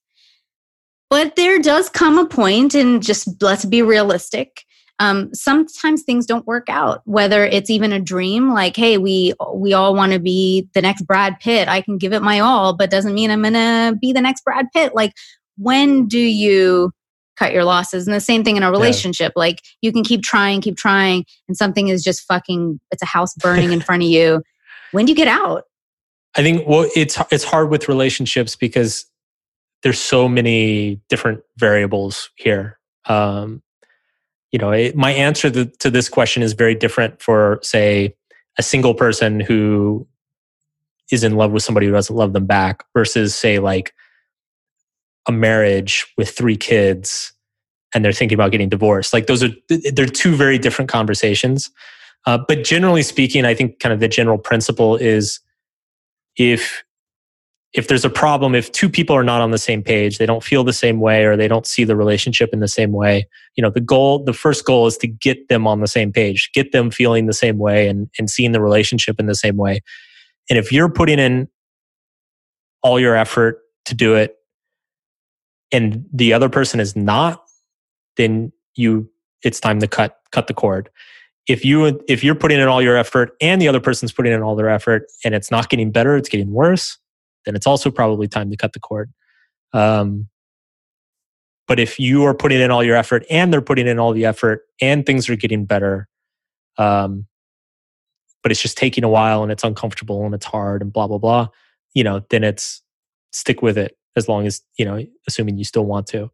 But 1.10 1.34
there 1.34 1.58
does 1.58 1.88
come 1.88 2.16
a 2.16 2.26
point, 2.26 2.74
and 2.74 3.02
just 3.02 3.42
let's 3.42 3.64
be 3.64 3.82
realistic. 3.82 4.64
Um, 5.00 5.34
sometimes 5.34 6.02
things 6.02 6.24
don't 6.24 6.46
work 6.46 6.68
out. 6.68 7.02
Whether 7.04 7.44
it's 7.44 7.70
even 7.70 7.92
a 7.92 8.00
dream, 8.00 8.52
like, 8.52 8.76
hey, 8.76 8.96
we 8.98 9.34
we 9.52 9.72
all 9.72 9.94
want 9.94 10.12
to 10.12 10.20
be 10.20 10.68
the 10.72 10.82
next 10.82 11.02
Brad 11.02 11.40
Pitt. 11.40 11.68
I 11.68 11.80
can 11.80 11.98
give 11.98 12.12
it 12.12 12.22
my 12.22 12.40
all, 12.40 12.74
but 12.74 12.90
doesn't 12.90 13.14
mean 13.14 13.30
I'm 13.30 13.42
gonna 13.42 13.96
be 14.00 14.12
the 14.12 14.20
next 14.20 14.44
Brad 14.44 14.66
Pitt. 14.72 14.94
Like, 14.94 15.12
when 15.56 16.06
do 16.06 16.18
you 16.18 16.92
cut 17.36 17.52
your 17.52 17.64
losses? 17.64 18.06
And 18.06 18.14
the 18.14 18.20
same 18.20 18.44
thing 18.44 18.56
in 18.56 18.62
a 18.62 18.70
relationship. 18.70 19.32
Yeah. 19.34 19.40
Like, 19.40 19.58
you 19.82 19.92
can 19.92 20.04
keep 20.04 20.22
trying, 20.22 20.60
keep 20.60 20.76
trying, 20.76 21.24
and 21.48 21.56
something 21.56 21.88
is 21.88 22.04
just 22.04 22.22
fucking. 22.22 22.78
It's 22.92 23.02
a 23.02 23.06
house 23.06 23.34
burning 23.34 23.72
in 23.72 23.80
front 23.80 24.02
of 24.02 24.08
you. 24.08 24.42
When 24.92 25.06
do 25.06 25.10
you 25.10 25.16
get 25.16 25.26
out? 25.26 25.64
I 26.36 26.42
think 26.42 26.68
well, 26.68 26.88
it's 26.94 27.18
it's 27.32 27.42
hard 27.42 27.68
with 27.68 27.88
relationships 27.88 28.54
because 28.54 29.06
there's 29.82 30.00
so 30.00 30.28
many 30.28 31.00
different 31.08 31.42
variables 31.56 32.30
here. 32.36 32.78
Um, 33.06 33.62
you 34.54 34.58
know, 34.58 34.70
it, 34.70 34.94
my 34.94 35.10
answer 35.10 35.50
to, 35.50 35.64
to 35.64 35.90
this 35.90 36.08
question 36.08 36.40
is 36.40 36.52
very 36.52 36.76
different 36.76 37.20
for, 37.20 37.58
say, 37.60 38.14
a 38.56 38.62
single 38.62 38.94
person 38.94 39.40
who 39.40 40.06
is 41.10 41.24
in 41.24 41.34
love 41.34 41.50
with 41.50 41.64
somebody 41.64 41.86
who 41.86 41.92
doesn't 41.92 42.14
love 42.14 42.34
them 42.34 42.46
back 42.46 42.84
versus, 42.96 43.34
say, 43.34 43.58
like 43.58 43.92
a 45.26 45.32
marriage 45.32 46.06
with 46.16 46.30
three 46.30 46.56
kids 46.56 47.32
and 47.92 48.04
they're 48.04 48.12
thinking 48.12 48.36
about 48.36 48.52
getting 48.52 48.68
divorced. 48.68 49.12
Like 49.12 49.26
those 49.26 49.42
are 49.42 49.50
they're 49.68 50.06
two 50.06 50.36
very 50.36 50.58
different 50.58 50.88
conversations. 50.88 51.72
Uh, 52.24 52.38
but 52.46 52.62
generally 52.62 53.02
speaking, 53.02 53.44
I 53.44 53.54
think 53.54 53.80
kind 53.80 53.92
of 53.92 53.98
the 53.98 54.06
general 54.06 54.38
principle 54.38 54.94
is 54.94 55.40
if 56.36 56.84
if 57.74 57.88
there's 57.88 58.04
a 58.04 58.10
problem, 58.10 58.54
if 58.54 58.70
two 58.70 58.88
people 58.88 59.16
are 59.16 59.24
not 59.24 59.40
on 59.40 59.50
the 59.50 59.58
same 59.58 59.82
page, 59.82 60.18
they 60.18 60.26
don't 60.26 60.44
feel 60.44 60.62
the 60.62 60.72
same 60.72 61.00
way 61.00 61.24
or 61.24 61.36
they 61.36 61.48
don't 61.48 61.66
see 61.66 61.82
the 61.82 61.96
relationship 61.96 62.50
in 62.52 62.60
the 62.60 62.68
same 62.68 62.92
way, 62.92 63.26
you 63.56 63.62
know, 63.62 63.70
the 63.70 63.80
goal, 63.80 64.22
the 64.22 64.32
first 64.32 64.64
goal 64.64 64.86
is 64.86 64.96
to 64.98 65.08
get 65.08 65.48
them 65.48 65.66
on 65.66 65.80
the 65.80 65.88
same 65.88 66.12
page, 66.12 66.50
get 66.54 66.70
them 66.70 66.88
feeling 66.92 67.26
the 67.26 67.32
same 67.32 67.58
way 67.58 67.88
and, 67.88 68.08
and 68.16 68.30
seeing 68.30 68.52
the 68.52 68.60
relationship 68.60 69.18
in 69.18 69.26
the 69.26 69.34
same 69.34 69.56
way. 69.56 69.80
And 70.48 70.56
if 70.56 70.70
you're 70.70 70.88
putting 70.88 71.18
in 71.18 71.48
all 72.82 73.00
your 73.00 73.16
effort 73.16 73.58
to 73.86 73.94
do 73.94 74.14
it 74.14 74.36
and 75.72 76.04
the 76.12 76.32
other 76.32 76.48
person 76.48 76.78
is 76.78 76.94
not, 76.94 77.42
then 78.16 78.52
you, 78.76 79.10
it's 79.42 79.58
time 79.58 79.80
to 79.80 79.88
cut, 79.88 80.20
cut 80.30 80.46
the 80.46 80.54
cord. 80.54 80.90
If 81.48 81.64
you, 81.64 82.00
if 82.06 82.22
you're 82.22 82.36
putting 82.36 82.60
in 82.60 82.68
all 82.68 82.80
your 82.80 82.96
effort 82.96 83.32
and 83.40 83.60
the 83.60 83.66
other 83.66 83.80
person's 83.80 84.12
putting 84.12 84.32
in 84.32 84.42
all 84.42 84.54
their 84.54 84.68
effort 84.68 85.10
and 85.24 85.34
it's 85.34 85.50
not 85.50 85.68
getting 85.70 85.90
better, 85.90 86.16
it's 86.16 86.28
getting 86.28 86.52
worse, 86.52 86.98
then 87.44 87.54
it's 87.54 87.66
also 87.66 87.90
probably 87.90 88.28
time 88.28 88.50
to 88.50 88.56
cut 88.56 88.72
the 88.72 88.80
cord. 88.80 89.12
Um, 89.72 90.28
but 91.66 91.80
if 91.80 91.98
you 91.98 92.24
are 92.24 92.34
putting 92.34 92.60
in 92.60 92.70
all 92.70 92.84
your 92.84 92.96
effort 92.96 93.24
and 93.30 93.52
they're 93.52 93.62
putting 93.62 93.86
in 93.86 93.98
all 93.98 94.12
the 94.12 94.26
effort 94.26 94.62
and 94.80 95.04
things 95.06 95.28
are 95.28 95.36
getting 95.36 95.64
better, 95.64 96.08
um, 96.76 97.26
but 98.42 98.52
it's 98.52 98.60
just 98.60 98.76
taking 98.76 99.04
a 99.04 99.08
while 99.08 99.42
and 99.42 99.50
it's 99.50 99.64
uncomfortable 99.64 100.24
and 100.26 100.34
it's 100.34 100.44
hard 100.44 100.82
and 100.82 100.92
blah, 100.92 101.06
blah, 101.06 101.18
blah, 101.18 101.48
you 101.94 102.04
know, 102.04 102.22
then 102.28 102.44
it's 102.44 102.82
stick 103.32 103.62
with 103.62 103.78
it 103.78 103.96
as 104.16 104.28
long 104.28 104.46
as, 104.46 104.62
you 104.78 104.84
know, 104.84 105.02
assuming 105.26 105.56
you 105.56 105.64
still 105.64 105.86
want 105.86 106.06
to. 106.08 106.30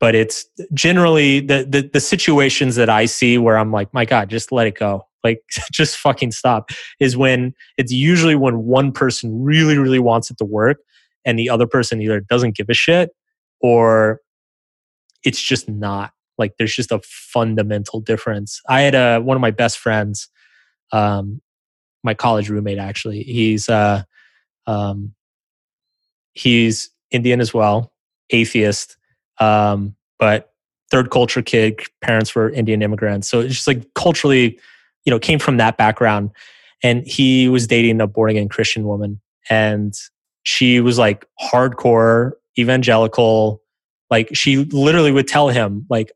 But 0.00 0.16
it's 0.16 0.44
generally 0.74 1.40
the, 1.40 1.64
the, 1.68 1.88
the 1.92 2.00
situations 2.00 2.74
that 2.74 2.90
I 2.90 3.06
see 3.06 3.38
where 3.38 3.56
I'm 3.56 3.70
like, 3.70 3.94
my 3.94 4.04
God, 4.04 4.28
just 4.28 4.50
let 4.50 4.66
it 4.66 4.76
go 4.76 5.06
like 5.24 5.42
just 5.72 5.96
fucking 5.96 6.30
stop 6.30 6.70
is 7.00 7.16
when 7.16 7.54
it's 7.78 7.92
usually 7.92 8.34
when 8.34 8.64
one 8.64 8.92
person 8.92 9.42
really 9.42 9.78
really 9.78 9.98
wants 9.98 10.30
it 10.30 10.38
to 10.38 10.44
work 10.44 10.78
and 11.24 11.38
the 11.38 11.50
other 11.50 11.66
person 11.66 12.00
either 12.00 12.20
doesn't 12.20 12.56
give 12.56 12.68
a 12.68 12.74
shit 12.74 13.10
or 13.60 14.20
it's 15.24 15.40
just 15.40 15.68
not. 15.68 16.12
Like 16.36 16.56
there's 16.58 16.74
just 16.74 16.92
a 16.92 17.00
fundamental 17.04 18.00
difference. 18.00 18.60
I 18.68 18.82
had 18.82 18.94
a 18.94 19.20
one 19.20 19.36
of 19.36 19.40
my 19.40 19.50
best 19.50 19.78
friends 19.78 20.28
um 20.92 21.40
my 22.02 22.12
college 22.12 22.50
roommate 22.50 22.78
actually 22.78 23.22
he's 23.22 23.68
uh 23.70 24.02
um 24.66 25.14
he's 26.34 26.90
indian 27.10 27.40
as 27.40 27.54
well 27.54 27.92
atheist 28.30 28.98
um 29.40 29.96
but 30.18 30.52
third 30.90 31.10
culture 31.10 31.42
kid 31.42 31.80
parents 32.02 32.34
were 32.34 32.50
indian 32.50 32.82
immigrants. 32.82 33.28
So 33.28 33.40
it's 33.40 33.54
just 33.54 33.66
like 33.66 33.92
culturally 33.94 34.60
you 35.04 35.10
know 35.10 35.18
came 35.18 35.38
from 35.38 35.56
that 35.58 35.76
background. 35.76 36.30
And 36.82 37.06
he 37.06 37.48
was 37.48 37.66
dating 37.66 38.00
a 38.00 38.06
born 38.06 38.30
again 38.30 38.48
christian 38.48 38.84
woman. 38.84 39.20
And 39.48 39.94
she 40.42 40.80
was 40.80 40.98
like 40.98 41.26
hardcore 41.40 42.32
evangelical. 42.58 43.62
Like 44.10 44.34
she 44.34 44.64
literally 44.66 45.12
would 45.12 45.28
tell 45.28 45.48
him 45.48 45.86
like 45.88 46.12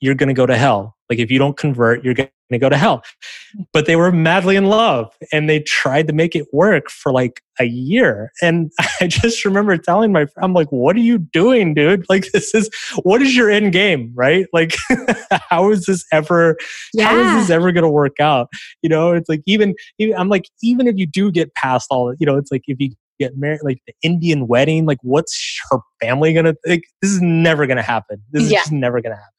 you're 0.00 0.14
going 0.14 0.28
to 0.28 0.34
go 0.34 0.46
to 0.46 0.56
hell 0.56 0.93
like 1.14 1.22
if 1.22 1.30
you 1.30 1.38
don't 1.38 1.56
convert 1.56 2.04
you're 2.04 2.14
going 2.14 2.28
to 2.50 2.58
go 2.58 2.68
to 2.68 2.76
hell. 2.76 2.98
Mm-hmm. 2.98 3.62
But 3.72 3.86
they 3.86 3.96
were 3.96 4.12
madly 4.12 4.56
in 4.56 4.66
love 4.66 5.14
and 5.32 5.48
they 5.48 5.60
tried 5.60 6.08
to 6.08 6.12
make 6.12 6.34
it 6.34 6.46
work 6.52 6.90
for 6.90 7.12
like 7.12 7.40
a 7.60 7.64
year. 7.64 8.32
And 8.42 8.72
i 9.00 9.06
just 9.06 9.44
remember 9.44 9.76
telling 9.76 10.12
my 10.12 10.26
friend 10.26 10.44
i'm 10.44 10.54
like 10.54 10.70
what 10.70 10.96
are 10.96 11.00
you 11.00 11.18
doing 11.18 11.74
dude? 11.74 12.04
Like 12.14 12.30
this 12.32 12.54
is 12.54 12.70
what 13.02 13.22
is 13.22 13.34
your 13.36 13.50
end 13.50 13.72
game 13.72 14.12
right? 14.14 14.46
Like 14.52 14.76
how 15.50 15.70
is 15.70 15.86
this 15.86 16.04
ever 16.12 16.56
yeah. 16.92 17.08
how 17.08 17.16
is 17.16 17.42
this 17.42 17.50
ever 17.50 17.72
going 17.72 17.82
to 17.84 17.90
work 17.90 18.20
out? 18.20 18.48
You 18.82 18.88
know 18.88 19.12
it's 19.12 19.28
like 19.28 19.42
even, 19.46 19.74
even 19.98 20.16
i'm 20.16 20.28
like 20.28 20.48
even 20.62 20.86
if 20.86 20.96
you 20.96 21.06
do 21.06 21.30
get 21.30 21.54
past 21.54 21.86
all 21.90 22.14
you 22.18 22.26
know 22.26 22.36
it's 22.36 22.52
like 22.52 22.62
if 22.66 22.78
you 22.78 22.90
get 23.18 23.36
married 23.36 23.60
like 23.62 23.78
the 23.86 23.94
indian 24.02 24.48
wedding 24.48 24.86
like 24.86 24.98
what's 25.02 25.60
her 25.70 25.78
family 26.00 26.32
gonna 26.32 26.54
like 26.66 26.82
this 27.00 27.10
is 27.10 27.20
never 27.20 27.66
gonna 27.66 27.82
happen. 27.82 28.20
This 28.30 28.44
is 28.44 28.52
yeah. 28.52 28.58
just 28.60 28.72
never 28.72 29.00
gonna 29.00 29.16
happen 29.16 29.33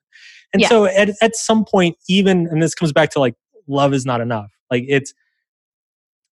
and 0.53 0.61
yeah. 0.61 0.69
so 0.69 0.85
at, 0.85 1.09
at 1.21 1.35
some 1.35 1.65
point, 1.65 1.97
even, 2.07 2.47
and 2.47 2.61
this 2.61 2.75
comes 2.75 2.91
back 2.93 3.11
to 3.11 3.19
like 3.19 3.35
love 3.67 3.93
is 3.93 4.05
not 4.05 4.21
enough. 4.21 4.51
Like 4.71 4.85
it's, 4.87 5.13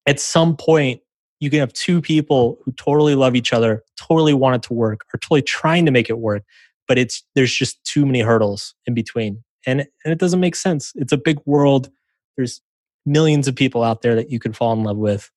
at 0.05 0.19
some 0.19 0.57
point, 0.57 1.01
you 1.39 1.49
can 1.49 1.59
have 1.59 1.73
two 1.73 2.01
people 2.01 2.57
who 2.63 2.71
totally 2.73 3.15
love 3.15 3.35
each 3.35 3.51
other, 3.51 3.83
totally 3.97 4.33
want 4.33 4.55
it 4.55 4.63
to 4.63 4.73
work, 4.73 5.01
are 5.13 5.17
totally 5.17 5.41
trying 5.41 5.85
to 5.85 5.91
make 5.91 6.09
it 6.09 6.17
work, 6.17 6.43
but 6.87 6.97
it's 6.97 7.23
there's 7.35 7.53
just 7.53 7.83
too 7.83 8.05
many 8.05 8.21
hurdles 8.21 8.75
in 8.85 8.93
between, 8.93 9.43
and 9.65 9.81
and 9.81 10.11
it 10.11 10.19
doesn't 10.19 10.39
make 10.39 10.55
sense. 10.55 10.93
It's 10.95 11.11
a 11.11 11.17
big 11.17 11.39
world. 11.45 11.89
There's 12.37 12.61
millions 13.05 13.47
of 13.47 13.55
people 13.55 13.83
out 13.83 14.01
there 14.01 14.15
that 14.15 14.31
you 14.31 14.39
can 14.39 14.53
fall 14.53 14.73
in 14.73 14.83
love 14.83 14.97
with. 14.97 15.29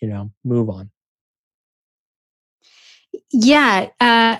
You 0.00 0.08
know, 0.08 0.32
move 0.44 0.68
on. 0.68 0.90
Yeah, 3.30 3.88
uh, 4.00 4.36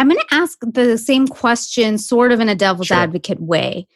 I'm 0.00 0.08
going 0.08 0.18
to 0.18 0.34
ask 0.34 0.58
the 0.62 0.96
same 0.96 1.28
question 1.28 1.98
sort 1.98 2.32
of 2.32 2.40
in 2.40 2.48
a 2.48 2.54
devil's 2.54 2.86
sure. 2.86 2.96
advocate 2.96 3.38
way 3.38 3.86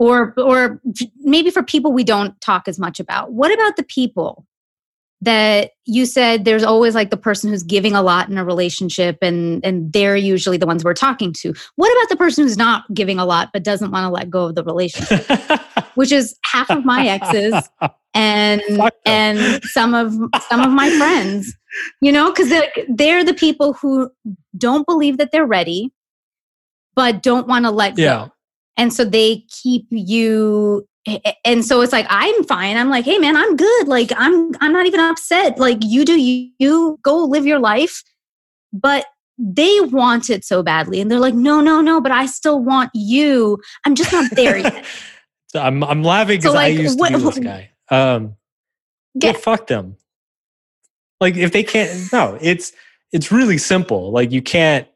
or 0.00 0.34
or 0.36 0.80
maybe 1.20 1.52
for 1.52 1.62
people 1.62 1.92
we 1.92 2.02
don't 2.02 2.38
talk 2.40 2.66
as 2.66 2.76
much 2.76 2.98
about. 2.98 3.32
What 3.32 3.54
about 3.54 3.76
the 3.76 3.84
people 3.84 4.46
that 5.20 5.70
you 5.86 6.06
said 6.06 6.44
there's 6.44 6.64
always 6.64 6.96
like 6.96 7.10
the 7.10 7.16
person 7.16 7.50
who's 7.50 7.62
giving 7.62 7.94
a 7.94 8.02
lot 8.02 8.28
in 8.28 8.36
a 8.36 8.44
relationship 8.44 9.16
and 9.22 9.64
and 9.64 9.92
they're 9.92 10.16
usually 10.16 10.56
the 10.56 10.66
ones 10.66 10.82
we're 10.82 10.92
talking 10.92 11.32
to. 11.34 11.54
What 11.76 11.96
about 11.96 12.08
the 12.08 12.16
person 12.16 12.42
who's 12.42 12.58
not 12.58 12.92
giving 12.92 13.20
a 13.20 13.24
lot 13.24 13.50
but 13.52 13.62
doesn't 13.62 13.92
want 13.92 14.04
to 14.04 14.10
let 14.10 14.28
go 14.28 14.46
of 14.46 14.56
the 14.56 14.64
relationship? 14.64 15.24
which 15.94 16.10
is 16.10 16.36
half 16.42 16.68
of 16.68 16.84
my 16.84 17.06
exes 17.06 17.70
and 18.14 18.62
and 19.04 19.62
some 19.64 19.92
of 19.94 20.14
some 20.48 20.60
of 20.60 20.70
my 20.70 20.90
friends. 20.96 21.54
You 22.00 22.12
know, 22.12 22.30
because 22.30 22.50
they're, 22.50 22.70
they're 22.88 23.24
the 23.24 23.34
people 23.34 23.72
who 23.72 24.08
don't 24.56 24.86
believe 24.86 25.18
that 25.18 25.32
they're 25.32 25.44
ready, 25.44 25.90
but 26.94 27.20
don't 27.20 27.48
want 27.48 27.64
to 27.64 27.72
let 27.72 27.98
yeah. 27.98 28.26
go. 28.26 28.32
And 28.76 28.92
so 28.92 29.04
they 29.04 29.44
keep 29.48 29.86
you 29.90 30.86
and 31.44 31.64
so 31.64 31.82
it's 31.82 31.92
like 31.92 32.06
i'm 32.08 32.44
fine. 32.44 32.76
I'm 32.76 32.88
like 32.88 33.04
hey 33.04 33.18
man 33.18 33.36
i'm 33.36 33.56
good. 33.56 33.88
Like 33.88 34.10
i'm 34.16 34.52
i'm 34.60 34.72
not 34.72 34.86
even 34.86 35.00
upset. 35.00 35.58
Like 35.58 35.78
you 35.82 36.04
do 36.04 36.18
you, 36.18 36.50
you 36.58 36.98
go 37.02 37.24
live 37.24 37.46
your 37.46 37.58
life. 37.58 38.02
But 38.72 39.06
they 39.36 39.80
want 39.80 40.30
it 40.30 40.44
so 40.44 40.62
badly 40.62 41.00
and 41.00 41.10
they're 41.10 41.18
like 41.18 41.34
no 41.34 41.60
no 41.60 41.80
no 41.80 42.00
but 42.00 42.12
i 42.12 42.24
still 42.26 42.62
want 42.62 42.90
you. 42.94 43.58
I'm 43.84 43.96
just 43.96 44.12
not 44.12 44.30
there 44.34 44.56
yet. 44.58 44.84
So 45.48 45.60
i'm 45.60 45.82
i'm 45.84 46.02
laughing 46.02 46.38
because 46.38 46.52
so 46.52 46.54
like, 46.54 46.66
i 46.66 46.68
used 46.68 46.98
what, 46.98 47.10
to 47.10 47.18
be 47.18 47.24
this 47.24 47.38
guy 47.40 47.70
um 47.90 48.36
yeah, 49.14 49.32
fuck 49.32 49.68
them. 49.68 49.96
Like 51.20 51.36
if 51.36 51.52
they 51.52 51.62
can't 51.62 52.12
no 52.12 52.38
it's 52.40 52.72
it's 53.12 53.30
really 53.30 53.58
simple. 53.58 54.10
Like 54.10 54.32
you 54.32 54.42
can't 54.42 54.88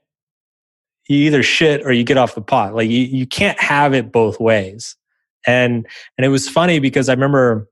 you 1.09 1.19
either 1.27 1.43
shit 1.43 1.85
or 1.87 1.93
you 1.93 2.05
get 2.05 2.19
off 2.19 2.35
the 2.35 2.43
pot. 2.43 2.75
Like 2.75 2.91
you, 2.91 3.01
you 3.01 3.27
can't 3.27 3.59
have 3.59 3.95
it 3.95 4.13
both 4.13 4.39
ways. 4.39 4.97
And 5.47 5.87
and 6.17 6.25
it 6.25 6.29
was 6.29 6.49
funny 6.49 6.79
because 6.79 7.09
i 7.09 7.13
remember 7.13 7.69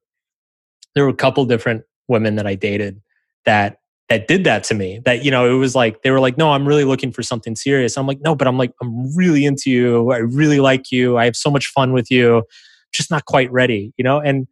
there 0.95 1.05
were 1.05 1.11
a 1.11 1.15
couple 1.15 1.45
different 1.45 1.83
women 2.09 2.37
that 2.37 2.47
i 2.47 2.55
dated 2.55 3.03
that 3.45 3.81
that 4.09 4.29
did 4.29 4.45
that 4.45 4.63
to 4.65 4.75
me 4.75 5.01
that 5.05 5.25
you 5.25 5.33
know 5.33 5.53
it 5.53 5.59
was 5.59 5.75
like 5.75 6.03
they 6.03 6.13
were 6.13 6.21
like 6.21 6.39
no 6.39 6.53
i'm 6.53 6.67
really 6.67 6.85
looking 6.85 7.11
for 7.11 7.23
something 7.23 7.57
serious. 7.57 7.99
I'm 7.99 8.07
like 8.07 8.21
no 8.21 8.35
but 8.35 8.47
i'm 8.47 8.57
like 8.57 8.73
i'm 8.81 9.15
really 9.17 9.45
into 9.45 9.71
you. 9.71 10.13
I 10.13 10.19
really 10.19 10.61
like 10.61 10.93
you. 10.93 11.19
I 11.19 11.25
have 11.25 11.37
so 11.37 11.51
much 11.51 11.67
fun 11.67 11.93
with 11.93 12.11
you. 12.11 12.45
Just 12.93 13.11
not 13.11 13.25
quite 13.25 13.51
ready 13.51 13.93
you 13.97 14.05
know? 14.05 14.21
And 14.21 14.47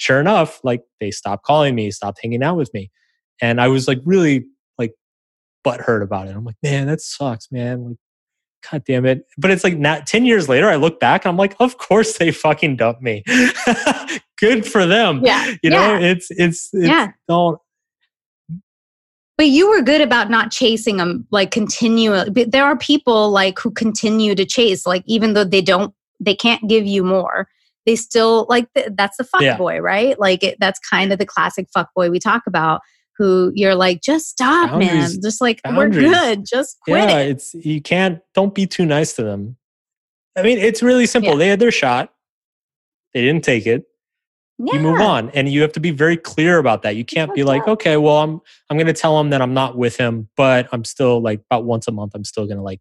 sure 0.00 0.18
enough 0.20 0.60
like 0.64 0.82
they 0.98 1.10
stopped 1.10 1.44
calling 1.44 1.74
me 1.74 1.90
stopped 1.90 2.18
hanging 2.22 2.42
out 2.42 2.56
with 2.56 2.72
me 2.72 2.90
and 3.40 3.60
i 3.60 3.68
was 3.68 3.86
like 3.86 4.00
really 4.04 4.44
like 4.78 4.92
butthurt 5.66 6.02
about 6.02 6.26
it 6.26 6.34
i'm 6.34 6.44
like 6.44 6.56
man 6.62 6.86
that 6.86 7.00
sucks 7.00 7.50
man 7.52 7.84
like 7.84 7.96
god 8.70 8.82
damn 8.86 9.04
it 9.04 9.26
but 9.38 9.50
it's 9.50 9.64
like 9.64 9.78
not 9.78 10.06
10 10.06 10.24
years 10.24 10.48
later 10.48 10.68
i 10.68 10.76
look 10.76 10.98
back 11.00 11.26
i'm 11.26 11.36
like 11.36 11.54
of 11.60 11.78
course 11.78 12.18
they 12.18 12.30
fucking 12.30 12.76
dumped 12.76 13.02
me 13.02 13.22
good 14.38 14.66
for 14.66 14.86
them 14.86 15.20
yeah 15.24 15.54
you 15.62 15.70
know 15.70 15.98
yeah. 15.98 16.06
it's 16.06 16.28
it's, 16.30 16.70
it's 16.72 16.88
yeah. 16.88 17.08
don't 17.28 17.58
but 19.40 19.48
you 19.48 19.70
were 19.70 19.80
good 19.80 20.02
about 20.02 20.28
not 20.28 20.50
chasing 20.50 20.98
them 20.98 21.26
like 21.30 21.50
continually. 21.50 22.44
There 22.44 22.62
are 22.62 22.76
people 22.76 23.30
like 23.30 23.58
who 23.58 23.70
continue 23.70 24.34
to 24.34 24.44
chase, 24.44 24.84
like 24.84 25.02
even 25.06 25.32
though 25.32 25.44
they 25.44 25.62
don't, 25.62 25.94
they 26.20 26.34
can't 26.34 26.68
give 26.68 26.84
you 26.84 27.02
more. 27.02 27.48
They 27.86 27.96
still 27.96 28.46
like 28.48 28.68
that's 28.92 29.16
the 29.16 29.24
fuck 29.24 29.42
yeah. 29.42 29.56
boy, 29.56 29.80
right? 29.80 30.18
Like 30.18 30.42
it, 30.42 30.58
that's 30.60 30.78
kind 30.78 31.12
of 31.12 31.18
the 31.18 31.26
classic 31.26 31.68
fuck 31.72 31.88
boy 31.94 32.10
we 32.10 32.18
talk 32.18 32.42
about. 32.46 32.80
Who 33.18 33.52
you're 33.54 33.74
like, 33.74 34.00
just 34.00 34.28
stop, 34.28 34.70
boundaries, 34.70 35.12
man. 35.12 35.22
Just 35.22 35.42
like 35.42 35.62
boundaries. 35.62 35.96
we're 35.96 36.10
good. 36.10 36.44
Just 36.46 36.78
quit. 36.80 37.08
Yeah, 37.08 37.18
it. 37.18 37.30
it's 37.30 37.54
you 37.54 37.82
can't. 37.82 38.20
Don't 38.34 38.54
be 38.54 38.66
too 38.66 38.86
nice 38.86 39.12
to 39.14 39.22
them. 39.22 39.56
I 40.38 40.42
mean, 40.42 40.56
it's 40.56 40.82
really 40.82 41.04
simple. 41.04 41.32
Yeah. 41.32 41.38
They 41.38 41.48
had 41.48 41.60
their 41.60 41.70
shot. 41.70 42.14
They 43.12 43.20
didn't 43.22 43.44
take 43.44 43.66
it 43.66 43.84
yeah. 44.60 44.74
you 44.74 44.80
move 44.80 45.00
on 45.00 45.30
and 45.30 45.48
you 45.48 45.62
have 45.62 45.72
to 45.72 45.80
be 45.80 45.90
very 45.90 46.16
clear 46.16 46.58
about 46.58 46.82
that 46.82 46.96
you 46.96 47.04
can't 47.04 47.34
be 47.34 47.42
like 47.42 47.66
okay 47.66 47.96
well 47.96 48.18
i'm 48.18 48.40
i'm 48.68 48.76
going 48.76 48.86
to 48.86 48.92
tell 48.92 49.18
him 49.18 49.30
that 49.30 49.40
i'm 49.40 49.54
not 49.54 49.76
with 49.76 49.96
him 49.96 50.28
but 50.36 50.68
i'm 50.72 50.84
still 50.84 51.20
like 51.20 51.40
about 51.50 51.64
once 51.64 51.88
a 51.88 51.92
month 51.92 52.12
i'm 52.14 52.24
still 52.24 52.46
going 52.46 52.56
to 52.56 52.62
like 52.62 52.80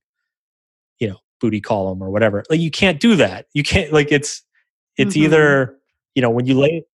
you 1.00 1.08
know 1.08 1.18
booty 1.40 1.62
call 1.62 1.92
him 1.92 2.02
or 2.02 2.10
whatever 2.10 2.44
like 2.50 2.60
you 2.60 2.72
can't 2.72 3.00
do 3.00 3.16
that 3.16 3.46
you 3.54 3.64
can't 3.64 3.94
like 3.94 4.12
it's 4.12 4.44
it's 5.00 5.16
mm-hmm. 5.16 5.26
either 5.26 5.78
you 6.14 6.22
know 6.22 6.30
when 6.30 6.46
you 6.46 6.60
lay 6.60 6.86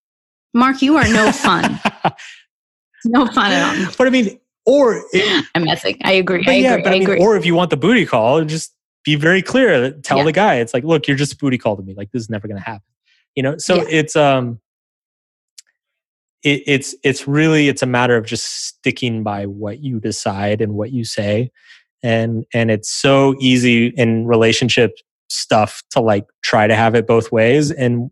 mark 0.53 0.81
you 0.81 0.97
are 0.97 1.07
no 1.07 1.31
fun. 1.31 1.79
No 3.07 3.27
fun 3.27 3.51
at 3.51 3.85
all. 3.85 3.93
But 3.99 4.07
i 4.07 4.09
mean 4.09 4.39
or 4.65 5.03
it, 5.13 5.45
i'm 5.55 5.63
messing. 5.63 5.97
I 6.03 6.13
agree. 6.13 6.43
I 6.47 6.53
yeah, 6.53 6.73
agree, 6.73 6.85
I, 6.85 6.87
I 6.87 6.91
mean, 6.93 7.03
agree. 7.03 7.19
or 7.19 7.37
if 7.37 7.45
you 7.45 7.53
want 7.53 7.69
the 7.69 7.77
booty 7.77 8.05
call 8.05 8.43
just 8.45 8.73
be 9.03 9.15
very 9.15 9.43
clear. 9.43 9.91
Tell 9.91 10.17
yeah. 10.17 10.23
the 10.23 10.31
guy. 10.31 10.55
It's 10.55 10.73
like 10.73 10.83
look 10.83 11.07
you're 11.07 11.17
just 11.17 11.39
booty 11.39 11.59
call 11.59 11.77
to 11.77 11.83
me. 11.83 11.93
Like 11.93 12.11
this 12.11 12.23
is 12.23 12.29
never 12.29 12.47
going 12.47 12.57
to 12.57 12.63
happen. 12.63 12.81
You 13.35 13.43
know 13.43 13.57
so 13.57 13.75
yeah. 13.75 13.83
it's 13.89 14.15
um 14.15 14.59
it, 16.43 16.63
it's 16.65 16.95
it's 17.03 17.27
really 17.27 17.67
it's 17.67 17.83
a 17.83 17.85
matter 17.85 18.17
of 18.17 18.25
just 18.25 18.65
sticking 18.67 19.23
by 19.23 19.45
what 19.45 19.79
you 19.83 19.99
decide 19.99 20.61
and 20.61 20.73
what 20.73 20.91
you 20.91 21.03
say. 21.03 21.51
And 22.01 22.45
and 22.53 22.71
it's 22.71 22.89
so 22.89 23.35
easy 23.39 23.87
in 23.87 24.25
relationship 24.25 24.97
stuff 25.29 25.83
to 25.91 25.99
like 25.99 26.25
try 26.43 26.67
to 26.67 26.75
have 26.75 26.95
it 26.95 27.07
both 27.07 27.31
ways 27.31 27.71
and 27.71 28.09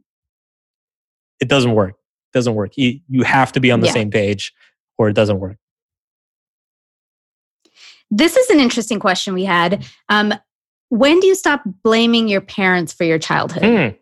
it 1.40 1.48
doesn't 1.48 1.74
work 1.74 1.96
it 2.34 2.38
doesn't 2.38 2.56
work. 2.56 2.76
You, 2.78 3.00
you 3.08 3.24
have 3.24 3.52
to 3.52 3.60
be 3.60 3.72
on 3.72 3.82
the 3.82 3.88
yeah. 3.88 3.94
same 3.94 4.10
page 4.10 4.54
or 4.98 5.10
it 5.10 5.14
doesn't 5.14 5.40
work. 5.40 5.58
This 8.10 8.38
is 8.38 8.50
an 8.50 8.60
interesting 8.60 9.00
question 9.00 9.34
we 9.34 9.46
had. 9.46 9.86
Um, 10.10 10.34
when 10.90 11.20
do 11.20 11.28
you 11.28 11.36
stop 11.36 11.64
blaming 11.84 12.28
your 12.28 12.42
parents 12.42 12.94
for 12.94 13.04
your 13.04 13.20
childhood? 13.20 13.64
Mm. 13.64 13.98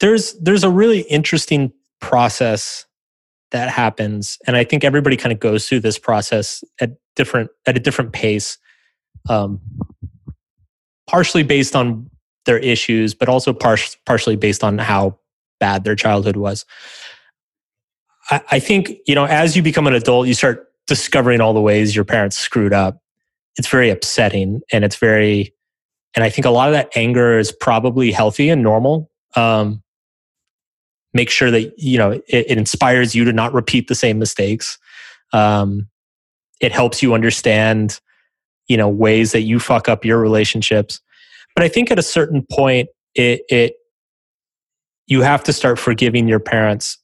there's 0.00 0.32
there's 0.40 0.64
a 0.64 0.70
really 0.70 1.00
interesting 1.02 1.72
process 2.00 2.86
that 3.50 3.68
happens 3.68 4.38
and 4.46 4.56
i 4.56 4.64
think 4.64 4.82
everybody 4.82 5.16
kind 5.16 5.32
of 5.32 5.38
goes 5.38 5.68
through 5.68 5.80
this 5.80 5.98
process 5.98 6.64
at 6.80 6.92
different 7.14 7.50
at 7.66 7.76
a 7.76 7.80
different 7.80 8.12
pace 8.12 8.56
um, 9.28 9.60
partially 11.06 11.42
based 11.42 11.76
on 11.76 12.08
their 12.46 12.58
issues 12.58 13.14
but 13.14 13.28
also 13.28 13.52
par- 13.52 13.76
partially 14.06 14.36
based 14.36 14.64
on 14.64 14.78
how 14.78 15.18
bad 15.58 15.84
their 15.84 15.96
childhood 15.96 16.36
was. 16.36 16.64
I, 18.30 18.40
I 18.52 18.58
think 18.58 18.92
you 19.06 19.14
know 19.14 19.24
as 19.26 19.56
you 19.56 19.62
become 19.62 19.86
an 19.86 19.94
adult 19.94 20.26
you 20.26 20.34
start 20.34 20.66
discovering 20.86 21.40
all 21.40 21.54
the 21.54 21.60
ways 21.60 21.94
your 21.94 22.04
parents 22.04 22.36
screwed 22.36 22.72
up. 22.72 23.00
It's 23.56 23.68
very 23.68 23.90
upsetting 23.90 24.60
and 24.72 24.84
it's 24.84 24.96
very 24.96 25.54
and 26.16 26.24
i 26.24 26.30
think 26.30 26.44
a 26.44 26.50
lot 26.50 26.68
of 26.68 26.72
that 26.72 26.90
anger 26.96 27.38
is 27.38 27.52
probably 27.52 28.10
healthy 28.10 28.48
and 28.48 28.62
normal. 28.62 29.10
Um, 29.36 29.82
make 31.12 31.30
sure 31.30 31.50
that 31.50 31.78
you 31.78 31.98
know 31.98 32.12
it, 32.12 32.24
it 32.28 32.58
inspires 32.58 33.14
you 33.14 33.24
to 33.24 33.32
not 33.32 33.52
repeat 33.52 33.88
the 33.88 33.94
same 33.94 34.18
mistakes. 34.18 34.78
Um, 35.32 35.88
it 36.60 36.72
helps 36.72 37.02
you 37.02 37.14
understand 37.14 38.00
you 38.70 38.76
know 38.76 38.88
ways 38.88 39.32
that 39.32 39.42
you 39.42 39.58
fuck 39.58 39.88
up 39.88 40.04
your 40.04 40.18
relationships 40.18 41.00
but 41.54 41.64
i 41.64 41.68
think 41.68 41.90
at 41.90 41.98
a 41.98 42.02
certain 42.02 42.46
point 42.50 42.88
it, 43.14 43.42
it 43.48 43.74
you 45.06 45.22
have 45.22 45.42
to 45.42 45.52
start 45.52 45.78
forgiving 45.78 46.28
your 46.28 46.40
parents 46.40 46.98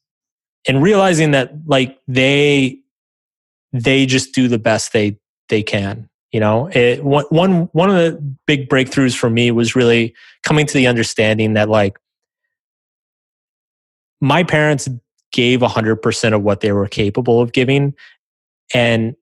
and 0.68 0.82
realizing 0.82 1.32
that 1.32 1.52
like 1.66 1.98
they 2.06 2.78
they 3.72 4.06
just 4.06 4.34
do 4.34 4.48
the 4.48 4.58
best 4.58 4.92
they 4.92 5.18
they 5.48 5.62
can 5.62 6.08
you 6.32 6.40
know 6.40 6.68
it, 6.68 7.04
one, 7.04 7.68
one, 7.72 7.90
of 7.90 7.96
the 7.96 8.36
big 8.46 8.68
breakthroughs 8.68 9.16
for 9.16 9.30
me 9.30 9.50
was 9.50 9.76
really 9.76 10.14
coming 10.42 10.66
to 10.66 10.74
the 10.74 10.86
understanding 10.86 11.54
that 11.54 11.68
like 11.68 11.98
my 14.20 14.42
parents 14.42 14.88
gave 15.32 15.60
100% 15.60 16.34
of 16.34 16.42
what 16.42 16.60
they 16.60 16.72
were 16.72 16.88
capable 16.88 17.40
of 17.40 17.52
giving. 17.52 17.94
And 18.74 19.14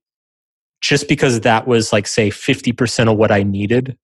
just 0.84 1.08
because 1.08 1.40
that 1.40 1.66
was 1.66 1.94
like, 1.94 2.06
say, 2.06 2.28
50% 2.28 3.10
of 3.10 3.16
what 3.16 3.32
I 3.32 3.42
needed, 3.42 3.96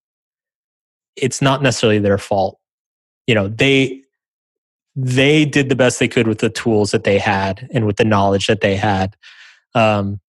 it's 1.14 1.42
not 1.42 1.62
necessarily 1.62 1.98
their 1.98 2.16
fault. 2.16 2.58
You 3.26 3.34
know, 3.34 3.48
they, 3.48 4.00
they 4.96 5.44
did 5.44 5.68
the 5.68 5.76
best 5.76 5.98
they 5.98 6.08
could 6.08 6.26
with 6.26 6.38
the 6.38 6.48
tools 6.48 6.92
that 6.92 7.04
they 7.04 7.18
had 7.18 7.68
and 7.74 7.86
with 7.86 7.96
the 7.96 8.06
knowledge 8.06 8.46
that 8.46 8.62
they 8.62 8.76
had. 8.76 9.14
Um, 9.74 10.20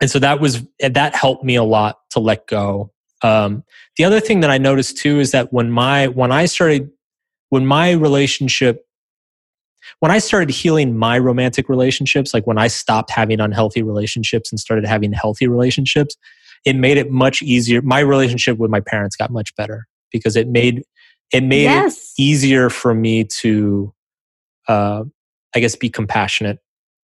and 0.00 0.10
so 0.10 0.18
that 0.18 0.40
was, 0.40 0.62
that 0.80 1.14
helped 1.14 1.44
me 1.44 1.56
a 1.56 1.62
lot 1.62 1.98
to 2.12 2.20
let 2.20 2.46
go. 2.46 2.90
Um, 3.20 3.62
the 3.98 4.04
other 4.04 4.18
thing 4.20 4.40
that 4.40 4.50
I 4.50 4.56
noticed 4.56 4.96
too 4.96 5.20
is 5.20 5.32
that 5.32 5.52
when 5.52 5.70
my, 5.70 6.06
when 6.06 6.32
I 6.32 6.46
started, 6.46 6.90
when 7.50 7.66
my 7.66 7.90
relationship 7.90 8.85
when 10.00 10.10
I 10.10 10.18
started 10.18 10.50
healing 10.50 10.96
my 10.96 11.18
romantic 11.18 11.68
relationships, 11.68 12.34
like 12.34 12.46
when 12.46 12.58
I 12.58 12.66
stopped 12.66 13.10
having 13.10 13.40
unhealthy 13.40 13.82
relationships 13.82 14.52
and 14.52 14.60
started 14.60 14.86
having 14.86 15.12
healthy 15.12 15.48
relationships, 15.48 16.16
it 16.64 16.76
made 16.76 16.98
it 16.98 17.10
much 17.10 17.42
easier. 17.42 17.80
My 17.80 18.00
relationship 18.00 18.58
with 18.58 18.70
my 18.70 18.80
parents 18.80 19.16
got 19.16 19.30
much 19.30 19.54
better 19.56 19.86
because 20.12 20.36
it 20.36 20.48
made 20.48 20.82
it 21.32 21.42
made 21.42 21.64
yes. 21.64 21.96
it 21.96 22.22
easier 22.22 22.70
for 22.70 22.94
me 22.94 23.24
to, 23.24 23.92
uh, 24.68 25.04
I 25.54 25.60
guess, 25.60 25.74
be 25.74 25.88
compassionate 25.88 26.58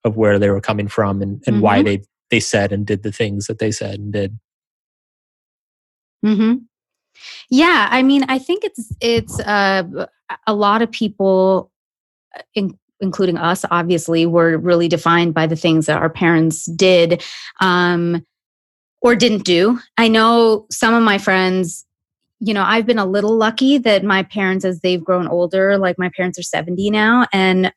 of 0.04 0.16
where 0.16 0.38
they 0.38 0.50
were 0.50 0.60
coming 0.60 0.88
from 0.88 1.22
and, 1.22 1.42
and 1.46 1.56
mm-hmm. 1.56 1.60
why 1.60 1.82
they 1.82 2.02
they 2.30 2.40
said 2.40 2.72
and 2.72 2.86
did 2.86 3.02
the 3.02 3.12
things 3.12 3.46
that 3.46 3.58
they 3.58 3.70
said 3.70 3.98
and 3.98 4.12
did. 4.12 4.38
Hmm. 6.24 6.54
Yeah, 7.50 7.88
I 7.90 8.02
mean, 8.02 8.24
I 8.28 8.38
think 8.38 8.64
it's 8.64 8.92
it's 9.00 9.38
uh, 9.40 10.06
a 10.46 10.54
lot 10.54 10.82
of 10.82 10.90
people 10.90 11.70
in, 12.54 12.78
including 13.00 13.36
us, 13.36 13.64
obviously, 13.70 14.26
were 14.26 14.58
really 14.58 14.88
defined 14.88 15.34
by 15.34 15.46
the 15.46 15.56
things 15.56 15.86
that 15.86 15.98
our 15.98 16.10
parents 16.10 16.66
did 16.66 17.22
um, 17.60 18.24
or 19.00 19.14
didn't 19.14 19.44
do. 19.44 19.78
I 19.96 20.08
know 20.08 20.66
some 20.70 20.94
of 20.94 21.02
my 21.02 21.18
friends, 21.18 21.86
you 22.40 22.54
know, 22.54 22.62
I've 22.62 22.86
been 22.86 22.98
a 22.98 23.06
little 23.06 23.36
lucky 23.36 23.78
that 23.78 24.04
my 24.04 24.22
parents, 24.22 24.64
as 24.64 24.80
they've 24.80 25.02
grown 25.02 25.28
older, 25.28 25.78
like 25.78 25.98
my 25.98 26.10
parents 26.14 26.38
are 26.38 26.42
70 26.42 26.90
now, 26.90 27.26
and 27.32 27.72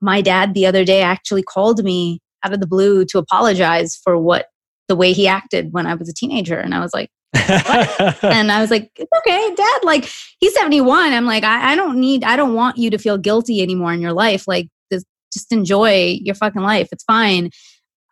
my 0.00 0.20
dad 0.20 0.54
the 0.54 0.66
other 0.66 0.84
day 0.84 1.02
actually 1.02 1.42
called 1.42 1.84
me 1.84 2.20
out 2.44 2.52
of 2.52 2.60
the 2.60 2.66
blue 2.66 3.04
to 3.04 3.18
apologize 3.18 4.00
for 4.02 4.16
what 4.16 4.46
the 4.88 4.96
way 4.96 5.12
he 5.12 5.28
acted 5.28 5.72
when 5.72 5.86
I 5.86 5.94
was 5.94 6.08
a 6.08 6.14
teenager. 6.14 6.58
And 6.58 6.74
I 6.74 6.80
was 6.80 6.92
like, 6.94 7.10
and 7.32 8.50
I 8.50 8.60
was 8.60 8.70
like, 8.70 8.90
it's 8.96 9.10
okay, 9.18 9.54
dad, 9.54 9.80
like 9.84 10.10
he's 10.38 10.54
71. 10.54 11.12
I'm 11.12 11.26
like, 11.26 11.44
I, 11.44 11.72
I, 11.72 11.76
don't 11.76 11.98
need, 11.98 12.24
I 12.24 12.36
don't 12.36 12.54
want 12.54 12.76
you 12.76 12.90
to 12.90 12.98
feel 12.98 13.18
guilty 13.18 13.62
anymore 13.62 13.92
in 13.92 14.00
your 14.00 14.12
life. 14.12 14.48
Like, 14.48 14.68
this, 14.90 15.04
just 15.32 15.52
enjoy 15.52 16.18
your 16.22 16.34
fucking 16.34 16.62
life. 16.62 16.88
It's 16.90 17.04
fine. 17.04 17.50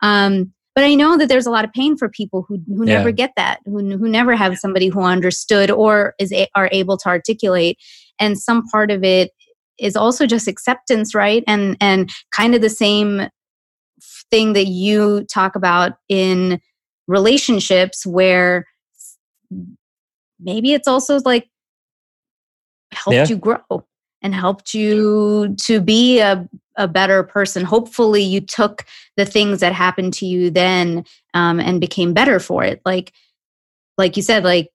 Um, 0.01 0.53
but 0.73 0.85
I 0.85 0.95
know 0.95 1.17
that 1.17 1.27
there's 1.27 1.47
a 1.47 1.51
lot 1.51 1.65
of 1.65 1.73
pain 1.73 1.97
for 1.97 2.07
people 2.07 2.45
who, 2.47 2.61
who 2.67 2.87
yeah. 2.87 2.99
never 2.99 3.11
get 3.11 3.31
that, 3.35 3.59
who, 3.65 3.97
who 3.97 4.07
never 4.07 4.35
have 4.35 4.57
somebody 4.57 4.87
who 4.87 5.01
understood 5.01 5.69
or 5.69 6.13
is 6.19 6.31
a, 6.31 6.47
are 6.55 6.69
able 6.71 6.95
to 6.97 7.09
articulate. 7.09 7.77
And 8.19 8.37
some 8.37 8.65
part 8.67 8.89
of 8.89 9.03
it 9.03 9.31
is 9.79 9.95
also 9.95 10.25
just 10.25 10.47
acceptance, 10.47 11.15
right? 11.15 11.43
And 11.47 11.77
and 11.79 12.09
kind 12.31 12.53
of 12.53 12.61
the 12.61 12.69
same 12.69 13.29
thing 14.29 14.53
that 14.53 14.67
you 14.67 15.25
talk 15.25 15.55
about 15.55 15.93
in 16.07 16.59
relationships 17.07 18.05
where 18.05 18.65
maybe 20.39 20.73
it's 20.73 20.87
also 20.87 21.19
like 21.19 21.49
helped 22.91 23.15
yeah. 23.15 23.27
you 23.27 23.37
grow 23.37 23.85
and 24.21 24.35
helped 24.35 24.73
you 24.73 25.55
to 25.61 25.79
be 25.79 26.19
a, 26.19 26.47
a 26.75 26.87
better 26.87 27.23
person. 27.23 27.63
Hopefully, 27.63 28.21
you 28.21 28.41
took 28.41 28.85
the 29.17 29.25
things 29.25 29.59
that 29.59 29.73
happened 29.73 30.13
to 30.15 30.25
you 30.25 30.49
then 30.49 31.05
um, 31.33 31.59
and 31.59 31.79
became 31.79 32.13
better 32.13 32.39
for 32.39 32.63
it. 32.63 32.81
Like, 32.85 33.13
like 33.97 34.17
you 34.17 34.23
said, 34.23 34.43
like 34.43 34.69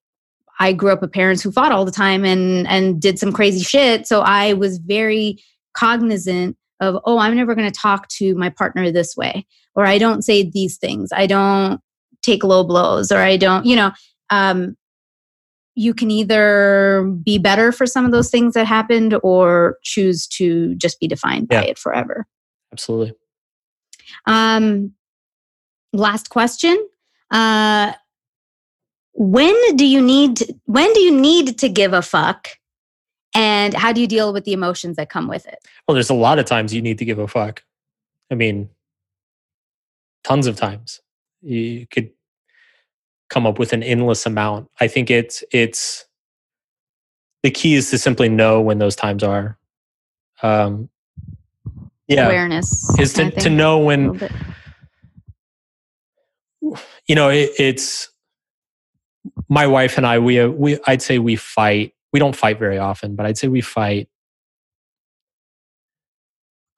I 0.61 0.73
grew 0.73 0.93
up 0.93 1.01
with 1.01 1.13
parents 1.13 1.43
who 1.43 1.53
fought 1.53 1.73
all 1.73 1.85
the 1.85 1.91
time 1.91 2.25
and 2.25 2.67
and 2.69 3.01
did 3.01 3.19
some 3.19 3.33
crazy 3.33 3.63
shit. 3.63 4.07
So 4.07 4.21
I 4.21 4.55
was 4.55 4.79
very 4.79 5.43
cognizant 5.75 6.57
of, 6.81 6.99
oh, 7.05 7.19
I'm 7.19 7.37
never 7.37 7.55
going 7.55 7.71
to 7.71 7.79
talk 7.79 8.09
to 8.09 8.35
my 8.35 8.51
partner 8.51 8.91
this 8.91 9.17
way, 9.17 9.47
or 9.75 9.87
I 9.87 9.99
don't 9.99 10.23
say 10.23 10.43
these 10.49 10.77
things, 10.77 11.11
I 11.13 11.27
don't 11.27 11.81
take 12.23 12.45
low 12.45 12.65
blows, 12.65 13.13
or 13.13 13.19
I 13.19 13.37
don't, 13.37 13.67
you 13.67 13.77
know. 13.77 13.93
Um, 14.35 14.77
you 15.77 15.93
can 15.93 16.11
either 16.11 17.03
be 17.23 17.39
better 17.39 17.73
for 17.73 17.87
some 17.87 18.05
of 18.05 18.13
those 18.13 18.31
things 18.31 18.55
that 18.55 18.67
happened 18.67 19.19
or 19.23 19.79
choose 19.83 20.27
to 20.29 20.75
just 20.77 21.01
be 21.01 21.09
defined 21.09 21.49
by 21.49 21.65
it 21.65 21.79
forever. 21.79 22.27
Absolutely. 22.73 23.13
Um, 24.27 24.93
last 25.93 26.31
question. 26.31 26.89
Uh, 27.31 27.93
when 29.15 29.77
do 29.77 29.87
you 29.87 30.01
need 30.01 30.41
when 30.65 30.93
do 30.93 31.01
you 31.01 31.17
need 31.17 31.57
to 31.59 31.69
give 31.69 31.93
a 31.93 32.03
fuck 32.03 32.49
and 33.33 33.73
how 33.73 33.93
do 33.93 34.01
you 34.01 34.09
deal 34.09 34.33
with 34.33 34.45
the 34.45 34.53
emotions 34.53 34.97
that 34.97 35.09
come 35.09 35.29
with 35.29 35.47
it 35.47 35.59
well 35.87 35.95
there's 35.95 36.11
a 36.11 36.15
lot 36.15 36.41
of 36.41 36.47
times 36.47 36.75
you 36.75 36.83
need 36.83 36.99
to 36.99 37.05
give 37.05 37.21
a 37.21 37.29
fuck 37.29 37.63
i 38.33 38.35
mean 38.35 38.69
tons 40.25 40.49
of 40.49 40.57
times 40.57 41.01
you 41.43 41.87
could 41.87 42.11
come 43.31 43.47
up 43.47 43.59
with 43.59 43.73
an 43.73 43.83
endless 43.83 44.27
amount 44.27 44.69
i 44.81 44.89
think 44.89 45.11
it's 45.11 45.43
it's 45.53 46.05
the 47.43 47.51
key 47.51 47.75
is 47.75 47.91
to 47.91 47.99
simply 47.99 48.29
know 48.29 48.61
when 48.61 48.79
those 48.79 48.97
times 48.97 49.23
are 49.23 49.59
um 50.43 50.89
yeah 52.09 52.27
awareness 52.27 52.99
is 52.99 53.13
to, 53.13 53.31
to 53.31 53.51
know 53.51 53.79
when 53.79 54.21
you 57.07 57.15
know 57.15 57.29
it, 57.29 57.51
it's 57.59 58.11
my 59.49 59.67
wife 59.67 59.97
and 59.97 60.07
I, 60.07 60.19
we, 60.19 60.45
we, 60.47 60.79
I'd 60.87 61.03
say 61.03 61.19
we 61.19 61.37
fight. 61.37 61.95
We 62.13 62.19
don't 62.21 62.37
fight 62.37 62.59
very 62.59 62.79
often, 62.79 63.17
but 63.17 63.27
I'd 63.27 63.39
say 63.39 63.49
we 63.49 63.61
fight. 63.61 64.09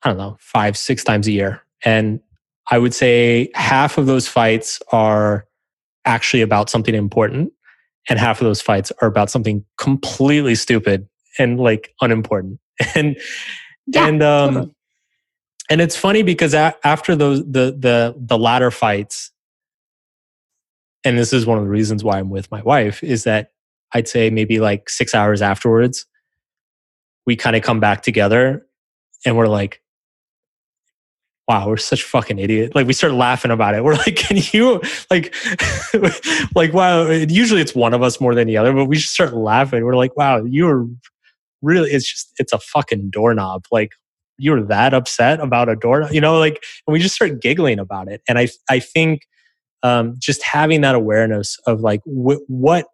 I 0.03 0.11
don't 0.11 0.19
know, 0.19 0.37
five, 0.41 0.77
six 0.77 1.03
times 1.03 1.27
a 1.27 1.33
year. 1.33 1.63
And 1.85 2.21
I 2.71 2.79
would 2.79 2.95
say 2.95 3.51
half 3.55 3.99
of 3.99 4.07
those 4.07 4.29
fights 4.29 4.81
are 4.93 5.47
actually 6.07 6.41
about 6.43 6.71
something 6.71 6.95
important, 6.95 7.53
and 8.09 8.19
half 8.19 8.41
of 8.41 8.47
those 8.47 8.61
fights 8.61 8.93
are 9.03 9.09
about 9.09 9.31
something 9.31 9.65
completely 9.79 10.55
stupid 10.55 11.09
and 11.39 11.61
like 11.61 11.95
unimportant. 12.01 12.61
And 12.95 13.17
yeah, 13.87 14.07
and 14.07 14.23
um, 14.23 14.55
totally. 14.55 14.75
and 15.71 15.81
it's 15.81 15.97
funny 15.97 16.23
because 16.23 16.53
a- 16.55 16.75
after 16.85 17.17
those 17.17 17.41
the 17.41 17.75
the 17.79 18.15
the 18.19 18.37
latter 18.37 18.71
fights, 18.71 19.31
and 21.05 21.17
this 21.17 21.33
is 21.33 21.47
one 21.47 21.57
of 21.57 21.65
the 21.65 21.71
reasons 21.71 22.05
why 22.05 22.19
I'm 22.19 22.29
with 22.29 22.51
my 22.51 22.61
wife, 22.63 23.03
is 23.03 23.25
that 23.25 23.53
I'd 23.93 24.09
say 24.09 24.29
maybe 24.29 24.59
like 24.61 24.91
six 24.91 25.15
hours 25.15 25.41
afterwards, 25.41 26.05
we 27.27 27.37
kind 27.37 27.57
of 27.57 27.63
come 27.63 27.81
back 27.81 28.03
together 28.03 28.67
and 29.25 29.37
we're 29.37 29.47
like, 29.49 29.81
wow, 31.49 31.69
we're 31.69 31.77
such 31.77 32.03
fucking 32.03 32.39
idiot. 32.39 32.75
Like 32.75 32.87
we 32.87 32.93
start 32.93 33.13
laughing 33.13 33.51
about 33.51 33.75
it. 33.75 33.85
We're 33.85 33.95
like, 33.95 34.17
can 34.17 34.39
you 34.53 34.81
like, 35.11 35.35
like, 36.55 36.73
wow, 36.73 37.09
usually 37.09 37.61
it's 37.61 37.75
one 37.75 37.95
of 37.95 38.03
us 38.03 38.21
more 38.21 38.35
than 38.35 38.49
the 38.49 38.57
other, 38.57 38.73
but 38.73 38.87
we 38.87 38.97
just 38.97 39.15
start 39.15 39.33
laughing. 39.33 39.85
We're 39.85 39.97
like, 39.97 40.17
wow, 40.17 40.45
you're 40.45 40.89
really, 41.63 41.91
it's 41.91 42.11
just, 42.11 42.33
it's 42.39 42.53
a 42.53 42.59
fucking 42.59 43.11
doorknob. 43.11 43.67
Like 43.71 43.93
you 44.39 44.51
were 44.51 44.63
that 44.65 44.93
upset 44.93 45.41
about 45.41 45.69
a 45.69 45.77
doorknob, 45.77 46.13
you 46.13 46.21
know, 46.21 46.39
like, 46.39 46.63
and 46.87 46.93
we 46.93 46.99
just 46.99 47.15
start 47.15 47.41
giggling 47.41 47.79
about 47.79 48.09
it. 48.09 48.23
And 48.29 48.39
I, 48.39 48.49
I 48.69 48.81
think 48.81 49.23
um, 49.83 50.17
just 50.19 50.43
having 50.43 50.81
that 50.81 50.95
awareness 50.95 51.59
of 51.67 51.81
like 51.81 52.01
wh- 52.05 52.43
what 52.49 52.87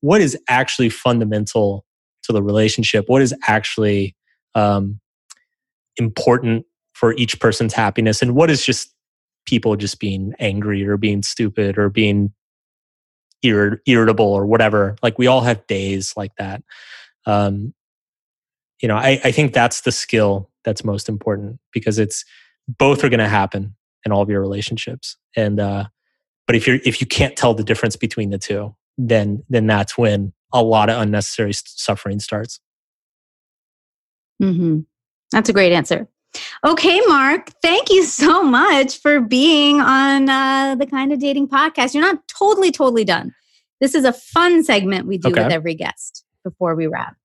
what 0.00 0.20
is 0.22 0.38
actually 0.48 0.88
fundamental 0.88 1.84
to 2.22 2.32
the 2.32 2.42
relationship, 2.42 3.04
what 3.08 3.20
is 3.20 3.34
actually 3.46 4.16
um, 4.54 5.00
important 5.98 6.64
for 7.00 7.14
each 7.14 7.40
person's 7.40 7.72
happiness, 7.72 8.20
and 8.20 8.34
what 8.34 8.50
is 8.50 8.62
just 8.62 8.92
people 9.46 9.74
just 9.74 9.98
being 9.98 10.34
angry 10.38 10.86
or 10.86 10.98
being 10.98 11.22
stupid 11.22 11.78
or 11.78 11.88
being 11.88 12.30
ir- 13.42 13.80
irritable 13.86 14.26
or 14.26 14.44
whatever. 14.44 14.96
Like 15.02 15.18
we 15.18 15.26
all 15.26 15.40
have 15.40 15.66
days 15.66 16.12
like 16.14 16.32
that. 16.36 16.62
Um, 17.24 17.72
you 18.82 18.88
know, 18.88 18.96
I, 18.96 19.18
I 19.24 19.32
think 19.32 19.54
that's 19.54 19.80
the 19.80 19.92
skill 19.92 20.50
that's 20.62 20.84
most 20.84 21.08
important 21.08 21.58
because 21.72 21.98
it's 21.98 22.22
both 22.68 23.02
are 23.02 23.08
going 23.08 23.20
to 23.20 23.28
happen 23.28 23.74
in 24.04 24.12
all 24.12 24.20
of 24.20 24.28
your 24.28 24.42
relationships, 24.42 25.16
and 25.34 25.58
uh, 25.58 25.84
but 26.46 26.54
if 26.54 26.66
you're 26.66 26.80
if 26.84 27.00
you 27.00 27.06
can't 27.06 27.34
tell 27.34 27.54
the 27.54 27.64
difference 27.64 27.96
between 27.96 28.28
the 28.28 28.38
two, 28.38 28.74
then 28.98 29.42
then 29.48 29.66
that's 29.66 29.96
when 29.96 30.34
a 30.52 30.62
lot 30.62 30.90
of 30.90 31.00
unnecessary 31.00 31.52
suffering 31.54 32.20
starts. 32.20 32.60
Mm-hmm. 34.42 34.80
That's 35.32 35.48
a 35.48 35.52
great 35.52 35.72
answer. 35.72 36.08
Okay, 36.64 37.00
Mark, 37.06 37.50
thank 37.62 37.90
you 37.90 38.04
so 38.04 38.42
much 38.42 38.98
for 38.98 39.20
being 39.20 39.80
on 39.80 40.28
uh, 40.28 40.76
the 40.76 40.86
Kinda 40.86 41.16
Dating 41.16 41.48
podcast. 41.48 41.94
You're 41.94 42.04
not 42.04 42.22
totally, 42.28 42.70
totally 42.70 43.04
done. 43.04 43.34
This 43.80 43.94
is 43.94 44.04
a 44.04 44.12
fun 44.12 44.62
segment 44.62 45.06
we 45.06 45.18
do 45.18 45.30
okay. 45.30 45.42
with 45.42 45.52
every 45.52 45.74
guest 45.74 46.24
before 46.44 46.74
we 46.74 46.86
wrap. 46.86 47.16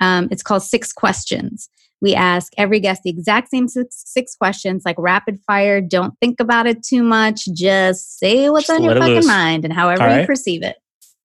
Um, 0.00 0.28
it's 0.30 0.42
called 0.42 0.62
Six 0.62 0.92
Questions. 0.92 1.68
We 2.00 2.14
ask 2.14 2.52
every 2.58 2.80
guest 2.80 3.02
the 3.02 3.10
exact 3.10 3.48
same 3.50 3.66
six, 3.66 4.02
six, 4.04 4.36
questions, 4.36 4.82
like 4.84 4.96
rapid 4.98 5.40
fire. 5.46 5.80
Don't 5.80 6.12
think 6.20 6.38
about 6.38 6.66
it 6.66 6.82
too 6.82 7.02
much. 7.02 7.46
Just 7.54 8.18
say 8.18 8.50
what's 8.50 8.66
just 8.66 8.78
on 8.78 8.84
your 8.84 8.96
fucking 8.96 9.26
mind 9.26 9.64
and 9.64 9.72
however 9.72 10.04
right. 10.04 10.20
you 10.20 10.26
perceive 10.26 10.62
it. 10.62 10.76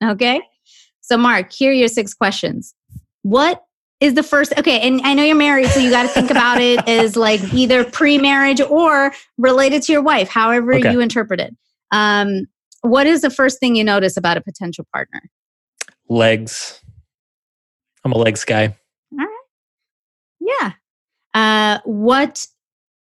Okay. 0.02 0.42
So, 1.02 1.18
Mark, 1.18 1.52
here 1.52 1.72
are 1.72 1.74
your 1.74 1.90
six 1.90 2.14
questions. 2.14 2.74
What 3.24 3.62
is 4.00 4.14
the 4.14 4.24
first? 4.24 4.54
Okay. 4.58 4.80
And 4.80 5.02
I 5.04 5.14
know 5.14 5.24
you're 5.24 5.36
married, 5.36 5.68
so 5.68 5.80
you 5.80 5.90
got 5.90 6.04
to 6.04 6.10
think 6.10 6.32
about 6.32 6.62
it 6.62 6.80
as 6.88 7.16
like 7.16 7.42
either 7.54 7.84
pre 7.84 8.18
marriage 8.18 8.62
or 8.62 9.14
related 9.38 9.84
to 9.84 9.92
your 9.92 10.02
wife, 10.02 10.30
however 10.30 10.76
okay. 10.76 10.92
you 10.92 11.00
interpret 11.00 11.40
it. 11.40 11.56
Um, 11.92 12.46
what 12.82 13.08
is 13.08 13.22
the 13.22 13.30
first 13.30 13.60
thing 13.60 13.76
you 13.76 13.84
notice 13.84 14.16
about 14.16 14.38
a 14.38 14.42
potential 14.42 14.86
partner? 14.94 15.22
Legs. 16.08 16.82
I'm 18.06 18.14
a 18.14 18.18
legs 18.18 18.46
guy. 18.46 18.76
all 19.12 19.26
right 19.26 19.28
Yeah. 20.40 20.72
Uh, 21.34 21.80
what 21.84 22.48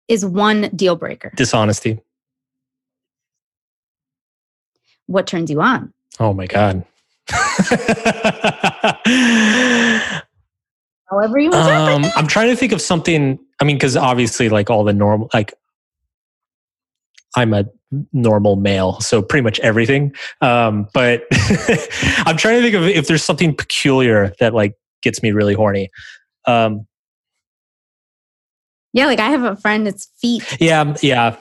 is 0.08 0.26
one 0.26 0.70
deal 0.76 0.95
breaker? 0.95 1.32
Dishonesty. 1.36 2.02
What 5.06 5.28
turns 5.28 5.50
you 5.50 5.62
on? 5.62 5.93
Oh 6.20 6.34
my 6.34 6.45
God. 6.45 6.86
However 11.10 11.39
you 11.39 11.51
um, 11.51 12.05
I'm 12.16 12.28
trying 12.28 12.49
to 12.49 12.55
think 12.55 12.72
of 12.72 12.82
something. 12.82 13.39
I 13.60 13.64
mean, 13.64 13.76
because 13.76 13.97
obviously, 13.97 14.49
like 14.49 14.70
all 14.70 14.84
the 14.84 14.93
normal, 14.93 15.30
like 15.34 15.53
I'm 17.36 17.53
a 17.53 17.66
normal 18.14 18.55
male, 18.55 18.99
so 18.99 19.22
pretty 19.22 19.43
much 19.43 19.60
everything. 19.60 20.14
Um, 20.41 20.88
but 20.93 21.24
I'm 22.26 22.38
trying 22.38 22.57
to 22.57 22.62
think 22.62 22.76
of 22.76 22.84
if 22.84 23.07
there's 23.07 23.24
something 23.24 23.55
peculiar 23.55 24.34
that 24.39 24.53
like 24.53 24.76
gets 25.01 25.24
me 25.24 25.32
really 25.32 25.53
horny. 25.53 25.89
Um, 26.45 26.86
yeah, 28.93 29.05
like 29.05 29.20
I 29.20 29.30
have 29.30 29.43
a 29.43 29.55
friend 29.55 29.86
that's 29.86 30.10
feet. 30.20 30.43
Yeah, 30.60 30.95
yeah. 31.01 31.38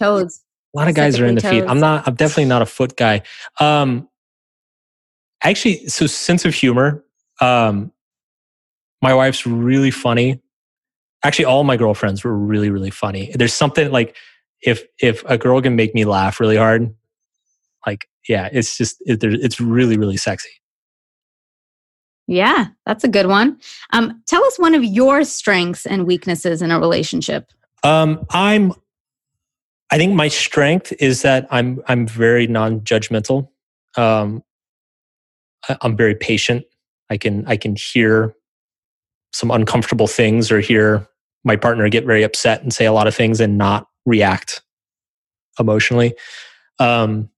Toes. 0.00 0.40
A 0.74 0.78
lot 0.78 0.88
of 0.88 0.94
guys 0.94 1.20
are 1.20 1.26
into 1.26 1.42
toes. 1.42 1.50
feet. 1.50 1.64
I'm 1.64 1.80
not 1.80 2.08
I'm 2.08 2.14
definitely 2.14 2.46
not 2.46 2.62
a 2.62 2.66
foot 2.66 2.96
guy. 2.96 3.22
Um 3.60 4.08
actually, 5.42 5.86
so 5.88 6.06
sense 6.06 6.44
of 6.44 6.54
humor. 6.54 7.04
Um, 7.40 7.91
my 9.02 9.12
wife's 9.12 9.46
really 9.46 9.90
funny. 9.90 10.40
Actually, 11.24 11.44
all 11.44 11.64
my 11.64 11.76
girlfriends 11.76 12.24
were 12.24 12.36
really, 12.36 12.70
really 12.70 12.90
funny. 12.90 13.32
There's 13.34 13.54
something 13.54 13.90
like 13.90 14.16
if 14.62 14.84
if 15.00 15.24
a 15.26 15.36
girl 15.36 15.60
can 15.60 15.76
make 15.76 15.94
me 15.94 16.04
laugh 16.04 16.40
really 16.40 16.56
hard, 16.56 16.94
like 17.86 18.08
yeah, 18.28 18.48
it's 18.52 18.78
just 18.78 19.02
it, 19.04 19.22
it's 19.22 19.60
really, 19.60 19.98
really 19.98 20.16
sexy. 20.16 20.50
Yeah, 22.28 22.68
that's 22.86 23.04
a 23.04 23.08
good 23.08 23.26
one. 23.26 23.58
Um, 23.92 24.22
tell 24.26 24.44
us 24.44 24.58
one 24.58 24.74
of 24.74 24.84
your 24.84 25.24
strengths 25.24 25.86
and 25.86 26.06
weaknesses 26.06 26.62
in 26.62 26.70
a 26.70 26.78
relationship. 26.78 27.50
Um, 27.82 28.24
I'm. 28.30 28.72
I 29.90 29.98
think 29.98 30.14
my 30.14 30.28
strength 30.28 30.92
is 31.00 31.22
that 31.22 31.46
I'm 31.50 31.82
I'm 31.86 32.06
very 32.06 32.46
non-judgmental. 32.46 33.48
Um, 33.96 34.42
I'm 35.82 35.96
very 35.96 36.14
patient. 36.14 36.64
I 37.10 37.18
can 37.18 37.46
I 37.46 37.56
can 37.56 37.76
hear 37.76 38.34
some 39.32 39.50
uncomfortable 39.50 40.06
things 40.06 40.50
or 40.50 40.60
hear 40.60 41.06
my 41.44 41.56
partner 41.56 41.88
get 41.88 42.04
very 42.04 42.22
upset 42.22 42.62
and 42.62 42.72
say 42.72 42.84
a 42.84 42.92
lot 42.92 43.06
of 43.06 43.14
things 43.14 43.40
and 43.40 43.58
not 43.58 43.88
react 44.06 44.62
emotionally. 45.58 46.14
Um, 46.78 47.28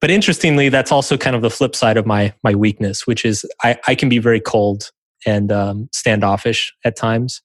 but 0.00 0.10
interestingly, 0.10 0.68
that's 0.68 0.92
also 0.92 1.16
kind 1.16 1.34
of 1.34 1.42
the 1.42 1.50
flip 1.50 1.74
side 1.74 1.96
of 1.96 2.06
my 2.06 2.34
my 2.44 2.54
weakness, 2.54 3.06
which 3.06 3.24
is 3.24 3.46
I, 3.64 3.78
I 3.86 3.94
can 3.94 4.08
be 4.08 4.18
very 4.18 4.40
cold 4.40 4.90
and 5.24 5.50
um, 5.50 5.88
standoffish 5.92 6.74
at 6.84 6.96
times. 6.96 7.42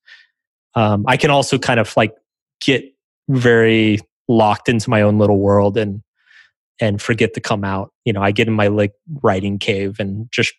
Um, 0.76 1.05
I 1.07 1.17
can 1.17 1.32
also 1.32 1.57
kind 1.57 1.80
of 1.80 1.95
like 1.95 2.13
get 2.59 2.84
very 3.30 3.99
locked 4.28 4.69
into 4.69 4.89
my 4.89 5.01
own 5.01 5.17
little 5.17 5.39
world 5.39 5.78
and 5.78 6.01
and 6.80 7.01
forget 7.01 7.34
to 7.36 7.39
come 7.39 7.63
out. 7.63 7.91
You 8.05 8.13
know, 8.13 8.22
I 8.22 8.32
get 8.32 8.47
in 8.47 8.53
my 8.53 8.67
like 8.67 8.93
writing 9.24 9.59
cave 9.59 9.99
and 9.99 10.28
just 10.32 10.53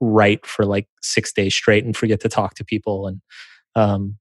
write 0.00 0.44
for 0.46 0.64
like 0.64 0.88
six 1.02 1.32
days 1.32 1.54
straight 1.54 1.84
and 1.84 1.96
forget 1.96 2.20
to 2.20 2.28
talk 2.28 2.54
to 2.54 2.64
people. 2.64 3.06
And 3.06 3.20
um, 3.74 4.18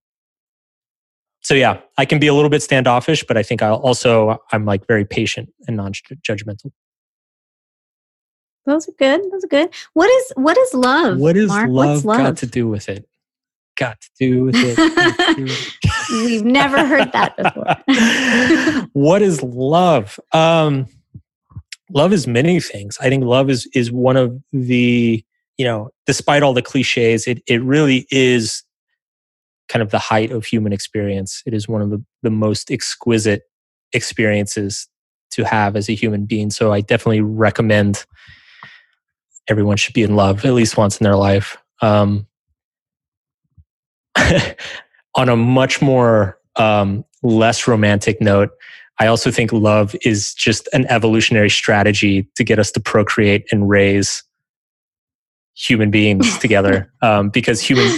so 1.42 1.54
yeah, 1.54 1.82
I 1.98 2.06
can 2.06 2.20
be 2.20 2.28
a 2.28 2.34
little 2.34 2.50
bit 2.50 2.64
standoffish, 2.64 3.24
but 3.24 3.38
I 3.38 3.44
think 3.44 3.62
I 3.62 3.70
also 3.70 4.42
I'm 4.52 4.66
like 4.66 4.88
very 4.88 5.06
patient 5.06 5.50
and 5.68 5.78
non-judgmental. 5.78 6.72
Those 8.66 8.88
are 8.88 8.94
good. 8.94 9.22
Those 9.30 9.44
are 9.44 9.48
good. 9.48 9.70
What 9.94 10.10
is 10.10 10.34
what 10.36 10.58
is 10.58 10.74
love? 10.74 11.20
What 11.20 11.36
is 11.36 11.50
Mark? 11.50 11.70
love, 11.70 12.06
love 12.06 12.18
got 12.18 12.38
to 12.38 12.48
do 12.48 12.68
with 12.68 12.88
it? 12.88 13.08
Got 13.76 14.00
to 14.00 14.10
do 14.20 14.44
with 14.46 14.56
it. 14.56 15.78
We've 16.26 16.46
never 16.46 16.86
heard 16.86 17.12
that 17.12 17.36
before. 17.36 18.88
what 18.94 19.22
is 19.22 19.42
love? 19.44 20.20
Um, 20.32 20.88
love 21.90 22.14
is 22.14 22.28
many 22.28 22.60
things. 22.60 22.98
I 23.02 23.10
think 23.10 23.26
love 23.26 23.50
is 23.50 23.68
is 23.74 23.92
one 23.92 24.16
of 24.16 24.42
the 24.54 25.26
you 25.58 25.66
know, 25.66 25.90
despite 26.06 26.44
all 26.44 26.54
the 26.54 26.62
cliches, 26.62 27.28
it 27.28 27.42
it 27.48 27.62
really 27.64 28.08
is 28.10 28.64
kind 29.70 29.82
of 29.82 29.92
the 29.92 30.00
height 30.00 30.32
of 30.32 30.46
human 30.46 30.74
experience. 30.74 31.42
It 31.46 31.54
is 31.54 31.68
one 31.68 31.82
of 31.82 31.90
the, 31.90 32.04
the 32.22 32.30
most 32.30 32.70
exquisite 32.72 33.44
experiences 33.94 34.88
to 35.32 35.44
have 35.44 35.76
as 35.76 35.90
a 35.90 35.96
human 35.96 36.26
being. 36.26 36.50
So 36.52 36.72
I 36.72 36.82
definitely 36.82 37.22
recommend 37.22 38.06
everyone 39.48 39.78
should 39.78 39.94
be 39.94 40.04
in 40.04 40.16
love 40.16 40.46
at 40.46 40.54
least 40.54 40.78
once 40.78 41.00
in 41.00 41.04
their 41.04 41.16
life. 41.16 41.58
Um, 41.82 42.28
on 45.16 45.30
a 45.30 45.36
much 45.36 45.82
more 45.82 46.38
um, 46.56 47.04
less 47.24 47.68
romantic 47.68 48.22
note, 48.22 48.52
I 49.00 49.08
also 49.08 49.32
think 49.32 49.52
love 49.52 49.96
is 50.04 50.34
just 50.34 50.70
an 50.74 50.86
evolutionary 50.88 51.50
strategy 51.50 52.28
to 52.36 52.44
get 52.44 52.60
us 52.60 52.72
to 52.74 52.80
procreate 52.80 53.46
and 53.52 53.68
raise 53.68 54.24
human 55.56 55.92
beings 55.92 56.38
together 56.40 56.92
um, 57.02 57.30
because 57.30 57.62
human 57.62 57.92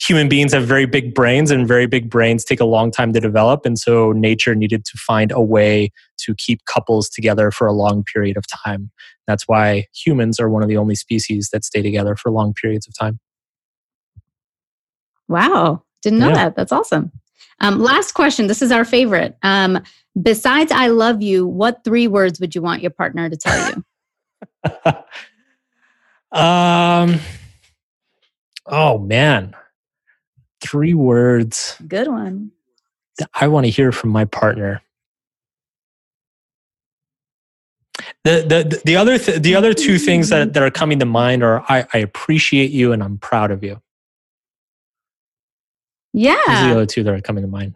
human 0.00 0.28
beings 0.28 0.52
have 0.52 0.64
very 0.64 0.86
big 0.86 1.14
brains 1.14 1.50
and 1.50 1.68
very 1.68 1.86
big 1.86 2.08
brains 2.08 2.44
take 2.44 2.60
a 2.60 2.64
long 2.64 2.90
time 2.90 3.12
to 3.12 3.20
develop. 3.20 3.66
And 3.66 3.78
so 3.78 4.12
nature 4.12 4.54
needed 4.54 4.84
to 4.84 4.98
find 4.98 5.30
a 5.32 5.40
way 5.40 5.90
to 6.18 6.34
keep 6.34 6.64
couples 6.66 7.08
together 7.08 7.50
for 7.50 7.66
a 7.66 7.72
long 7.72 8.04
period 8.04 8.36
of 8.36 8.44
time. 8.64 8.90
That's 9.26 9.44
why 9.46 9.86
humans 9.94 10.40
are 10.40 10.48
one 10.48 10.62
of 10.62 10.68
the 10.68 10.76
only 10.76 10.94
species 10.94 11.50
that 11.52 11.64
stay 11.64 11.82
together 11.82 12.16
for 12.16 12.30
long 12.30 12.54
periods 12.54 12.86
of 12.86 12.94
time. 12.98 13.20
Wow. 15.28 15.82
Didn't 16.02 16.18
know 16.18 16.28
yeah. 16.28 16.34
that. 16.34 16.56
That's 16.56 16.72
awesome. 16.72 17.10
Um, 17.60 17.80
last 17.80 18.12
question. 18.12 18.46
This 18.46 18.62
is 18.62 18.72
our 18.72 18.84
favorite. 18.84 19.36
Um, 19.42 19.82
besides 20.20 20.70
i 20.70 20.86
love 20.86 21.22
you 21.22 21.46
what 21.46 21.82
three 21.84 22.06
words 22.06 22.40
would 22.40 22.54
you 22.54 22.62
want 22.62 22.82
your 22.82 22.90
partner 22.90 23.28
to 23.28 23.36
tell 23.36 23.70
you 23.70 23.84
Um. 26.34 27.20
Oh 28.66 28.98
man, 28.98 29.54
three 30.60 30.94
words. 30.94 31.76
Good 31.86 32.08
one. 32.08 32.50
I 33.32 33.48
want 33.48 33.66
to 33.66 33.70
hear 33.70 33.92
from 33.92 34.10
my 34.10 34.24
partner. 34.24 34.82
The 38.24 38.44
the 38.48 38.82
the 38.84 38.96
other 38.96 39.18
th- 39.18 39.42
the 39.42 39.54
other 39.54 39.74
two 39.74 39.98
things 39.98 40.30
that, 40.30 40.54
that 40.54 40.62
are 40.62 40.70
coming 40.70 40.98
to 40.98 41.04
mind 41.04 41.42
are 41.42 41.62
I, 41.68 41.86
I 41.92 41.98
appreciate 41.98 42.70
you 42.70 42.92
and 42.92 43.02
I'm 43.02 43.18
proud 43.18 43.50
of 43.50 43.62
you. 43.62 43.80
Yeah, 46.12 46.36
These 46.46 46.56
are 46.56 46.68
the 46.68 46.72
other 46.72 46.86
two 46.86 47.02
that 47.04 47.14
are 47.14 47.20
coming 47.20 47.42
to 47.42 47.48
mind. 47.48 47.74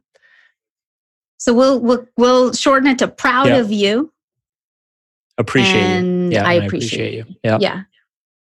So 1.38 1.52
we'll 1.52 1.80
we'll 1.80 2.06
we'll 2.16 2.52
shorten 2.54 2.88
it 2.88 2.98
to 3.00 3.08
proud 3.08 3.48
yep. 3.48 3.60
of 3.60 3.70
you. 3.70 4.12
Appreciate 5.36 5.82
and 5.82 6.32
you. 6.32 6.38
Yeah, 6.38 6.48
I 6.48 6.54
appreciate, 6.54 6.62
I 6.62 6.66
appreciate 6.66 7.14
you. 7.14 7.36
Yeah. 7.44 7.58
Yeah. 7.60 7.82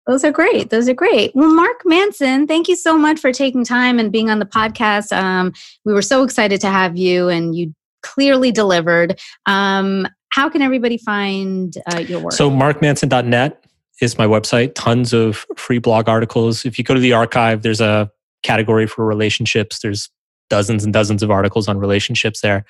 Those 0.05 0.23
are 0.23 0.31
great. 0.31 0.69
Those 0.69 0.89
are 0.89 0.93
great. 0.93 1.33
Well, 1.33 1.53
Mark 1.53 1.81
Manson, 1.85 2.45
thank 2.45 2.67
you 2.67 2.75
so 2.75 2.97
much 2.97 3.19
for 3.19 3.31
taking 3.31 3.63
time 3.63 3.99
and 3.99 4.11
being 4.11 4.29
on 4.29 4.39
the 4.39 4.45
podcast. 4.45 5.15
Um, 5.15 5.53
we 5.85 5.93
were 5.93 6.01
so 6.01 6.23
excited 6.23 6.59
to 6.61 6.67
have 6.67 6.97
you, 6.97 7.29
and 7.29 7.55
you 7.55 7.73
clearly 8.01 8.51
delivered. 8.51 9.19
Um, 9.45 10.07
how 10.29 10.49
can 10.49 10.61
everybody 10.61 10.97
find 10.97 11.75
uh, 11.93 11.99
your 11.99 12.19
work? 12.19 12.33
So, 12.33 12.49
markmanson.net 12.49 13.63
is 14.01 14.17
my 14.17 14.25
website. 14.25 14.73
Tons 14.75 15.13
of 15.13 15.45
free 15.55 15.79
blog 15.79 16.09
articles. 16.09 16.65
If 16.65 16.77
you 16.77 16.83
go 16.83 16.93
to 16.93 16.99
the 16.99 17.13
archive, 17.13 17.61
there's 17.61 17.81
a 17.81 18.11
category 18.41 18.87
for 18.87 19.05
relationships. 19.05 19.79
There's 19.79 20.09
dozens 20.49 20.83
and 20.83 20.91
dozens 20.91 21.23
of 21.23 21.31
articles 21.31 21.67
on 21.67 21.77
relationships 21.77 22.41
there. 22.41 22.65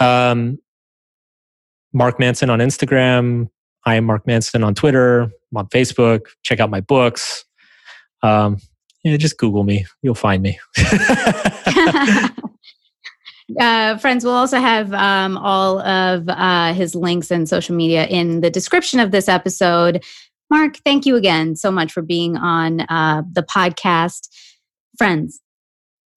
Um, 0.00 0.58
Mark 1.92 2.18
Manson 2.18 2.50
on 2.50 2.58
Instagram, 2.58 3.48
I 3.86 3.96
am 3.96 4.04
Mark 4.04 4.26
Manson 4.26 4.64
on 4.64 4.74
Twitter. 4.74 5.30
I'm 5.54 5.58
on 5.58 5.68
Facebook. 5.68 6.26
Check 6.42 6.58
out 6.60 6.70
my 6.70 6.80
books. 6.80 7.44
Um, 8.22 8.58
yeah, 9.04 9.16
just 9.16 9.38
Google 9.38 9.62
me. 9.62 9.86
You'll 10.02 10.14
find 10.14 10.42
me. 10.42 10.58
uh, 13.60 13.98
friends, 13.98 14.24
we'll 14.24 14.34
also 14.34 14.58
have 14.58 14.92
um, 14.92 15.36
all 15.36 15.78
of 15.80 16.28
uh, 16.28 16.72
his 16.72 16.94
links 16.94 17.30
and 17.30 17.48
social 17.48 17.76
media 17.76 18.06
in 18.06 18.40
the 18.40 18.50
description 18.50 18.98
of 18.98 19.12
this 19.12 19.28
episode. 19.28 20.02
Mark, 20.50 20.78
thank 20.84 21.06
you 21.06 21.16
again 21.16 21.54
so 21.54 21.70
much 21.70 21.92
for 21.92 22.02
being 22.02 22.36
on 22.36 22.80
uh, 22.82 23.22
the 23.30 23.42
podcast. 23.42 24.28
Friends, 24.98 25.40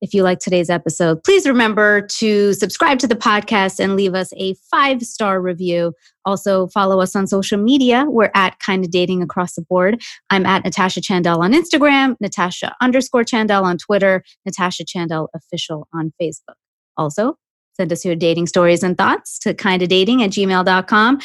if 0.01 0.13
you 0.13 0.23
like 0.23 0.39
today's 0.39 0.69
episode, 0.69 1.23
please 1.23 1.47
remember 1.47 2.01
to 2.01 2.53
subscribe 2.53 2.99
to 2.99 3.07
the 3.07 3.15
podcast 3.15 3.79
and 3.79 3.95
leave 3.95 4.13
us 4.13 4.31
a 4.37 4.53
five 4.69 5.01
star 5.01 5.41
review. 5.41 5.93
Also, 6.25 6.67
follow 6.67 6.99
us 7.01 7.15
on 7.15 7.25
social 7.25 7.57
media. 7.57 8.05
We're 8.07 8.31
at 8.35 8.59
Kinda 8.59 8.87
Dating 8.87 9.23
across 9.23 9.55
the 9.55 9.63
board. 9.63 10.01
I'm 10.29 10.45
at 10.45 10.63
Natasha 10.63 11.01
Chandel 11.01 11.39
on 11.39 11.53
Instagram, 11.53 12.15
Natasha 12.19 12.75
underscore 12.81 13.23
Chandel 13.23 13.63
on 13.63 13.77
Twitter, 13.77 14.23
Natasha 14.45 14.83
Chandel 14.83 15.29
official 15.33 15.87
on 15.93 16.13
Facebook. 16.21 16.55
Also, 16.95 17.35
send 17.73 17.91
us 17.91 18.05
your 18.05 18.15
dating 18.15 18.47
stories 18.47 18.83
and 18.83 18.97
thoughts 18.97 19.39
to 19.39 19.53
kind 19.53 19.81
of 19.81 19.89
dating 19.89 20.21
at 20.21 20.31
gmail.com. 20.31 21.19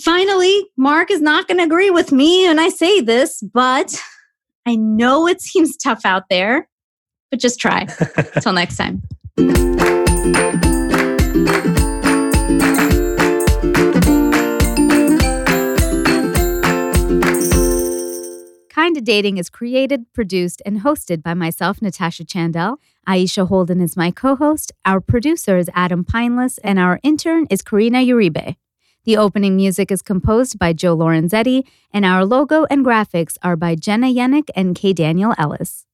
Finally, 0.00 0.66
Mark 0.76 1.10
is 1.10 1.20
not 1.20 1.46
going 1.46 1.58
to 1.58 1.64
agree 1.64 1.90
with 1.90 2.10
me 2.10 2.48
when 2.48 2.58
I 2.58 2.68
say 2.68 3.00
this, 3.00 3.40
but 3.40 4.00
I 4.66 4.74
know 4.74 5.28
it 5.28 5.40
seems 5.40 5.76
tough 5.76 6.04
out 6.04 6.24
there 6.28 6.68
but 7.34 7.40
just 7.40 7.58
try. 7.58 7.80
Until 8.36 8.52
next 8.52 8.76
time. 8.76 9.02
Kinda 18.72 19.00
Dating 19.00 19.38
is 19.38 19.50
created, 19.50 20.12
produced, 20.12 20.62
and 20.64 20.82
hosted 20.82 21.24
by 21.24 21.34
myself, 21.34 21.82
Natasha 21.82 22.24
Chandel. 22.24 22.76
Aisha 23.08 23.48
Holden 23.48 23.80
is 23.80 23.96
my 23.96 24.12
co 24.12 24.36
host. 24.36 24.70
Our 24.84 25.00
producer 25.00 25.58
is 25.58 25.68
Adam 25.74 26.04
Pineless, 26.04 26.60
and 26.62 26.78
our 26.78 27.00
intern 27.02 27.46
is 27.50 27.62
Karina 27.62 27.98
Uribe. 27.98 28.54
The 29.04 29.16
opening 29.16 29.56
music 29.56 29.90
is 29.90 30.02
composed 30.02 30.58
by 30.58 30.72
Joe 30.72 30.96
Lorenzetti, 30.96 31.64
and 31.92 32.04
our 32.04 32.24
logo 32.24 32.64
and 32.70 32.84
graphics 32.86 33.36
are 33.42 33.56
by 33.56 33.74
Jenna 33.74 34.06
Yannick 34.06 34.50
and 34.54 34.76
K. 34.76 34.92
Daniel 34.92 35.34
Ellis. 35.36 35.84